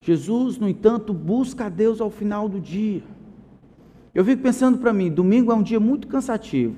Jesus, 0.00 0.56
no 0.56 0.68
entanto, 0.68 1.12
busca 1.12 1.66
a 1.66 1.68
Deus 1.68 2.00
ao 2.00 2.10
final 2.10 2.48
do 2.48 2.60
dia. 2.60 3.02
Eu 4.14 4.24
fico 4.24 4.40
pensando 4.40 4.78
para 4.78 4.92
mim, 4.92 5.10
domingo 5.10 5.50
é 5.50 5.54
um 5.56 5.64
dia 5.64 5.80
muito 5.80 6.06
cansativo. 6.06 6.76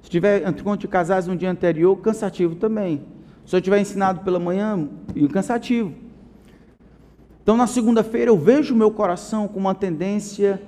Se 0.00 0.08
tiver 0.08 0.48
encontro 0.48 0.78
de 0.78 0.88
casais 0.88 1.26
no 1.26 1.36
dia 1.36 1.50
anterior, 1.50 1.94
cansativo 1.98 2.54
também. 2.54 3.02
Se 3.44 3.54
eu 3.54 3.60
tiver 3.60 3.80
ensinado 3.80 4.20
pela 4.20 4.40
manhã, 4.40 4.88
cansativo. 5.30 5.92
Então, 7.42 7.54
na 7.54 7.66
segunda-feira, 7.66 8.30
eu 8.30 8.38
vejo 8.38 8.74
o 8.74 8.78
meu 8.78 8.90
coração 8.90 9.46
com 9.46 9.60
uma 9.60 9.74
tendência 9.74 10.58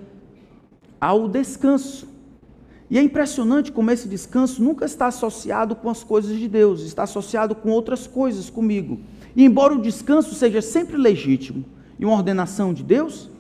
ao 1.01 1.29
descanso. 1.29 2.09
E 2.91 2.99
é 2.99 3.03
impressionante 3.03 3.71
como 3.71 3.91
esse 3.91 4.09
descanso 4.09 4.63
nunca 4.63 4.87
está 4.87 5.07
associado 5.09 5.77
com 5.77 5.91
as 5.91 6.03
coisas 6.03 6.39
de 6.39 6.49
Deus, 6.49 6.83
está 6.83 7.03
associado 7.03 7.55
com 7.55 7.71
outras 7.71 8.07
coisas 8.07 8.49
comigo. 8.49 8.99
E 9.37 9.45
embora 9.45 9.75
o 9.75 9.83
descanso 9.83 10.35
seja 10.35 10.63
sempre 10.63 10.97
legítimo 10.97 11.65
e 11.99 12.05
uma 12.05 12.17
ordenação 12.17 12.73
de 12.73 12.83
Deus, 12.83 13.31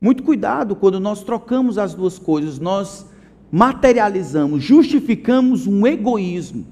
muito 0.00 0.22
cuidado 0.22 0.76
quando 0.76 1.00
nós 1.00 1.22
trocamos 1.22 1.78
as 1.78 1.94
duas 1.94 2.18
coisas, 2.18 2.58
nós 2.58 3.06
materializamos, 3.50 4.62
justificamos 4.62 5.66
um 5.66 5.86
egoísmo, 5.86 6.66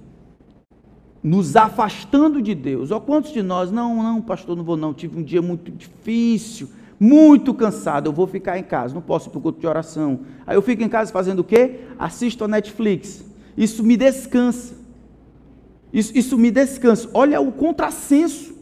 nos 1.22 1.56
afastando 1.56 2.42
de 2.42 2.54
Deus. 2.54 2.90
Ou 2.90 3.00
quantos 3.00 3.32
de 3.32 3.42
nós, 3.42 3.70
não, 3.70 4.02
não, 4.02 4.20
pastor, 4.20 4.56
não 4.56 4.64
vou 4.64 4.76
não, 4.76 4.92
tive 4.92 5.18
um 5.18 5.22
dia 5.22 5.40
muito 5.40 5.70
difícil, 5.70 6.68
muito 7.03 7.53
cansado, 7.53 8.09
eu 8.09 8.12
vou 8.12 8.28
ficar 8.28 8.59
em 8.59 8.62
casa, 8.62 8.94
não 8.94 9.03
posso 9.03 9.28
ir 9.28 9.30
para 9.30 9.38
o 9.40 9.42
culto 9.42 9.59
de 9.59 9.66
oração. 9.66 10.20
Aí 10.46 10.55
eu 10.55 10.62
fico 10.62 10.84
em 10.84 10.88
casa 10.88 11.11
fazendo 11.11 11.40
o 11.40 11.44
quê? 11.44 11.80
Assisto 11.98 12.44
a 12.44 12.48
Netflix. 12.48 13.24
Isso 13.57 13.82
me 13.82 13.96
descansa. 13.96 14.76
Isso, 15.92 16.16
isso 16.16 16.38
me 16.38 16.48
descansa. 16.48 17.11
Olha 17.12 17.40
o 17.40 17.50
contrassenso. 17.50 18.55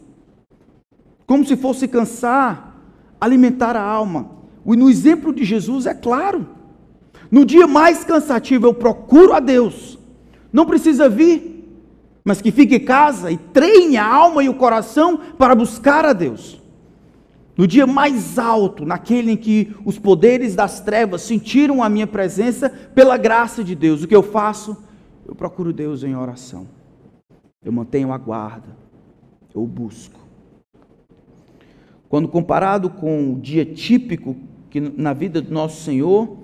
Como 1.27 1.45
se 1.45 1.55
fosse 1.55 1.87
cansar, 1.87 2.81
alimentar 3.21 3.75
a 3.75 3.83
alma. 3.83 4.31
E 4.65 4.75
no 4.75 4.89
exemplo 4.89 5.31
de 5.31 5.45
Jesus 5.45 5.85
é 5.85 5.93
claro. 5.93 6.47
No 7.29 7.45
dia 7.45 7.67
mais 7.67 8.03
cansativo 8.03 8.65
eu 8.65 8.73
procuro 8.73 9.33
a 9.33 9.39
Deus. 9.39 9.99
Não 10.51 10.65
precisa 10.65 11.07
vir, 11.07 11.79
mas 12.25 12.41
que 12.41 12.51
fique 12.51 12.77
em 12.77 12.85
casa 12.85 13.29
e 13.29 13.37
treine 13.37 13.97
a 13.97 14.05
alma 14.05 14.43
e 14.43 14.49
o 14.49 14.55
coração 14.55 15.19
para 15.37 15.53
buscar 15.53 16.05
a 16.05 16.11
Deus. 16.11 16.60
No 17.61 17.67
dia 17.67 17.85
mais 17.85 18.39
alto, 18.39 18.87
naquele 18.87 19.33
em 19.33 19.37
que 19.37 19.71
os 19.85 19.99
poderes 19.99 20.55
das 20.55 20.79
trevas 20.79 21.21
sentiram 21.21 21.83
a 21.83 21.89
minha 21.89 22.07
presença 22.07 22.71
pela 22.71 23.17
graça 23.17 23.63
de 23.63 23.75
Deus, 23.75 24.01
o 24.01 24.07
que 24.07 24.15
eu 24.15 24.23
faço? 24.23 24.75
Eu 25.27 25.35
procuro 25.35 25.71
Deus 25.71 26.01
em 26.01 26.15
oração. 26.15 26.65
Eu 27.63 27.71
mantenho 27.71 28.11
a 28.11 28.17
guarda. 28.17 28.75
Eu 29.53 29.63
busco. 29.67 30.19
Quando 32.09 32.27
comparado 32.27 32.89
com 32.89 33.33
o 33.33 33.39
dia 33.39 33.63
típico 33.63 34.35
que 34.67 34.79
na 34.79 35.13
vida 35.13 35.39
do 35.39 35.53
nosso 35.53 35.83
Senhor, 35.83 36.35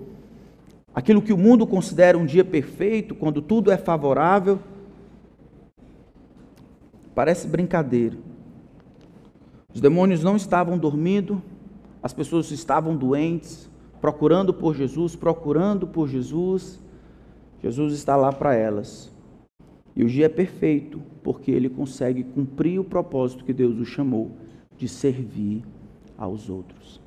aquilo 0.93 1.19
que 1.19 1.33
o 1.33 1.37
mundo 1.37 1.65
considera 1.65 2.15
um 2.15 2.27
dia 2.27 2.45
perfeito, 2.45 3.15
quando 3.15 3.41
tudo 3.41 3.71
é 3.71 3.77
favorável, 3.77 4.59
parece 7.15 7.47
brincadeira. 7.47 8.26
Os 9.77 9.81
demônios 9.81 10.23
não 10.23 10.35
estavam 10.35 10.75
dormindo, 10.75 11.39
as 12.01 12.11
pessoas 12.11 12.49
estavam 12.49 12.97
doentes, 12.97 13.69
procurando 14.01 14.51
por 14.51 14.75
Jesus, 14.75 15.15
procurando 15.15 15.85
por 15.85 16.07
Jesus. 16.07 16.81
Jesus 17.61 17.93
está 17.93 18.15
lá 18.15 18.33
para 18.33 18.55
elas. 18.55 19.13
E 19.95 20.03
o 20.03 20.07
dia 20.07 20.25
é 20.25 20.29
perfeito, 20.29 20.99
porque 21.21 21.51
ele 21.51 21.69
consegue 21.69 22.23
cumprir 22.23 22.79
o 22.79 22.83
propósito 22.83 23.45
que 23.45 23.53
Deus 23.53 23.77
o 23.77 23.85
chamou 23.85 24.31
de 24.75 24.87
servir 24.87 25.63
aos 26.17 26.49
outros. 26.49 26.99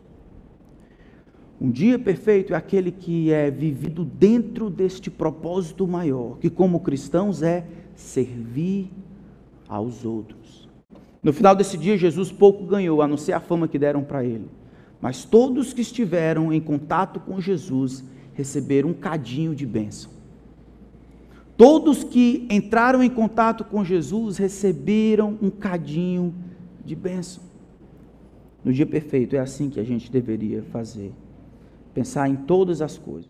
Um 1.61 1.73
dia 1.73 1.99
perfeito 1.99 2.55
é 2.55 2.57
aquele 2.57 2.93
que 2.93 3.33
é 3.33 3.51
vivido 3.51 4.05
dentro 4.05 4.71
deste 4.71 5.11
propósito 5.11 5.89
maior, 5.89 6.39
que 6.39 6.49
como 6.49 6.79
cristãos 6.79 7.43
é 7.43 7.67
servir 7.97 8.93
aos 9.69 10.05
outros. 10.05 10.40
No 11.23 11.33
final 11.33 11.55
desse 11.55 11.77
dia, 11.77 11.99
Jesus 11.99 12.33
pouco 12.33 12.65
ganhou, 12.65 13.03
a 13.03 13.09
não 13.09 13.17
ser 13.17 13.33
a 13.33 13.41
fama 13.41 13.69
que 13.69 13.79
deram 13.79 14.03
para 14.03 14.25
ele. 14.25 14.49
Mas 15.01 15.25
todos 15.25 15.73
que 15.73 15.81
estiveram 15.81 16.53
em 16.53 16.61
contato 16.61 17.21
com 17.21 17.41
Jesus 17.41 18.05
receberam 18.33 18.91
um 18.91 18.95
cadinho 18.95 19.55
de 19.55 19.67
bênção. 19.67 20.11
Todos 21.57 22.03
que 22.03 22.47
entraram 22.51 23.03
em 23.03 23.11
contato 23.11 23.65
com 23.65 23.85
Jesus 23.85 24.39
receberam 24.39 25.39
um 25.43 25.51
cadinho 25.51 26.35
de 26.85 26.97
bênção. 26.97 27.43
No 28.65 28.73
dia 28.73 28.87
perfeito, 28.87 29.37
é 29.37 29.39
assim 29.39 29.69
que 29.69 29.79
a 29.79 29.85
gente 29.85 30.11
deveria 30.11 30.63
fazer 30.63 31.13
pensar 31.93 32.29
em 32.29 32.37
todas 32.37 32.81
as 32.81 32.97
coisas. 32.97 33.30